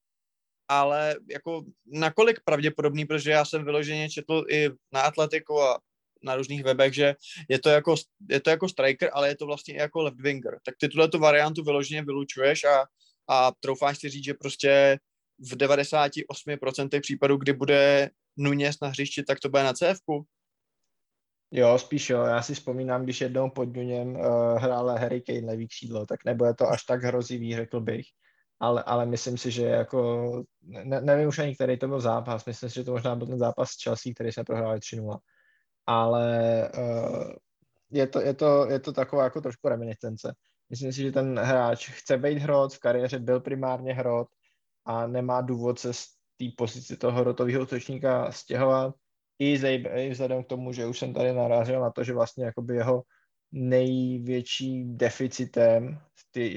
ale 0.68 1.16
jako 1.32 1.64
nakolik 1.86 2.40
pravděpodobný, 2.46 3.06
protože 3.06 3.32
já 3.32 3.46
jsem 3.46 3.66
vyloženě 3.66 4.10
četl 4.10 4.46
i 4.50 4.70
na 4.94 5.02
Atletiku 5.02 5.62
a 5.62 5.80
na 6.24 6.36
různých 6.36 6.64
webech, 6.64 6.94
že 6.94 7.16
je 7.50 7.60
to 7.60 7.70
jako, 7.70 7.96
je 8.30 8.40
to 8.40 8.50
jako 8.50 8.70
striker, 8.70 9.10
ale 9.14 9.28
je 9.28 9.36
to 9.36 9.46
vlastně 9.46 9.74
i 9.74 9.78
jako 9.78 10.02
left 10.02 10.22
winger. 10.22 10.60
Tak 10.66 10.76
ty 10.80 10.88
tuhle 10.88 11.08
tu 11.08 11.20
variantu 11.20 11.64
vyloženě 11.64 12.04
vylučuješ 12.04 12.64
a, 12.64 12.86
a 13.28 13.52
troufáš 13.60 14.00
si 14.00 14.10
říct, 14.10 14.24
že 14.24 14.34
prostě 14.34 15.00
v 15.40 15.58
98% 15.58 17.02
případů, 17.02 17.38
kdy 17.38 17.54
bude 17.54 18.10
Nunes 18.38 18.76
na 18.82 18.88
hřišti, 18.88 19.24
tak 19.24 19.40
to 19.40 19.50
bude 19.50 19.64
na 19.64 19.74
cf 19.74 20.02
Jo, 21.52 21.78
spíš 21.78 22.10
jo. 22.10 22.24
Já 22.24 22.42
si 22.42 22.54
vzpomínám, 22.56 23.04
když 23.04 23.22
jednou 23.22 23.50
pod 23.50 23.76
Nuněm 23.76 24.16
uh, 24.16 24.58
hrál 24.58 24.88
Harry 24.90 25.22
Kane 25.22 25.48
levý 25.48 25.68
křídlo, 25.68 26.06
tak 26.06 26.26
nebude 26.26 26.54
to 26.54 26.70
až 26.70 26.84
tak 26.84 27.04
hrozivý, 27.04 27.56
řekl 27.56 27.80
bych. 27.80 28.06
Ale, 28.60 28.84
ale 28.84 29.06
myslím 29.06 29.38
si, 29.38 29.52
že 29.52 29.66
jako, 29.66 30.44
ne, 30.62 31.02
nevím 31.02 31.28
už 31.28 31.40
ani, 31.40 31.56
který 31.56 31.80
to 31.80 31.88
byl 31.88 32.00
zápas, 32.00 32.46
myslím 32.46 32.70
si, 32.70 32.76
že 32.76 32.84
to 32.84 32.92
možná 32.92 33.16
byl 33.16 33.28
ten 33.28 33.40
zápas 33.40 33.70
s 33.70 33.84
Chelsea, 33.84 34.14
který 34.14 34.32
jsme 34.32 34.44
prohráli 34.44 34.80
3-0. 34.80 35.18
Ale 35.86 36.70
uh, 36.78 37.32
je, 37.92 38.08
to, 38.08 38.22
je, 38.22 38.34
to, 38.34 38.70
je 38.70 38.80
to 38.80 38.94
taková 38.94 39.24
jako 39.24 39.42
trošku 39.42 39.70
reminiscence. 39.70 40.34
Myslím 40.70 40.94
si, 40.94 41.02
že 41.02 41.12
ten 41.12 41.40
hráč 41.40 41.90
chce 41.90 42.18
být 42.18 42.38
hrot, 42.38 42.74
v 42.74 42.80
kariéře 42.80 43.20
byl 43.20 43.40
primárně 43.40 43.94
hrot 43.94 44.28
a 44.86 45.08
nemá 45.08 45.42
důvod 45.42 45.80
se 45.80 45.94
z 45.94 46.06
té 46.38 46.46
pozice 46.58 46.98
toho 46.98 47.20
hrotového 47.20 47.62
útočníka 47.62 48.32
stěhovat. 48.32 48.96
I, 49.40 49.58
zej, 49.58 49.86
I 49.94 50.10
vzhledem 50.10 50.44
k 50.44 50.48
tomu, 50.48 50.74
že 50.74 50.86
už 50.86 51.00
jsem 51.00 51.14
tady 51.14 51.34
narážel 51.34 51.82
na 51.82 51.92
to, 51.92 52.04
že 52.04 52.14
vlastně 52.14 52.46
jakoby 52.46 52.76
jeho 52.76 53.04
největší 53.52 54.98
deficitem 54.98 56.00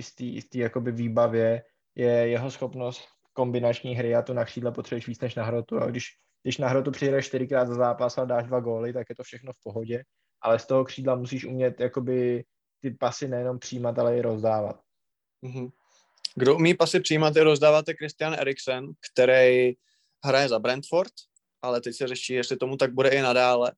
z 0.00 0.48
té 0.48 0.80
výbavě 0.90 1.62
je 2.00 2.28
jeho 2.28 2.50
schopnost 2.50 3.08
kombinační 3.32 3.94
hry 3.94 4.14
a 4.14 4.22
to 4.22 4.34
na 4.34 4.44
křídle 4.44 4.72
potřebuješ 4.72 5.08
víc 5.08 5.20
než 5.20 5.34
na 5.34 5.44
hrotu. 5.44 5.78
A 5.78 5.86
když, 5.86 6.04
když 6.42 6.58
na 6.58 6.68
hrotu 6.68 6.90
přijdeš 6.90 7.26
čtyřikrát 7.26 7.68
za 7.68 7.74
zápas 7.74 8.18
a 8.18 8.24
dáš 8.24 8.44
dva 8.46 8.60
góly, 8.60 8.92
tak 8.92 9.06
je 9.08 9.14
to 9.14 9.22
všechno 9.22 9.52
v 9.52 9.62
pohodě, 9.62 10.04
ale 10.40 10.58
z 10.58 10.66
toho 10.66 10.84
křídla 10.84 11.14
musíš 11.14 11.44
umět 11.44 11.80
jakoby 11.80 12.44
ty 12.82 12.90
pasy 12.90 13.28
nejenom 13.28 13.58
přijímat, 13.58 13.98
ale 13.98 14.18
i 14.18 14.22
rozdávat. 14.22 14.80
Mm-hmm. 15.44 15.70
Kdo 16.34 16.54
umí 16.54 16.74
pasy 16.74 17.00
přijímat 17.00 17.36
i 17.36 17.40
rozdávat 17.40 17.88
je 17.88 17.94
Christian 17.94 18.34
Eriksen, 18.34 18.92
který 19.12 19.72
hraje 20.24 20.48
za 20.48 20.58
Brentford, 20.58 21.12
ale 21.62 21.80
teď 21.80 21.96
se 21.96 22.06
řeší, 22.06 22.32
jestli 22.32 22.56
tomu 22.56 22.76
tak 22.76 22.94
bude 22.94 23.08
i 23.08 23.22
nadále. 23.22 23.72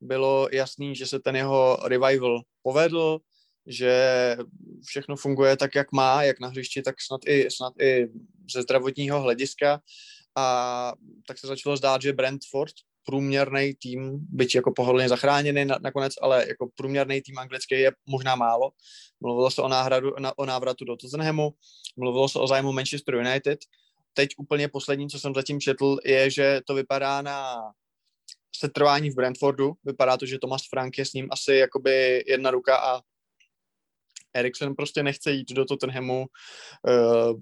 Bylo 0.00 0.48
jasný, 0.52 0.94
že 0.94 1.06
se 1.06 1.20
ten 1.20 1.36
jeho 1.36 1.78
revival 1.84 2.40
povedl, 2.62 3.18
že 3.66 4.36
všechno 4.86 5.16
funguje 5.16 5.56
tak, 5.56 5.74
jak 5.74 5.92
má, 5.92 6.22
jak 6.22 6.40
na 6.40 6.48
hřišti, 6.48 6.82
tak 6.82 7.00
snad 7.00 7.20
i, 7.26 7.50
snad 7.50 7.72
i 7.80 8.08
ze 8.52 8.62
zdravotního 8.62 9.20
hlediska. 9.20 9.80
A 10.36 10.92
tak 11.26 11.38
se 11.38 11.46
začalo 11.46 11.76
zdát, 11.76 12.02
že 12.02 12.12
Brentford, 12.12 12.74
průměrný 13.06 13.74
tým, 13.74 14.18
byť 14.30 14.54
jako 14.54 14.72
pohodlně 14.72 15.08
zachráněný 15.08 15.64
na, 15.64 15.78
nakonec, 15.82 16.12
ale 16.22 16.48
jako 16.48 16.68
průměrný 16.74 17.22
tým 17.22 17.38
anglický 17.38 17.74
je 17.74 17.92
možná 18.06 18.34
málo. 18.34 18.70
Mluvilo 19.20 19.50
se 19.50 19.62
o, 19.62 19.68
náhradu, 19.68 20.12
na, 20.18 20.38
o 20.38 20.46
návratu 20.46 20.84
do 20.84 20.96
Tottenhamu, 20.96 21.54
mluvilo 21.96 22.28
se 22.28 22.38
o 22.38 22.46
zájmu 22.46 22.72
Manchester 22.72 23.14
United. 23.14 23.58
Teď 24.12 24.28
úplně 24.38 24.68
poslední, 24.68 25.08
co 25.08 25.18
jsem 25.18 25.34
zatím 25.34 25.60
četl, 25.60 25.96
je, 26.04 26.30
že 26.30 26.60
to 26.66 26.74
vypadá 26.74 27.22
na 27.22 27.56
setrvání 28.56 29.10
v 29.10 29.14
Brentfordu. 29.14 29.72
Vypadá 29.84 30.16
to, 30.16 30.26
že 30.26 30.38
Thomas 30.38 30.62
Frank 30.70 30.98
je 30.98 31.04
s 31.04 31.12
ním 31.12 31.28
asi 31.30 31.54
jakoby 31.54 32.24
jedna 32.26 32.50
ruka 32.50 32.76
a 32.76 33.00
Eriksen 34.34 34.74
prostě 34.74 35.02
nechce 35.02 35.32
jít 35.32 35.52
do 35.52 35.64
Tottenhamu 35.64 36.26
uh, 36.88 37.40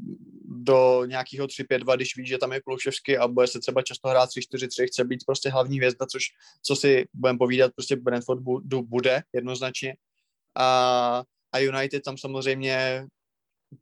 do 0.64 1.04
nějakého 1.04 1.46
3-5-2, 1.46 1.96
když 1.96 2.16
ví, 2.16 2.26
že 2.26 2.38
tam 2.38 2.52
je 2.52 2.60
Kluševsky 2.60 3.18
a 3.18 3.28
bude 3.28 3.46
se 3.46 3.60
třeba 3.60 3.82
často 3.82 4.08
hrát 4.08 4.30
3-4-3, 4.30 4.86
chce 4.86 5.04
být 5.04 5.24
prostě 5.26 5.50
hlavní 5.50 5.76
hvězda, 5.78 6.06
což, 6.06 6.22
co 6.62 6.76
si 6.76 7.04
budeme 7.12 7.38
povídat, 7.38 7.72
prostě 7.74 7.96
Brentford 7.96 8.40
bu- 8.40 8.86
bude 8.86 9.22
jednoznačně. 9.32 9.96
A, 10.54 11.22
a 11.52 11.58
United 11.58 12.02
tam 12.02 12.18
samozřejmě 12.18 13.06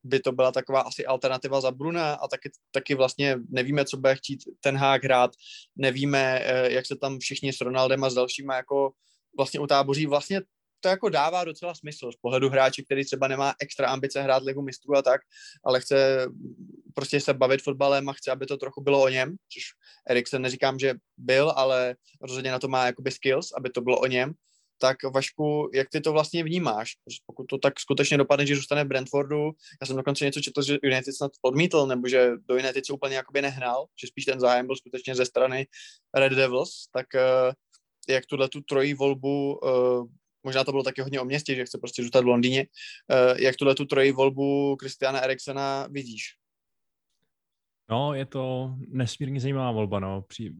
by 0.04 0.20
to 0.20 0.32
byla 0.32 0.52
taková 0.52 0.80
asi 0.80 1.06
alternativa 1.06 1.60
za 1.60 1.70
Bruna 1.70 2.14
a 2.14 2.28
taky, 2.28 2.50
taky 2.70 2.94
vlastně 2.94 3.36
nevíme, 3.48 3.84
co 3.84 3.96
bude 3.96 4.14
chtít 4.14 4.40
ten 4.60 4.76
hák 4.76 5.04
hrát, 5.04 5.30
nevíme, 5.76 6.40
eh, 6.42 6.72
jak 6.72 6.86
se 6.86 6.96
tam 6.96 7.18
všichni 7.18 7.52
s 7.52 7.60
Ronaldem 7.60 8.04
a 8.04 8.10
s 8.10 8.14
dalšíma 8.14 8.56
jako 8.56 8.92
vlastně 9.36 9.60
utáboří. 9.60 10.06
Vlastně 10.06 10.40
to 10.80 10.88
jako 10.88 11.08
dává 11.08 11.44
docela 11.44 11.74
smysl 11.74 12.12
z 12.12 12.16
pohledu 12.16 12.48
hráče, 12.48 12.82
který 12.82 13.04
třeba 13.04 13.28
nemá 13.28 13.54
extra 13.60 13.88
ambice 13.88 14.22
hrát 14.22 14.42
ligu 14.42 14.62
mistrů 14.62 14.96
a 14.96 15.02
tak, 15.02 15.20
ale 15.64 15.80
chce 15.80 16.26
prostě 16.94 17.20
se 17.20 17.34
bavit 17.34 17.62
fotbalem 17.62 18.08
a 18.08 18.12
chce, 18.12 18.30
aby 18.30 18.46
to 18.46 18.56
trochu 18.56 18.80
bylo 18.80 19.02
o 19.02 19.08
něm, 19.08 19.36
což 19.52 19.62
Eriksen 20.08 20.42
neříkám, 20.42 20.78
že 20.78 20.94
byl, 21.16 21.50
ale 21.50 21.96
rozhodně 22.20 22.50
na 22.50 22.58
to 22.58 22.68
má 22.68 22.86
jakoby 22.86 23.10
skills, 23.10 23.52
aby 23.52 23.70
to 23.70 23.80
bylo 23.80 24.00
o 24.00 24.06
něm, 24.06 24.34
tak 24.80 24.96
Vašku, 25.14 25.70
jak 25.74 25.88
ty 25.88 26.00
to 26.00 26.12
vlastně 26.12 26.44
vnímáš? 26.44 26.92
Pokud 27.26 27.44
to 27.44 27.58
tak 27.58 27.80
skutečně 27.80 28.18
dopadne, 28.18 28.46
že 28.46 28.56
zůstane 28.56 28.84
v 28.84 28.88
Brentfordu, 28.88 29.50
já 29.80 29.86
jsem 29.86 29.96
dokonce 29.96 30.24
něco 30.24 30.40
četl, 30.40 30.62
že 30.62 30.78
United 30.82 31.16
snad 31.16 31.32
odmítl, 31.42 31.86
nebo 31.86 32.08
že 32.08 32.30
do 32.48 32.56
United 32.56 32.86
se 32.86 32.92
úplně 32.92 33.16
jakoby 33.16 33.42
nehnal, 33.42 33.86
že 34.00 34.06
spíš 34.06 34.24
ten 34.24 34.40
zájem 34.40 34.66
byl 34.66 34.76
skutečně 34.76 35.14
ze 35.14 35.24
strany 35.24 35.66
Red 36.14 36.32
Devils, 36.32 36.70
tak 36.92 37.06
uh, 37.14 37.52
jak 38.08 38.26
tuhle 38.26 38.48
tu 38.48 38.60
trojí 38.60 38.94
volbu 38.94 39.58
uh, 39.58 40.06
možná 40.44 40.64
to 40.64 40.70
bylo 40.70 40.82
taky 40.82 41.02
hodně 41.02 41.20
o 41.20 41.24
městě, 41.24 41.54
že 41.54 41.64
chce 41.64 41.78
prostě 41.78 42.02
zůstat 42.02 42.24
v 42.24 42.26
Londýně. 42.26 42.66
Uh, 43.10 43.40
jak 43.40 43.56
tuhle 43.56 43.74
tu 43.74 43.84
trojí 43.84 44.12
volbu 44.12 44.76
Kristiana 44.76 45.20
Eriksena 45.20 45.86
vidíš? 45.90 46.22
No, 47.90 48.14
je 48.14 48.26
to 48.26 48.74
nesmírně 48.88 49.40
zajímavá 49.40 49.72
volba, 49.72 50.00
no. 50.00 50.22
Při, 50.22 50.54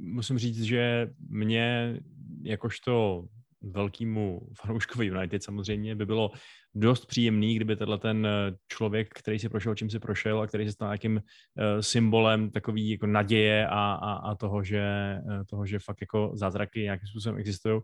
musím 0.00 0.38
říct, 0.38 0.62
že 0.62 1.10
mě 1.28 1.96
jakožto 2.42 3.24
velkýmu 3.70 4.40
fanouškovi 4.60 5.06
United 5.06 5.42
samozřejmě 5.42 5.94
by 5.94 6.06
bylo 6.06 6.30
dost 6.74 7.06
příjemný, 7.06 7.54
kdyby 7.54 7.76
tenhle 7.76 7.98
ten 7.98 8.26
eh, 8.26 8.56
člověk, 8.68 9.08
který 9.14 9.38
si 9.38 9.48
prošel, 9.48 9.74
čím 9.74 9.90
si 9.90 9.98
prošel 9.98 10.40
a 10.40 10.46
který 10.46 10.66
se 10.66 10.72
stal 10.72 10.88
nějakým 10.88 11.16
uh, 11.16 11.80
symbolem 11.80 12.50
takový 12.50 12.90
jako 12.90 13.06
naděje 13.06 13.66
a, 13.66 13.94
a, 13.94 14.12
a 14.12 14.34
toho, 14.34 14.64
že, 14.64 15.16
uh, 15.24 15.44
toho, 15.50 15.66
že 15.66 15.78
fakt 15.78 16.00
jako 16.00 16.32
zázraky 16.34 16.80
nějakým 16.80 17.08
způsobem 17.08 17.38
existují, 17.38 17.80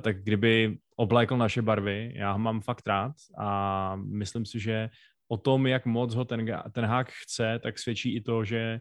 tak 0.00 0.22
kdyby 0.22 0.78
oblékl 0.96 1.36
naše 1.36 1.62
barvy, 1.62 2.12
já 2.16 2.32
ho 2.32 2.38
mám 2.38 2.60
fakt 2.60 2.86
rád 2.86 3.12
a 3.38 3.96
myslím 3.96 4.46
si, 4.46 4.60
že 4.60 4.88
o 5.28 5.36
tom, 5.36 5.66
jak 5.66 5.86
moc 5.86 6.14
ho 6.14 6.24
ten, 6.24 6.46
ten 6.72 6.84
hák 6.84 7.10
chce, 7.10 7.58
tak 7.62 7.78
svědčí 7.78 8.16
i 8.16 8.20
to, 8.20 8.44
že 8.44 8.80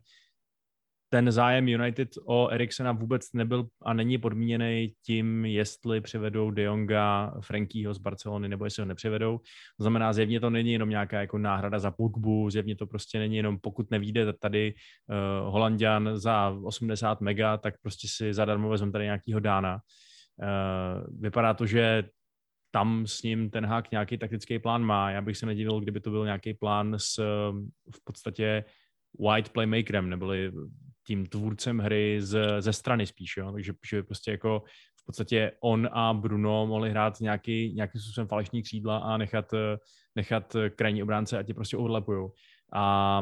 ten 1.16 1.32
zájem 1.32 1.68
United 1.68 2.09
o 2.26 2.49
Eriksena 2.49 2.91
vůbec 2.91 3.34
nebyl 3.34 3.68
a 3.86 3.93
není 3.93 4.18
podmíněný 4.18 4.93
tím, 5.05 5.45
jestli 5.45 6.01
přivedou 6.01 6.51
De 6.51 6.63
Jonga, 6.63 7.34
Frankieho 7.41 7.93
z 7.93 7.97
Barcelony, 7.97 8.49
nebo 8.49 8.66
jestli 8.66 8.82
ho 8.82 8.86
nepřivedou. 8.86 9.38
To 9.78 9.84
znamená, 9.84 10.13
zjevně 10.13 10.39
to 10.39 10.49
není 10.49 10.74
jenom 10.74 10.89
nějaká 10.89 11.20
jako 11.20 11.38
náhrada 11.38 11.80
za 11.80 11.91
Pogbu, 11.91 12.49
zjevně 12.49 12.76
to 12.76 12.88
prostě 12.88 13.20
není 13.20 13.38
jenom, 13.38 13.59
pokud 13.59 13.91
nevíde 13.91 14.34
tady 14.34 14.74
uh, 14.74 15.51
Holandian 15.51 16.09
za 16.13 16.57
80 16.63 17.22
mega, 17.22 17.57
tak 17.57 17.76
prostě 17.82 18.07
si 18.07 18.34
zadarmo 18.34 18.70
vezmeme 18.70 18.91
tady 18.91 19.03
nějakýho 19.03 19.39
dána. 19.39 19.74
Uh, 19.76 21.22
vypadá 21.22 21.53
to, 21.53 21.66
že 21.66 22.03
tam 22.72 23.07
s 23.07 23.24
ním 23.24 23.49
ten 23.49 23.66
hák 23.66 23.91
nějaký 23.91 24.18
taktický 24.18 24.59
plán 24.59 24.84
má. 24.84 25.11
Já 25.11 25.22
bych 25.22 25.38
se 25.38 25.45
nedivil, 25.45 25.80
kdyby 25.80 25.99
to 25.99 26.09
byl 26.09 26.26
nějaký 26.26 26.53
plán 26.53 26.95
s 26.97 27.18
v 27.95 28.03
podstatě 28.03 28.63
white 29.20 29.49
playmakerem, 29.49 30.09
neboli 30.09 30.51
tím 31.08 31.26
tvůrcem 31.26 31.80
hry 31.80 32.18
z, 32.22 32.62
ze 32.62 32.74
strany 32.74 33.08
spíš, 33.08 33.38
jo? 33.38 33.51
takže 33.51 33.74
že 33.89 34.03
prostě 34.03 34.32
jako 34.32 34.64
v 35.01 35.06
podstatě 35.06 35.51
on 35.60 35.89
a 35.91 36.14
Bruno 36.14 36.68
mohli 36.68 36.89
hrát 36.89 37.20
nějaký, 37.22 37.74
nějakým 37.74 38.01
způsobem 38.01 38.28
falešní 38.28 38.62
křídla 38.64 38.97
a 38.97 39.18
nechat, 39.18 39.51
nechat 40.16 40.56
krajní 40.76 41.03
obránce 41.03 41.38
a 41.38 41.43
tě 41.43 41.53
prostě 41.53 41.78
odlepujou. 41.78 42.34
A 42.74 43.22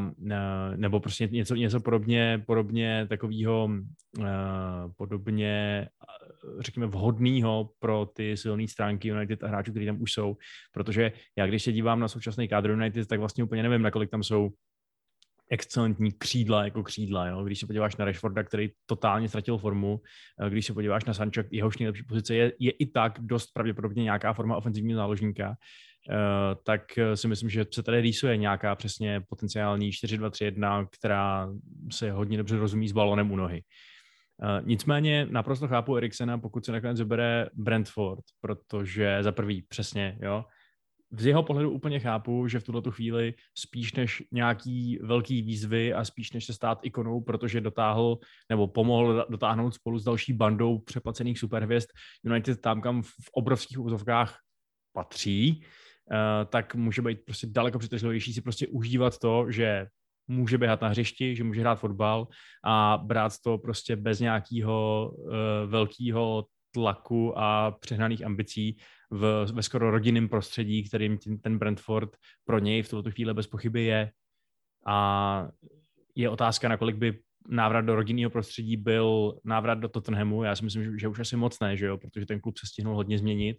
nebo 0.76 1.00
prostě 1.00 1.28
něco, 1.28 1.56
něco 1.56 1.80
podobně, 1.80 2.44
podobně 2.48 3.08
takového 3.10 3.70
podobně 4.98 5.88
řekněme 6.60 6.88
vhodného 6.88 7.70
pro 7.80 8.06
ty 8.06 8.38
silné 8.38 8.68
stránky 8.68 9.08
United 9.08 9.44
a 9.44 9.48
hráčů, 9.48 9.72
kteří 9.72 9.86
tam 9.86 10.02
už 10.02 10.14
jsou, 10.14 10.38
protože 10.72 11.12
já 11.38 11.48
když 11.48 11.64
se 11.64 11.72
dívám 11.72 12.00
na 12.00 12.08
současný 12.08 12.48
kádr 12.48 12.70
United, 12.70 13.08
tak 13.08 13.20
vlastně 13.20 13.44
úplně 13.44 13.64
nevím, 13.64 13.82
nakolik 13.82 14.10
tam 14.10 14.24
jsou 14.24 14.50
excelentní 15.54 16.12
křídla 16.12 16.64
jako 16.64 16.84
křídla. 16.84 17.28
Jo? 17.28 17.44
Když 17.44 17.60
se 17.60 17.68
podíváš 17.68 17.96
na 17.96 18.06
Rashforda, 18.06 18.44
který 18.44 18.70
totálně 18.86 19.30
ztratil 19.30 19.58
formu, 19.58 20.02
eh, 20.42 20.50
když 20.50 20.66
se 20.66 20.74
podíváš 20.74 21.06
na 21.06 21.14
Sancho, 21.14 21.44
jehož 21.52 21.78
nejlepší 21.78 22.04
pozice 22.04 22.36
je, 22.36 22.54
je 22.60 22.72
i 22.72 22.86
tak 22.86 23.20
dost 23.20 23.54
pravděpodobně 23.54 24.04
nějaká 24.04 24.34
forma 24.34 24.58
ofenzivního 24.58 24.98
záložníka, 24.98 25.50
uh, 25.50 26.16
tak 26.64 26.98
eh, 26.98 27.18
si 27.18 27.28
myslím, 27.28 27.50
že 27.50 27.66
se 27.74 27.84
tady 27.84 28.02
rýsuje 28.02 28.38
nějaká 28.38 28.76
přesně 28.76 29.22
potenciální 29.30 29.92
4-2-3-1, 29.92 30.88
která 30.92 31.50
se 31.92 32.12
hodně 32.12 32.38
dobře 32.38 32.58
rozumí 32.58 32.88
s 32.88 32.92
balonem 32.92 33.32
u 33.32 33.36
nohy. 33.36 33.64
Nicméně 34.62 35.28
naprosto 35.30 35.68
chápu 35.68 35.96
Eriksena, 35.96 36.38
pokud 36.38 36.66
se 36.66 36.72
nakonec 36.72 37.00
vybere 37.00 37.50
Brentford, 37.54 38.24
protože 38.42 39.18
za 39.22 39.32
prvý 39.32 39.62
přesně, 39.62 40.18
jo, 40.22 40.46
z 41.18 41.26
jeho 41.26 41.44
pohledu 41.44 41.72
úplně 41.72 42.00
chápu, 42.00 42.48
že 42.48 42.60
v 42.60 42.64
tuto 42.64 42.92
chvíli 42.92 43.34
spíš 43.58 43.94
než 43.94 44.24
nějaký 44.32 45.00
velký 45.02 45.42
výzvy 45.42 45.94
a 45.94 46.06
spíš 46.06 46.32
než 46.32 46.46
se 46.46 46.54
stát 46.54 46.80
ikonou, 46.82 47.22
protože 47.22 47.62
dotáhl 47.62 48.18
nebo 48.50 48.68
pomohl 48.68 49.26
dotáhnout 49.30 49.74
spolu 49.74 50.00
s 50.00 50.04
další 50.04 50.34
bandou 50.34 50.80
přeplacených 50.80 51.40
superhvězd 51.40 51.88
United 52.24 52.62
tam, 52.62 52.82
kam 52.82 53.02
v 53.02 53.30
obrovských 53.34 53.80
úzovkách 53.80 54.38
patří, 54.94 55.62
uh, 55.62 56.50
tak 56.50 56.76
může 56.76 57.02
být 57.02 57.26
prostě 57.26 57.48
daleko 57.48 57.80
přitažlivější 57.80 58.34
si 58.34 58.42
prostě 58.42 58.68
užívat 58.68 59.18
to, 59.18 59.52
že 59.52 59.88
může 60.28 60.58
běhat 60.58 60.82
na 60.82 60.88
hřišti, 60.88 61.36
že 61.36 61.44
může 61.44 61.62
hrát 61.62 61.80
fotbal 61.80 62.28
a 62.66 62.98
brát 63.04 63.34
to 63.44 63.58
prostě 63.58 63.96
bez 63.96 64.20
nějakého 64.20 65.12
uh, 65.16 65.32
velkého 65.66 66.46
tlaku 66.74 67.40
a 67.40 67.72
přehnaných 67.72 68.26
ambicí 68.26 68.78
v, 69.12 69.46
ve 69.54 69.64
skoro 69.64 69.92
rodinném 69.92 70.30
prostředí, 70.30 70.84
kterým 70.84 71.18
ten 71.42 71.58
Brentford 71.58 72.10
pro 72.46 72.60
něj 72.60 72.84
v 72.84 72.90
tuto 72.90 73.12
chvíli 73.12 73.34
bez 73.34 73.48
pochyby 73.48 73.84
je. 73.84 74.12
A 74.86 75.48
je 76.16 76.30
otázka, 76.30 76.68
nakolik 76.68 76.96
by 76.96 77.20
návrat 77.48 77.82
do 77.82 77.96
rodinného 77.96 78.30
prostředí 78.30 78.78
byl 78.78 79.40
návrat 79.44 79.76
do 79.76 79.90
Tottenhamu. 79.90 80.44
Já 80.44 80.56
si 80.56 80.64
myslím, 80.64 81.00
že 81.00 81.08
už 81.08 81.20
asi 81.20 81.36
moc 81.36 81.60
ne, 81.60 81.78
že 81.78 81.86
jo? 81.86 81.98
protože 81.98 82.26
ten 82.26 82.40
klub 82.40 82.58
se 82.58 82.68
stihnul 82.68 82.96
hodně 82.96 83.18
změnit. 83.18 83.58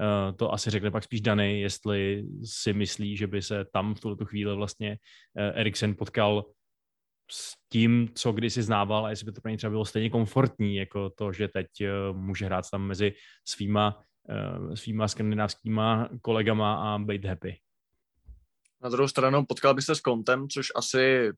Uh, 0.00 0.36
to 0.36 0.52
asi 0.52 0.70
řekne 0.70 0.90
pak 0.90 1.04
spíš 1.04 1.20
Dany, 1.20 1.60
jestli 1.60 2.24
si 2.44 2.72
myslí, 2.72 3.16
že 3.16 3.26
by 3.26 3.42
se 3.42 3.64
tam 3.72 3.94
v 3.94 4.00
tuto 4.00 4.24
chvíli 4.24 4.56
vlastně 4.56 4.90
uh, 4.90 5.60
Eriksen 5.60 5.94
potkal 5.94 6.44
s 7.30 7.54
tím, 7.68 8.08
co 8.14 8.32
kdysi 8.32 8.62
znával 8.62 9.06
a 9.06 9.10
jestli 9.10 9.26
by 9.26 9.32
to 9.32 9.40
pro 9.40 9.48
něj 9.48 9.56
třeba 9.56 9.70
bylo 9.70 9.84
stejně 9.84 10.10
komfortní, 10.10 10.76
jako 10.76 11.10
to, 11.10 11.32
že 11.32 11.48
teď 11.48 11.66
uh, 11.80 12.16
může 12.16 12.46
hrát 12.46 12.70
tam 12.70 12.86
mezi 12.86 13.12
svýma 13.48 14.04
uh, 14.28 14.74
svýma 14.74 15.08
skandinávskýma 15.08 16.08
kolegama 16.22 16.94
a 16.94 16.98
být 16.98 17.24
happy. 17.24 17.60
Na 18.82 18.88
druhou 18.88 19.08
stranu 19.08 19.44
potkal 19.48 19.74
by 19.74 19.82
se 19.82 19.94
s 19.94 20.00
Kontem, 20.00 20.48
což 20.48 20.66
asi 20.76 21.32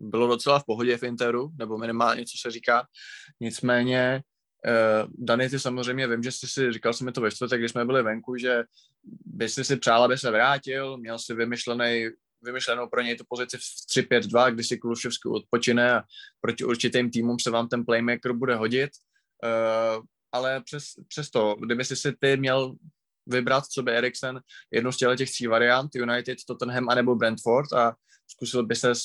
bylo 0.00 0.26
docela 0.26 0.58
v 0.58 0.64
pohodě 0.64 0.96
v 0.96 1.02
Interu, 1.02 1.50
nebo 1.58 1.78
minimálně, 1.78 2.24
co 2.24 2.38
se 2.40 2.50
říká. 2.50 2.86
Nicméně, 3.40 4.22
uh, 4.66 5.12
Dany, 5.18 5.48
ty 5.48 5.58
samozřejmě 5.58 6.06
vím, 6.08 6.22
že 6.22 6.32
jsi 6.32 6.46
si, 6.46 6.72
říkal 6.72 6.92
jsem 6.92 7.04
mi 7.04 7.12
to 7.12 7.20
ve 7.20 7.30
čtvrtek, 7.30 7.60
když 7.60 7.70
jsme 7.70 7.84
byli 7.84 8.02
venku, 8.02 8.36
že 8.36 8.64
by 9.24 9.48
si 9.48 9.76
přál, 9.76 10.02
aby 10.02 10.18
se 10.18 10.30
vrátil, 10.30 10.96
měl 10.96 11.18
si 11.18 11.34
vymyšlený 11.34 12.08
vymyšlenou 12.42 12.88
pro 12.88 13.00
něj 13.00 13.16
tu 13.16 13.24
pozici 13.28 13.56
v 13.56 13.60
3-5-2, 13.60 14.54
kdy 14.54 14.64
si 14.64 14.78
Kuluševsky 14.78 15.28
odpočine 15.28 15.92
a 15.92 16.02
proti 16.40 16.64
určitým 16.64 17.10
týmům 17.10 17.36
se 17.40 17.50
vám 17.50 17.68
ten 17.68 17.84
playmaker 17.84 18.32
bude 18.32 18.54
hodit. 18.54 18.90
Uh, 19.44 20.04
ale 20.32 20.62
přes, 20.62 20.84
přes 21.08 21.30
to, 21.30 21.56
kdyby 21.60 21.84
si 21.84 21.96
si 21.96 22.12
ty 22.20 22.36
měl 22.36 22.74
vybrat, 23.26 23.66
co 23.66 23.82
by 23.82 23.92
Eriksen, 23.92 24.40
jednu 24.70 24.92
z 24.92 24.96
těch 24.96 25.30
tří 25.30 25.46
variant, 25.46 25.94
United, 25.94 26.38
Tottenham 26.46 26.88
anebo 26.88 27.14
Brentford 27.14 27.72
a 27.72 27.96
zkusil 28.26 28.66
by 28.66 28.76
ses 28.76 29.00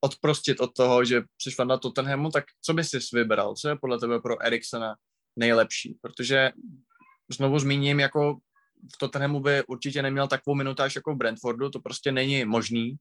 odprostit 0.00 0.60
od 0.60 0.74
toho, 0.76 1.04
že 1.04 1.22
fan 1.54 1.68
na 1.68 1.76
Tottenhamu, 1.76 2.30
tak 2.30 2.44
co 2.62 2.74
by 2.74 2.84
si 2.84 2.98
vybral? 3.12 3.54
Co 3.54 3.68
je 3.68 3.76
podle 3.76 3.98
tebe 3.98 4.20
pro 4.20 4.42
Eriksena 4.42 4.94
nejlepší? 5.36 5.98
Protože 6.00 6.52
znovu 7.32 7.58
zmíním, 7.58 8.00
jako 8.00 8.38
v 8.94 8.98
Tottenhamu 8.98 9.40
by 9.40 9.64
určitě 9.64 10.02
neměl 10.02 10.28
takovou 10.28 10.54
minutáž 10.54 10.94
jako 10.94 11.14
v 11.14 11.16
Brentfordu, 11.16 11.70
to 11.70 11.80
prostě 11.80 12.12
není 12.12 12.44
možný, 12.44 12.96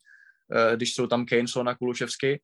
eh, 0.52 0.76
když 0.76 0.94
jsou 0.94 1.08
tam 1.08 1.26
Kane, 1.26 1.48
Son 1.48 1.70
a 1.70 1.76
Kuluševsky, 1.76 2.42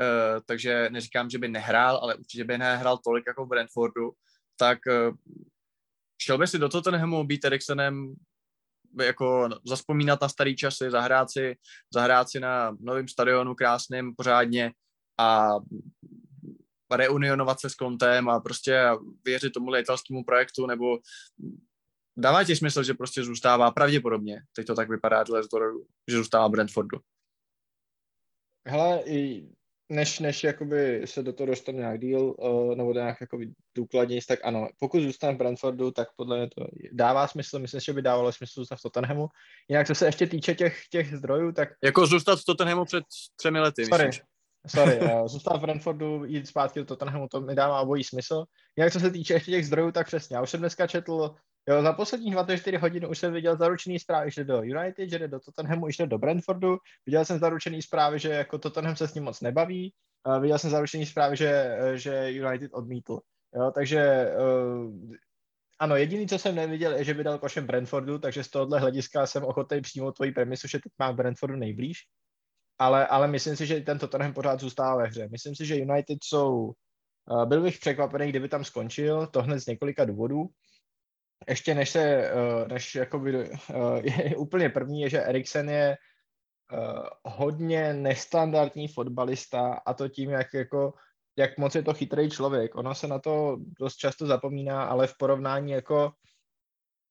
eh, 0.00 0.40
takže 0.46 0.88
neříkám, 0.90 1.30
že 1.30 1.38
by 1.38 1.48
nehrál, 1.48 1.96
ale 1.96 2.14
určitě 2.14 2.44
by 2.44 2.58
nehrál 2.58 2.98
tolik 2.98 3.24
jako 3.26 3.44
v 3.44 3.48
Brentfordu. 3.48 4.12
Tak 4.56 4.78
eh, 4.86 5.10
šel 6.22 6.38
by 6.38 6.46
si 6.46 6.58
do 6.58 6.68
Tottenhamu 6.68 7.24
být 7.24 7.44
Eriksenem 7.44 8.14
jako 9.02 9.48
zaspomínat 9.66 10.20
na 10.20 10.28
starý 10.28 10.56
časy, 10.56 10.90
zahrát 10.90 11.30
si, 11.30 11.56
zahrát 11.94 12.30
si 12.30 12.40
na 12.40 12.76
novém 12.80 13.08
stadionu 13.08 13.54
krásným 13.54 14.14
pořádně 14.16 14.72
a 15.18 15.50
reunionovat 16.96 17.60
se 17.60 17.70
s 17.70 17.74
kontem 17.74 18.28
a 18.28 18.40
prostě 18.40 18.88
věřit 19.24 19.52
tomu 19.52 19.76
italskému 19.76 20.24
projektu, 20.24 20.66
nebo 20.66 20.98
dává 22.16 22.44
ti 22.44 22.56
smysl, 22.56 22.82
že 22.82 22.94
prostě 22.94 23.24
zůstává 23.24 23.70
pravděpodobně, 23.70 24.40
teď 24.56 24.66
to 24.66 24.74
tak 24.74 24.88
vypadá, 24.88 25.24
že 26.10 26.16
zůstává 26.16 26.48
Brentfordu. 26.48 26.98
Hele, 28.68 29.02
než, 29.92 30.18
než 30.18 30.44
jakoby 30.44 31.02
se 31.04 31.22
do 31.22 31.32
toho 31.32 31.46
dostane 31.46 31.78
nějak 31.78 32.00
díl, 32.00 32.34
uh, 32.38 32.74
nebo 32.74 32.92
nějak 32.92 33.20
jakoby 33.20 33.50
důkladněji, 33.74 34.20
tak 34.28 34.38
ano, 34.44 34.68
pokud 34.78 35.02
zůstane 35.02 35.34
v 35.34 35.36
Brentfordu, 35.36 35.90
tak 35.90 36.08
podle 36.16 36.38
mě 36.38 36.48
to 36.58 36.66
dává 36.92 37.28
smysl, 37.28 37.58
myslím, 37.58 37.80
že 37.80 37.92
by 37.92 38.02
dávalo 38.02 38.32
smysl 38.32 38.60
zůstat 38.60 38.76
v 38.76 38.82
Tottenhamu. 38.82 39.28
Jinak, 39.68 39.86
co 39.86 39.94
se 39.94 40.06
ještě 40.06 40.26
týče 40.26 40.54
těch, 40.54 40.88
těch 40.88 41.16
zdrojů, 41.16 41.52
tak... 41.52 41.68
Jako 41.84 42.06
zůstat 42.06 42.38
v 42.40 42.44
Tottenhamu 42.44 42.84
před 42.84 43.04
třemi 43.36 43.60
lety, 43.60 43.86
Sorry, 43.86 44.06
myslíš? 44.06 44.24
sorry, 44.66 45.00
uh, 45.00 45.26
zůstat 45.26 45.56
v 45.56 45.60
Brentfordu, 45.60 46.24
jít 46.24 46.48
zpátky 46.48 46.78
do 46.80 46.86
Tottenhamu, 46.86 47.28
to 47.28 47.40
mi 47.40 47.54
dává 47.54 47.80
obojí 47.80 48.04
smysl. 48.04 48.44
Jinak, 48.76 48.92
co 48.92 49.00
se 49.00 49.10
týče 49.10 49.34
ještě 49.34 49.50
těch 49.50 49.66
zdrojů, 49.66 49.92
tak 49.92 50.06
přesně, 50.06 50.36
já 50.36 50.42
už 50.42 50.50
jsem 50.50 50.60
dneska 50.60 50.86
četl 50.86 51.34
Jo, 51.68 51.82
za 51.82 51.92
posledních 51.92 52.32
24 52.32 52.76
hodin 52.76 53.06
už 53.06 53.18
jsem 53.18 53.32
viděl 53.32 53.56
zaručený 53.56 53.98
zprávy, 53.98 54.30
že 54.30 54.44
do 54.44 54.62
United, 54.62 55.10
že 55.10 55.18
jde 55.18 55.28
do 55.28 55.40
Tottenhamu, 55.40 55.90
že 55.90 56.02
jde 56.02 56.06
do 56.06 56.18
Brentfordu. 56.18 56.78
Viděl 57.06 57.24
jsem 57.24 57.38
zaručený 57.38 57.82
zprávy, 57.82 58.18
že 58.18 58.28
jako 58.28 58.58
Tottenham 58.58 58.96
se 58.96 59.08
s 59.08 59.14
ním 59.14 59.24
moc 59.24 59.40
nebaví. 59.40 59.94
Uh, 60.26 60.42
viděl 60.42 60.58
jsem 60.58 60.70
zaručený 60.70 61.06
zprávy, 61.06 61.36
že, 61.36 61.78
že 61.94 62.30
United 62.30 62.70
odmítl. 62.74 63.18
Jo, 63.54 63.70
takže 63.74 64.30
uh, 64.38 65.14
ano, 65.78 65.96
jediný, 65.96 66.28
co 66.28 66.38
jsem 66.38 66.54
neviděl, 66.54 66.92
je, 66.92 67.04
že 67.04 67.14
by 67.14 67.24
dal 67.24 67.38
košem 67.38 67.66
Brentfordu, 67.66 68.18
takže 68.18 68.44
z 68.44 68.50
tohohle 68.50 68.80
hlediska 68.80 69.26
jsem 69.26 69.44
ochotný 69.44 69.80
přijmout 69.80 70.16
tvoji 70.16 70.32
premisu, 70.32 70.68
že 70.68 70.78
teď 70.78 70.92
má 70.98 71.12
Brentfordu 71.12 71.56
nejblíž. 71.56 71.98
Ale, 72.78 73.06
ale 73.06 73.28
myslím 73.28 73.56
si, 73.56 73.66
že 73.66 73.80
ten 73.80 73.98
Tottenham 73.98 74.32
pořád 74.32 74.60
zůstává 74.60 74.96
ve 74.96 75.08
hře. 75.08 75.28
Myslím 75.28 75.54
si, 75.54 75.66
že 75.66 75.76
United 75.76 76.18
jsou... 76.22 76.72
Uh, 77.30 77.46
byl 77.46 77.62
bych 77.62 77.78
překvapený, 77.78 78.28
kdyby 78.28 78.48
tam 78.48 78.64
skončil, 78.64 79.26
to 79.26 79.42
hned 79.42 79.60
z 79.60 79.66
několika 79.66 80.04
důvodů. 80.04 80.48
Ještě 81.48 81.74
než 81.74 81.90
se, 81.90 82.32
uh, 82.32 82.68
než 82.68 82.94
jakoby, 82.94 83.50
uh, 83.50 83.96
je 84.02 84.36
úplně 84.36 84.68
první, 84.68 85.00
je, 85.00 85.10
že 85.10 85.22
Eriksen 85.22 85.70
je 85.70 85.96
uh, 86.72 87.04
hodně 87.24 87.94
nestandardní 87.94 88.88
fotbalista 88.88 89.80
a 89.86 89.94
to 89.94 90.08
tím, 90.08 90.30
jak 90.30 90.54
jako 90.54 90.92
jak 91.36 91.58
moc 91.58 91.74
je 91.74 91.82
to 91.82 91.94
chytrý 91.94 92.30
člověk. 92.30 92.74
Ono 92.74 92.94
se 92.94 93.06
na 93.06 93.18
to 93.18 93.56
dost 93.80 93.96
často 93.96 94.26
zapomíná, 94.26 94.84
ale 94.84 95.06
v 95.06 95.16
porovnání 95.18 95.72
jako 95.72 96.12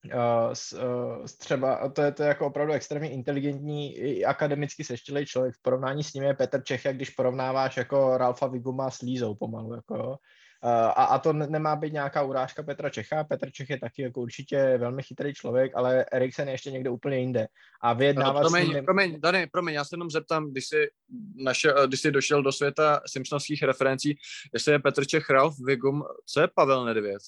uh, 0.05 0.53
s, 0.53 0.73
uh, 0.73 1.25
s 1.25 1.37
třeba, 1.37 1.89
to 1.89 2.01
je, 2.01 2.11
to 2.11 2.23
jako 2.23 2.47
opravdu 2.47 2.73
extrémně 2.73 3.11
inteligentní 3.11 3.97
i 3.97 4.25
akademicky 4.25 4.83
seštělý 4.83 5.25
člověk. 5.25 5.55
V 5.55 5.61
porovnání 5.61 6.03
s 6.03 6.13
ním 6.13 6.23
je 6.23 6.33
Petr 6.33 6.63
Čech, 6.63 6.85
jak 6.85 6.95
když 6.95 7.09
porovnáváš 7.09 7.77
jako 7.77 8.17
Ralfa 8.17 8.47
Viguma 8.47 8.91
s 8.91 9.01
Lízou 9.01 9.35
pomalu. 9.35 9.75
Jako, 9.75 10.17
a, 10.63 11.03
a 11.03 11.19
to 11.19 11.33
nemá 11.33 11.75
být 11.75 11.93
nějaká 11.93 12.23
urážka 12.23 12.63
Petra 12.63 12.89
Čecha. 12.89 13.23
Petr 13.23 13.51
Čech 13.51 13.69
je 13.69 13.79
taky 13.79 14.01
jako 14.01 14.21
určitě 14.21 14.77
velmi 14.77 15.03
chytrý 15.03 15.33
člověk, 15.33 15.71
ale 15.75 16.05
Eriksen 16.11 16.47
je 16.47 16.53
ještě 16.53 16.71
někde 16.71 16.89
úplně 16.89 17.17
jinde. 17.17 17.47
A 17.81 17.93
vyjednávat 17.93 18.43
no, 18.43 18.49
promiň, 18.49 18.71
s 18.71 18.75
ním... 18.75 18.85
promiň, 18.85 19.21
Dani, 19.21 19.47
promiň, 19.47 19.73
já 19.73 19.85
se 19.85 19.93
jenom 19.93 20.09
zeptám, 20.09 20.51
když 20.51 20.67
jsi, 20.67 20.89
naše, 21.35 21.73
když 21.87 22.01
jsi 22.01 22.11
došel 22.11 22.43
do 22.43 22.51
světa 22.51 23.01
Simpsonovských 23.07 23.63
referencí, 23.63 24.17
jestli 24.53 24.71
je 24.71 24.79
Petr 24.79 25.05
Čech, 25.05 25.29
Ralf 25.29 25.55
Vigum, 25.65 26.03
co 26.25 26.41
je 26.41 26.47
Pavel 26.47 26.85
Nedvěd? 26.85 27.21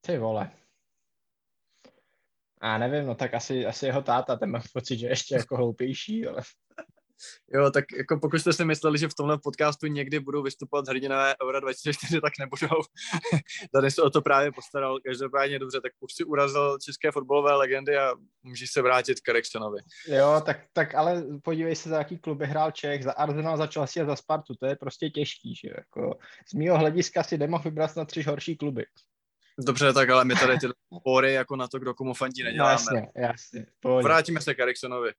Ty 0.00 0.18
vole. 0.18 0.50
A 2.60 2.78
nevím, 2.78 3.06
no 3.06 3.14
tak 3.14 3.34
asi, 3.34 3.66
asi 3.66 3.86
jeho 3.86 4.02
táta, 4.02 4.36
ten 4.36 4.50
mám 4.50 4.62
pocit, 4.72 4.98
že 4.98 5.06
ještě 5.06 5.34
jako 5.34 5.56
hloupější, 5.56 6.26
ale... 6.26 6.42
Jo, 7.54 7.70
tak 7.70 7.84
jako 7.96 8.18
pokud 8.18 8.38
jste 8.38 8.52
si 8.52 8.64
mysleli, 8.64 8.98
že 8.98 9.08
v 9.08 9.14
tomhle 9.14 9.38
podcastu 9.38 9.86
někdy 9.86 10.20
budou 10.20 10.42
vystupovat 10.42 10.88
hrdinové 10.88 11.34
Eura 11.44 11.60
2004, 11.60 12.20
tak 12.20 12.32
nebudou. 12.40 12.76
Tady 13.72 13.90
se 13.90 14.02
o 14.02 14.10
to 14.10 14.22
právě 14.22 14.52
postaral. 14.52 14.98
Každopádně 15.04 15.58
dobře, 15.58 15.80
tak 15.80 15.92
už 16.00 16.12
si 16.14 16.24
urazil 16.24 16.78
české 16.78 17.12
fotbalové 17.12 17.54
legendy 17.54 17.98
a 17.98 18.14
můžeš 18.42 18.70
se 18.70 18.82
vrátit 18.82 19.20
k 19.20 19.28
Eriksonovi. 19.28 19.78
Jo, 20.06 20.42
tak, 20.46 20.60
tak 20.72 20.94
ale 20.94 21.24
podívej 21.42 21.76
se, 21.76 21.88
za 21.88 21.98
jaký 21.98 22.18
kluby 22.18 22.46
hrál 22.46 22.70
Čech, 22.70 23.04
za 23.04 23.12
Arsenal, 23.12 23.56
za 23.56 23.66
Chelsea 23.66 24.02
a 24.02 24.06
za 24.06 24.16
Spartu, 24.16 24.54
to 24.54 24.66
je 24.66 24.76
prostě 24.76 25.10
těžký, 25.10 25.54
že 25.54 25.68
jako 25.76 26.18
z 26.48 26.54
mýho 26.54 26.78
hlediska 26.78 27.22
si 27.22 27.38
nemohl 27.38 27.64
vybrat 27.64 27.96
na 27.96 28.04
tři 28.04 28.22
horší 28.22 28.56
kluby. 28.56 28.84
Dobře, 29.66 29.92
tak 29.92 30.10
ale 30.10 30.24
my 30.24 30.34
tady 30.34 30.58
ty 30.58 30.66
pory 31.04 31.32
jako 31.32 31.56
na 31.56 31.68
to, 31.68 31.78
kdo 31.78 31.94
komu 31.94 32.14
fandí, 32.14 32.42
No 32.42 32.48
neděláme. 32.48 32.72
jasně, 32.72 33.08
jasně. 33.16 33.66
pohodě. 33.80 34.04
Vrátíme 34.04 34.40
se 34.40 34.54
k 34.54 34.58
Eriksonovi. 34.58 35.12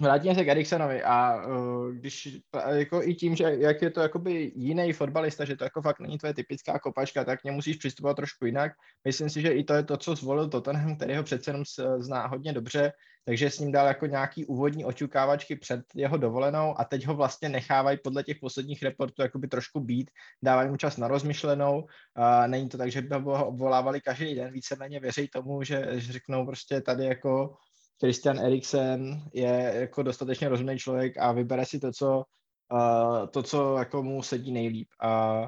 Vrátíme 0.00 0.34
se 0.34 0.44
k 0.44 0.48
Eriksenovi 0.48 1.02
a 1.02 1.46
uh, 1.46 1.92
když 1.92 2.38
jako 2.68 3.02
i 3.02 3.14
tím, 3.14 3.36
že 3.36 3.44
jak 3.58 3.82
je 3.82 3.90
to 3.90 4.00
jakoby 4.00 4.52
jiný 4.54 4.92
fotbalista, 4.92 5.44
že 5.44 5.56
to 5.56 5.64
jako 5.64 5.82
fakt 5.82 6.00
není 6.00 6.18
tvoje 6.18 6.34
typická 6.34 6.78
kopačka, 6.78 7.24
tak 7.24 7.44
němu 7.44 7.56
musíš 7.56 7.76
přistupovat 7.76 8.16
trošku 8.16 8.46
jinak. 8.46 8.72
Myslím 9.04 9.30
si, 9.30 9.40
že 9.40 9.52
i 9.52 9.64
to 9.64 9.74
je 9.74 9.82
to, 9.82 9.96
co 9.96 10.14
zvolil 10.14 10.48
Tottenham, 10.48 10.96
který 10.96 11.16
ho 11.16 11.22
přece 11.22 11.50
jenom 11.50 11.62
zná 11.98 12.26
hodně 12.26 12.52
dobře, 12.52 12.92
takže 13.24 13.50
s 13.50 13.58
ním 13.58 13.72
dal 13.72 13.86
jako 13.86 14.06
nějaký 14.06 14.44
úvodní 14.44 14.84
očukávačky 14.84 15.56
před 15.56 15.80
jeho 15.94 16.16
dovolenou 16.16 16.80
a 16.80 16.84
teď 16.84 17.06
ho 17.06 17.14
vlastně 17.14 17.48
nechávají 17.48 17.98
podle 18.04 18.22
těch 18.22 18.36
posledních 18.40 18.82
reportů 18.82 19.22
jakoby 19.22 19.48
trošku 19.48 19.80
být, 19.80 20.10
dávají 20.42 20.68
mu 20.70 20.76
čas 20.76 20.96
na 20.96 21.08
rozmyšlenou. 21.08 21.78
Uh, 21.78 22.46
není 22.46 22.68
to 22.68 22.78
tak, 22.78 22.90
že 22.90 23.02
by 23.02 23.14
ho 23.14 23.46
obvolávali 23.46 24.00
každý 24.00 24.34
den, 24.34 24.52
víceméně 24.52 25.00
věří 25.00 25.28
tomu, 25.28 25.62
že, 25.62 25.86
že 25.94 26.12
řeknou 26.12 26.46
prostě 26.46 26.80
tady 26.80 27.04
jako 27.04 27.56
Christian 28.00 28.38
Eriksen 28.38 29.22
je 29.32 29.72
jako 29.74 30.02
dostatečně 30.02 30.48
rozumný 30.48 30.78
člověk 30.78 31.18
a 31.18 31.32
vybere 31.32 31.66
si 31.66 31.80
to, 31.80 31.92
co, 31.92 32.24
uh, 32.72 33.26
to, 33.26 33.42
co 33.42 33.76
jako 33.76 34.02
mu 34.02 34.22
sedí 34.22 34.52
nejlíp. 34.52 34.88
A 35.02 35.42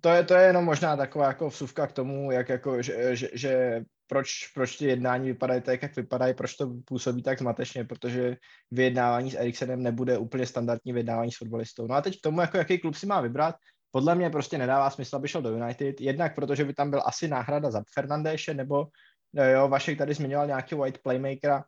to 0.00 0.08
je, 0.08 0.24
to 0.24 0.34
je 0.34 0.46
jenom 0.46 0.64
možná 0.64 0.96
taková 0.96 1.26
jako 1.26 1.48
vsuvka 1.48 1.86
k 1.86 1.92
tomu, 1.92 2.30
jak 2.30 2.48
jako, 2.48 2.82
že, 2.82 3.16
že, 3.16 3.28
že 3.32 3.80
proč, 4.06 4.28
proč 4.54 4.76
ty 4.76 4.84
jednání 4.84 5.26
vypadají 5.26 5.62
tak, 5.62 5.82
jak 5.82 5.96
vypadají, 5.96 6.34
proč 6.34 6.54
to 6.54 6.74
působí 6.84 7.22
tak 7.22 7.38
zmatečně, 7.38 7.84
protože 7.84 8.36
vyjednávání 8.70 9.30
s 9.30 9.34
Eriksenem 9.34 9.82
nebude 9.82 10.18
úplně 10.18 10.46
standardní 10.46 10.92
vyjednávání 10.92 11.32
s 11.32 11.36
fotbalistou. 11.36 11.86
No 11.86 11.94
a 11.94 12.02
teď 12.02 12.18
k 12.18 12.22
tomu, 12.22 12.40
jako 12.40 12.56
jaký 12.56 12.78
klub 12.78 12.94
si 12.94 13.06
má 13.06 13.20
vybrat, 13.20 13.54
podle 13.90 14.14
mě 14.14 14.30
prostě 14.30 14.58
nedává 14.58 14.90
smysl, 14.90 15.16
aby 15.16 15.28
šel 15.28 15.42
do 15.42 15.50
United, 15.50 16.00
jednak 16.00 16.34
protože 16.34 16.64
by 16.64 16.74
tam 16.74 16.90
byl 16.90 17.02
asi 17.06 17.28
náhrada 17.28 17.70
za 17.70 17.82
Fernandéše, 17.94 18.54
nebo 18.54 18.86
jo, 19.32 19.68
Vašek 19.68 19.98
tady 19.98 20.14
zmiňoval 20.14 20.46
nějaký 20.46 20.74
white 20.74 20.98
playmakera, 20.98 21.64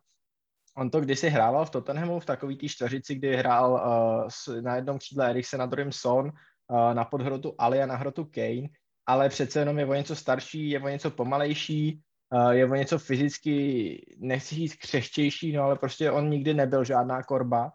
on 0.77 0.89
to 0.89 1.01
kdysi 1.01 1.29
hrával 1.29 1.65
v 1.65 1.69
Tottenhamu 1.69 2.19
v 2.19 2.25
takový 2.25 2.57
té 2.57 2.67
čtveřici, 2.67 3.15
kdy 3.15 3.35
hrál 3.35 3.71
uh, 3.71 4.61
na 4.61 4.75
jednom 4.75 4.97
křídle 4.97 5.29
Eriksen, 5.29 5.59
na 5.59 5.65
druhém 5.65 5.91
Son, 5.91 6.25
uh, 6.25 6.93
na 6.93 7.05
podhrotu 7.05 7.55
Ali 7.57 7.81
a 7.81 7.85
na 7.85 7.95
hrotu 7.95 8.25
Kane, 8.25 8.67
ale 9.05 9.29
přece 9.29 9.59
jenom 9.59 9.79
je 9.79 9.85
o 9.85 9.93
něco 9.93 10.15
starší, 10.15 10.69
je 10.69 10.81
o 10.81 10.87
něco 10.87 11.11
pomalejší, 11.11 12.01
uh, 12.33 12.49
je 12.49 12.65
o 12.65 12.75
něco 12.75 12.99
fyzicky, 12.99 14.15
nechci 14.17 14.55
říct 14.55 14.75
křehčejší, 14.75 15.51
no 15.51 15.63
ale 15.63 15.75
prostě 15.75 16.11
on 16.11 16.29
nikdy 16.29 16.53
nebyl 16.53 16.83
žádná 16.83 17.23
korba 17.23 17.71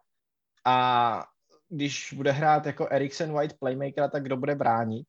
a 0.67 1.27
když 1.69 2.13
bude 2.17 2.33
hrát 2.33 2.67
jako 2.67 2.89
Eriksen 2.89 3.33
White 3.33 3.59
playmaker, 3.59 4.11
tak 4.11 4.23
kdo 4.23 4.37
bude 4.37 4.55
bránit? 4.55 5.07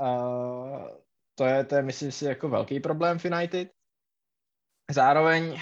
Uh, 0.00 0.88
to 1.34 1.44
je, 1.44 1.64
to 1.64 1.74
je, 1.74 1.82
myslím 1.82 2.12
si, 2.12 2.24
jako 2.24 2.48
velký 2.48 2.80
problém 2.80 3.18
v 3.18 3.24
United. 3.24 3.68
Zároveň 4.92 5.60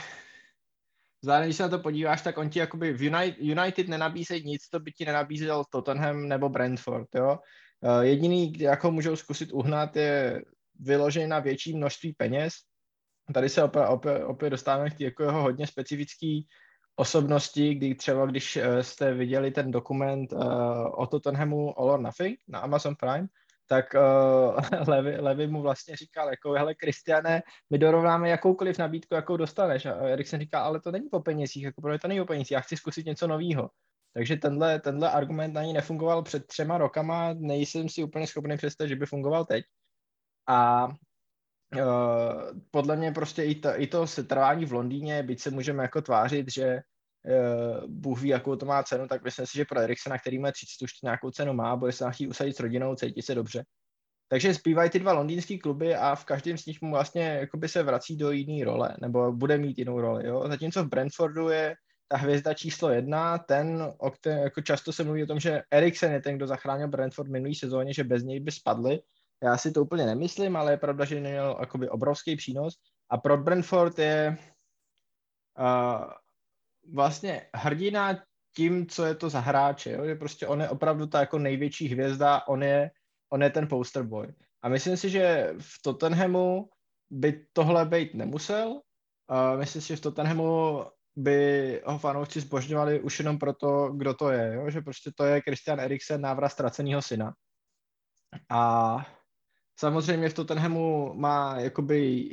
Zároveň, 1.23 1.49
když 1.49 1.57
se 1.57 1.63
na 1.63 1.69
to 1.69 1.79
podíváš, 1.79 2.23
tak 2.23 2.39
on 2.39 2.51
ti 2.51 2.59
jakoby 2.59 2.93
v 2.93 3.03
United, 3.03 3.39
United 3.39 3.89
nenabízejí 3.89 4.45
nic, 4.45 4.69
to 4.69 4.81
by 4.81 4.93
ti 4.93 5.05
nenabízel 5.05 5.65
Tottenham 5.65 6.29
nebo 6.29 6.49
Brentford, 6.49 7.09
jo. 7.15 7.39
Uh, 7.81 8.01
jediný, 8.01 8.53
jako 8.59 8.91
můžou 8.91 9.17
zkusit 9.17 9.53
uhnat, 9.53 9.97
je 9.97 10.43
vyložený 10.81 11.27
na 11.27 11.39
větší 11.39 11.77
množství 11.77 12.13
peněz. 12.13 12.53
Tady 13.35 13.49
se 13.49 13.63
opět, 13.63 13.87
opět, 13.87 14.25
opět 14.25 14.51
dostáváme 14.51 14.91
k 14.91 14.99
té 14.99 15.05
jako 15.05 15.23
jeho 15.23 15.43
hodně 15.43 15.67
specifický 15.67 16.47
osobnosti, 16.97 17.75
kdy 17.75 17.95
třeba, 17.95 18.27
když 18.27 18.57
eh, 18.57 18.83
jste 18.83 19.15
viděli 19.15 19.51
ten 19.51 19.71
dokument 19.71 20.33
uh, 20.33 20.41
o 20.95 21.07
Tottenhamu 21.07 21.79
All 21.79 21.91
or 21.91 22.01
Nothing 22.01 22.39
na 22.49 22.59
Amazon 22.59 22.95
Prime, 22.97 23.27
tak 23.71 23.95
uh, 23.95 24.89
Levi, 24.89 25.21
Levi 25.21 25.47
mu 25.47 25.63
vlastně 25.63 25.97
říkal, 25.97 26.31
jako, 26.31 26.53
hele, 26.53 26.75
Kristiane, 26.75 27.43
my 27.71 27.79
dorovnáme 27.79 28.29
jakoukoliv 28.29 28.79
nabídku, 28.79 29.15
jakou 29.15 29.37
dostaneš. 29.37 29.87
A 29.87 29.95
Eriksen 29.95 30.41
říká, 30.41 30.61
ale 30.61 30.81
to 30.81 30.91
není 30.91 31.09
po 31.09 31.21
penězích, 31.21 31.63
jako 31.63 31.81
pro 31.81 31.99
to 31.99 32.09
není 32.09 32.21
po 32.21 32.27
penězích, 32.27 32.51
já 32.51 32.61
chci 32.61 32.77
zkusit 32.77 33.07
něco 33.07 33.27
nového. 33.27 33.71
Takže 34.15 34.37
tenhle, 34.37 34.81
tenhle 34.81 35.11
argument 35.11 35.53
na 35.53 35.63
ní 35.63 35.73
nefungoval 35.73 36.23
před 36.23 36.47
třema 36.47 36.79
rokama, 36.79 37.35
nejsem 37.35 37.89
si 37.89 38.05
úplně 38.05 38.27
schopný 38.27 38.57
představit, 38.57 38.89
že 38.89 38.97
by 38.97 39.07
fungoval 39.07 39.45
teď. 39.45 39.65
A 40.49 40.87
uh, 40.87 40.93
podle 42.71 42.97
mě 42.97 43.13
prostě 43.13 43.45
i 43.45 43.55
to, 43.55 43.81
i 43.81 43.87
to 43.87 44.07
setrvání 44.07 44.67
v 44.67 44.73
Londýně, 44.73 45.23
byť 45.23 45.41
se 45.41 45.51
můžeme 45.51 45.83
jako 45.83 46.03
tvářit, 46.03 46.53
že 46.53 46.81
Bůh 47.87 48.21
ví, 48.23 48.29
jakou 48.29 48.57
to 48.57 48.67
má 48.67 48.83
cenu, 48.83 49.09
tak 49.09 49.25
myslím 49.25 49.47
si, 49.47 49.59
že 49.59 49.65
pro 49.65 49.81
Eriksena, 49.81 50.19
který 50.19 50.39
má 50.39 50.53
30 50.53 50.85
už 50.85 50.91
nějakou 51.03 51.31
cenu 51.31 51.53
má, 51.53 51.77
bude 51.77 51.93
se 51.93 52.05
chtít 52.11 52.29
usadit 52.29 52.57
s 52.57 52.61
rodinou, 52.61 52.95
cítí 52.95 53.23
se 53.23 53.35
dobře. 53.35 53.65
Takže 54.29 54.55
zbývají 54.55 54.91
ty 54.91 54.99
dva 54.99 55.13
londýnský 55.13 55.59
kluby 55.59 55.97
a 55.97 56.15
v 56.15 56.25
každém 56.25 56.59
z 56.59 56.67
nich 56.67 56.83
mu 56.83 56.91
vlastně 56.91 57.23
jakoby 57.23 57.69
se 57.69 57.83
vrací 57.83 58.17
do 58.17 58.31
jiné 58.31 58.65
role, 58.65 58.97
nebo 59.01 59.33
bude 59.33 59.59
mít 59.59 59.79
jinou 59.79 60.01
roli. 60.01 60.27
Jo? 60.27 60.45
Zatímco 60.49 60.85
v 60.85 60.89
Brentfordu 60.89 61.49
je 61.49 61.75
ta 62.09 62.17
hvězda 62.17 62.55
číslo 62.55 62.91
jedna, 62.91 63.39
ten, 63.39 63.95
o 63.99 64.11
kterém 64.11 64.39
jako 64.39 64.61
často 64.61 64.93
se 64.93 65.05
mluví 65.05 65.23
o 65.23 65.27
tom, 65.27 65.41
že 65.41 65.63
Eriksen 65.71 66.13
je 66.13 66.21
ten, 66.21 66.37
kdo 66.37 66.47
zachránil 66.47 66.89
Brentford 66.89 67.31
minulý 67.31 67.55
sezóně, 67.55 67.95
že 67.95 68.05
bez 68.05 68.23
něj 68.23 68.41
by 68.41 68.53
spadli. 68.53 69.01
Já 69.43 69.57
si 69.57 69.73
to 69.73 69.83
úplně 69.83 70.07
nemyslím, 70.07 70.57
ale 70.57 70.73
je 70.73 70.77
pravda, 70.77 71.05
že 71.05 71.21
měl 71.21 71.57
obrovský 71.91 72.37
přínos. 72.37 72.75
A 73.11 73.19
pro 73.19 73.39
Brentford 73.39 73.99
je 73.99 74.37
uh, 75.59 76.05
vlastně 76.93 77.47
hrdina 77.55 78.23
tím, 78.57 78.87
co 78.87 79.05
je 79.05 79.15
to 79.15 79.31
za 79.31 79.41
hráče, 79.41 79.93
jo? 79.93 80.07
že 80.07 80.15
prostě 80.15 80.47
on 80.47 80.61
je 80.61 80.69
opravdu 80.69 81.07
ta 81.07 81.21
jako 81.21 81.39
největší 81.39 81.89
hvězda, 81.89 82.49
on 82.49 82.63
je, 82.63 82.91
on 83.33 83.43
je 83.43 83.51
ten 83.51 83.69
poster 83.69 84.03
boy. 84.03 84.35
A 84.63 84.69
myslím 84.69 84.97
si, 84.97 85.11
že 85.11 85.55
v 85.59 85.83
Tottenhamu 85.83 86.69
by 87.11 87.47
tohle 87.53 87.87
být 87.87 88.15
nemusel. 88.15 88.69
Uh, 88.69 89.59
myslím 89.59 89.83
si, 89.83 89.89
že 89.89 89.97
v 89.97 90.01
Tottenhamu 90.01 90.85
by 91.17 91.83
ho 91.87 91.99
fanoušci 91.99 92.41
zbožňovali 92.41 93.01
už 93.01 93.19
jenom 93.19 93.39
proto, 93.39 93.93
kdo 93.93 94.15
to 94.15 94.31
je, 94.31 94.55
jo? 94.55 94.71
že 94.71 94.81
prostě 94.81 95.11
to 95.15 95.25
je 95.25 95.41
Christian 95.41 95.81
Eriksen, 95.81 96.21
návrat 96.21 96.49
ztraceného 96.49 97.03
syna. 97.03 97.35
A 98.51 98.97
samozřejmě 99.79 100.29
v 100.29 100.35
Tottenhamu 100.35 101.15
má 101.15 101.61
jakoby, 101.61 102.31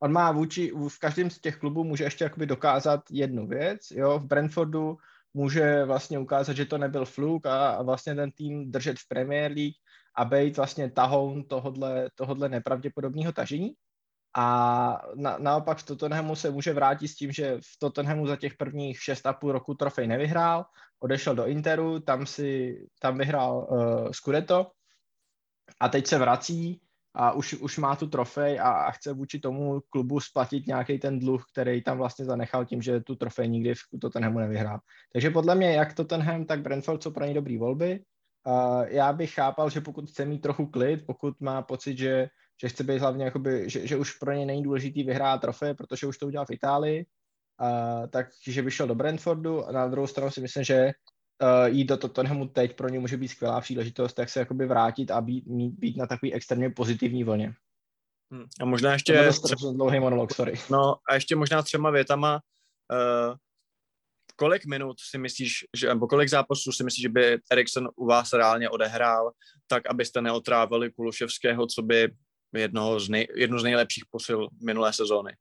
on 0.00 0.12
má 0.12 0.32
vůči, 0.32 0.72
v 0.88 0.98
každém 0.98 1.30
z 1.30 1.40
těch 1.40 1.56
klubů 1.56 1.84
může 1.84 2.04
ještě 2.04 2.24
jakoby 2.24 2.46
dokázat 2.46 3.00
jednu 3.10 3.46
věc, 3.46 3.90
jo, 3.90 4.18
v 4.18 4.24
Brentfordu 4.24 4.96
může 5.34 5.84
vlastně 5.84 6.18
ukázat, 6.18 6.52
že 6.52 6.64
to 6.64 6.78
nebyl 6.78 7.04
fluk 7.04 7.46
a, 7.46 7.70
a 7.70 7.82
vlastně 7.82 8.14
ten 8.14 8.32
tým 8.32 8.72
držet 8.72 8.98
v 8.98 9.08
Premier 9.08 9.52
League 9.52 9.74
a 10.16 10.24
být 10.24 10.56
vlastně 10.56 10.90
tahoun 10.90 11.44
tohodle, 11.44 12.10
tohodle 12.14 12.48
nepravděpodobného 12.48 13.32
tažení. 13.32 13.72
A 14.36 15.02
na, 15.14 15.38
naopak 15.38 15.78
v 15.78 15.86
Tottenhamu 15.86 16.36
se 16.36 16.50
může 16.50 16.72
vrátit 16.72 17.08
s 17.08 17.16
tím, 17.16 17.32
že 17.32 17.56
v 17.56 17.78
Tottenhamu 17.78 18.26
za 18.26 18.36
těch 18.36 18.56
prvních 18.56 18.98
6,5 18.98 19.50
roku 19.50 19.74
trofej 19.74 20.06
nevyhrál, 20.06 20.64
odešel 21.00 21.34
do 21.34 21.46
Interu, 21.46 22.00
tam, 22.00 22.26
si, 22.26 22.78
tam 23.00 23.18
vyhrál 23.18 23.66
uh, 23.70 24.10
Scudetto 24.10 24.70
a 25.80 25.88
teď 25.88 26.06
se 26.06 26.18
vrací 26.18 26.80
a 27.14 27.32
už, 27.32 27.54
už 27.54 27.78
má 27.78 27.96
tu 27.96 28.06
trofej 28.06 28.60
a, 28.60 28.70
a 28.70 28.90
chce 28.90 29.12
vůči 29.12 29.38
tomu 29.38 29.80
klubu 29.90 30.20
splatit 30.20 30.66
nějaký 30.66 30.98
ten 30.98 31.18
dluh, 31.18 31.44
který 31.52 31.82
tam 31.82 31.98
vlastně 31.98 32.24
zanechal 32.24 32.64
tím, 32.64 32.82
že 32.82 33.00
tu 33.00 33.14
trofej 33.14 33.48
nikdy 33.48 33.74
v 33.74 34.00
Tottenhamu 34.00 34.38
nevyhrál. 34.38 34.78
Takže 35.12 35.30
podle 35.30 35.54
mě 35.54 35.72
jak 35.72 35.94
Tottenham, 35.94 36.44
tak 36.44 36.62
Brentford 36.62 37.02
jsou 37.02 37.10
pro 37.10 37.24
ně 37.24 37.34
dobrý 37.34 37.58
volby. 37.58 38.00
Uh, 38.46 38.82
já 38.88 39.12
bych 39.12 39.34
chápal, 39.34 39.70
že 39.70 39.80
pokud 39.80 40.10
chce 40.10 40.24
mít 40.24 40.38
trochu 40.38 40.66
klid, 40.66 41.06
pokud 41.06 41.40
má 41.40 41.62
pocit, 41.62 41.98
že, 41.98 42.28
že 42.62 42.68
chce 42.68 42.84
být 42.84 42.98
hlavně, 42.98 43.24
jakoby, 43.24 43.70
že, 43.70 43.86
že 43.86 43.96
už 43.96 44.12
pro 44.12 44.32
ně 44.32 44.46
není 44.46 44.62
důležitý 44.62 45.02
vyhrát 45.02 45.40
trofej, 45.40 45.74
protože 45.74 46.06
už 46.06 46.18
to 46.18 46.26
udělal 46.26 46.46
v 46.46 46.50
Itálii, 46.50 47.06
uh, 47.60 48.06
takže 48.10 48.62
by 48.62 48.70
šel 48.70 48.86
do 48.86 48.94
Brentfordu 48.94 49.64
a 49.64 49.72
na 49.72 49.88
druhou 49.88 50.06
stranu 50.06 50.30
si 50.30 50.40
myslím, 50.40 50.64
že 50.64 50.90
uh, 51.42 51.74
jít 51.74 51.84
do 51.84 51.96
Tottenhamu 51.96 52.48
teď 52.48 52.76
pro 52.76 52.88
ně 52.88 52.98
může 52.98 53.16
být 53.16 53.28
skvělá 53.28 53.60
příležitost, 53.60 54.18
jak 54.18 54.28
se 54.28 54.40
jakoby 54.40 54.66
vrátit 54.66 55.10
a 55.10 55.20
být, 55.20 55.46
mít, 55.46 55.70
být 55.70 55.96
na 55.96 56.06
takový 56.06 56.34
extrémně 56.34 56.70
pozitivní 56.70 57.24
vlně. 57.24 57.54
Hm. 58.34 58.46
A 58.60 58.64
možná 58.64 58.90
To 58.90 58.92
ještě, 58.92 59.12
byl 59.12 59.32
strašně 59.32 59.72
dlouhý 59.72 60.00
monolog, 60.00 60.34
sorry. 60.34 60.54
no 60.70 60.94
a 61.08 61.14
ještě 61.14 61.36
možná 61.36 61.62
třema 61.62 61.90
větama, 61.90 62.40
uh, 62.92 63.36
kolik 64.36 64.66
minut 64.66 64.96
si 65.10 65.18
myslíš, 65.18 65.64
že, 65.76 65.88
nebo 65.88 66.06
kolik 66.06 66.28
zápasů 66.28 66.72
si 66.72 66.84
myslíš, 66.84 67.02
že 67.02 67.08
by 67.08 67.38
Eriksen 67.50 67.88
u 67.96 68.06
vás 68.06 68.32
reálně 68.32 68.70
odehrál, 68.70 69.32
tak 69.66 69.86
abyste 69.86 70.22
neotrávili 70.22 70.92
Kuluševského, 70.92 71.66
co 71.66 71.82
by 71.82 72.08
jednoho 72.54 73.00
z 73.00 73.08
nej, 73.08 73.28
jednu 73.36 73.58
z 73.58 73.64
nejlepších 73.64 74.04
posil 74.10 74.48
minulé 74.62 74.92
sezóny. 74.92 75.32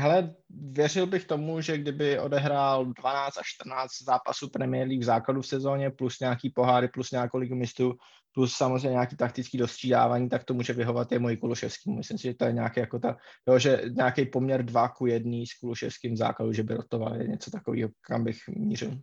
Hele, 0.00 0.34
věřil 0.50 1.06
bych 1.06 1.24
tomu, 1.24 1.60
že 1.60 1.78
kdyby 1.78 2.18
odehrál 2.18 2.84
12 2.84 3.38
až 3.38 3.46
14 3.46 3.90
zápasů 4.04 4.50
Premier 4.50 4.88
League 4.88 5.02
v 5.02 5.04
základu 5.04 5.42
v 5.42 5.46
sezóně, 5.46 5.90
plus 5.90 6.20
nějaký 6.20 6.50
poháry, 6.50 6.88
plus 6.88 7.10
nějakou 7.10 7.38
ligu 7.38 7.54
mistrů, 7.54 7.94
plus 8.34 8.54
samozřejmě 8.54 8.88
nějaký 8.88 9.16
taktický 9.16 9.58
dostřídávání, 9.58 10.28
tak 10.28 10.44
to 10.44 10.54
může 10.54 10.72
vyhovat 10.72 11.12
i 11.12 11.18
moji 11.18 11.36
Kuluševský. 11.36 11.92
Myslím 11.92 12.18
si, 12.18 12.22
že 12.22 12.34
to 12.34 12.44
je 12.44 12.52
nějaký 12.52 12.80
jako 12.80 12.98
ta, 12.98 13.16
jo, 13.48 13.58
že 13.58 13.82
nějaký 13.90 14.26
poměr 14.26 14.64
2 14.64 14.88
ku 14.88 15.06
1 15.06 15.32
s 15.32 15.58
Kuluševským 15.60 16.14
v 16.14 16.16
základu, 16.16 16.52
že 16.52 16.62
by 16.62 16.74
rotoval, 16.74 17.16
je 17.16 17.28
něco 17.28 17.50
takového, 17.50 17.90
kam 18.00 18.24
bych 18.24 18.38
mířil. 18.48 18.98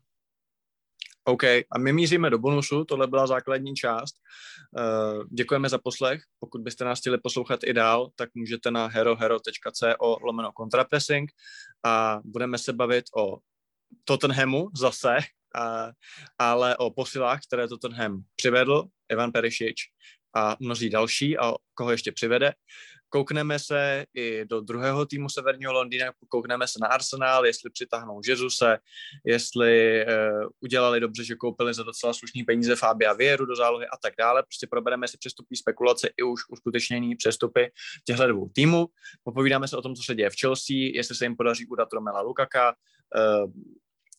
OK, 1.28 1.44
a 1.44 1.78
my 1.80 1.94
míříme 1.94 2.30
do 2.30 2.38
bonusu, 2.40 2.86
tohle 2.86 3.08
byla 3.08 3.28
základní 3.28 3.76
část. 3.76 4.16
Uh, 4.78 5.24
děkujeme 5.32 5.70
za 5.70 5.78
poslech. 5.78 6.22
Pokud 6.40 6.62
byste 6.62 6.86
nás 6.86 7.00
chtěli 7.00 7.18
poslouchat 7.18 7.60
i 7.64 7.74
dál, 7.74 8.10
tak 8.16 8.30
můžete 8.36 8.72
na 8.72 8.88
herohero.co 8.88 10.18
lomeno 10.22 10.52
kontrapressing 10.52 11.32
a 11.86 12.20
budeme 12.24 12.58
se 12.58 12.74
bavit 12.74 13.06
o 13.18 13.38
Tottenhamu 14.04 14.70
zase, 14.76 15.18
a, 15.56 15.92
ale 16.40 16.78
o 16.78 16.92
posilách, 16.92 17.40
které 17.48 17.68
Tottenham 17.68 18.22
přivedl, 18.36 18.84
Ivan 19.12 19.32
Perišič 19.32 19.76
a 20.36 20.58
mnozí 20.60 20.90
další 20.90 21.38
a 21.38 21.54
koho 21.74 21.92
ještě 21.92 22.12
přivede. 22.12 22.54
Koukneme 23.10 23.60
se 23.60 24.06
i 24.14 24.46
do 24.46 24.62
druhého 24.62 25.06
týmu 25.06 25.30
Severního 25.30 25.74
Londýna, 25.74 26.12
koukneme 26.28 26.68
se 26.68 26.80
na 26.82 26.88
Arsenal, 26.88 27.46
jestli 27.46 27.70
přitáhnou 27.70 28.22
Jezuse, 28.28 28.78
jestli 29.26 30.06
uh, 30.06 30.50
udělali 30.60 31.00
dobře, 31.00 31.24
že 31.24 31.36
koupili 31.36 31.74
za 31.74 31.84
docela 31.84 32.14
slušný 32.14 32.44
peníze 32.44 32.76
Fabia 32.76 33.14
Vieru 33.14 33.46
do 33.46 33.56
zálohy 33.56 33.86
a 33.88 33.98
tak 33.98 34.14
dále. 34.20 34.44
Prostě 34.44 34.68
probereme 34.68 35.08
si 35.08 35.18
přestupní 35.18 35.58
spekulace 35.58 36.10
i 36.18 36.24
už 36.24 36.42
uskutečnění 36.50 37.16
přestupy 37.16 37.72
těchto 38.06 38.28
dvou 38.28 38.50
týmů. 38.50 38.88
Popovídáme 39.24 39.68
se 39.68 39.78
o 39.78 39.82
tom, 39.82 39.96
co 39.96 40.04
se 40.04 40.16
děje 40.16 40.30
v 40.30 40.40
Chelsea, 40.42 40.76
jestli 40.94 41.16
se 41.16 41.26
jim 41.26 41.36
podaří 41.36 41.66
udat 41.68 41.94
Romela 41.94 42.22
Lukaka, 42.22 42.76
uh, 43.16 43.52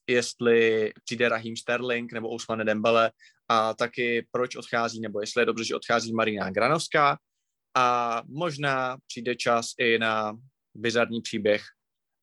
jestli 0.09 0.93
přijde 1.05 1.29
Raheem 1.29 1.57
Sterling 1.57 2.13
nebo 2.13 2.29
Ousmane 2.35 2.65
Dembele 2.65 3.13
a 3.49 3.75
taky 3.75 4.27
proč 4.31 4.57
odchází, 4.57 5.01
nebo 5.01 5.21
jestli 5.21 5.43
je 5.43 5.47
dobře, 5.47 5.65
že 5.65 5.77
odchází 5.77 6.13
Marina 6.13 6.51
Granovská 6.51 7.19
a 7.79 8.23
možná 8.27 8.99
přijde 9.07 9.37
čas 9.37 9.67
i 9.79 9.99
na 9.99 10.39
bizarní 10.75 11.21
příběh 11.21 11.63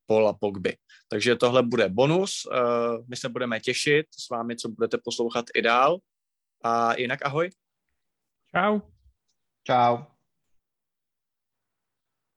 Paula 0.06 0.34
Pogby. 0.34 0.78
Takže 1.08 1.36
tohle 1.36 1.64
bude 1.64 1.90
bonus, 1.90 2.46
uh, 2.46 3.08
my 3.08 3.16
se 3.16 3.30
budeme 3.30 3.60
těšit 3.60 4.06
s 4.20 4.30
vámi, 4.30 4.56
co 4.56 4.70
budete 4.70 4.98
poslouchat 5.04 5.46
i 5.56 5.62
dál 5.62 5.98
a 6.64 6.96
jinak 6.96 7.26
ahoj. 7.26 7.50
Čau. 8.56 8.80
Čau. 9.68 10.15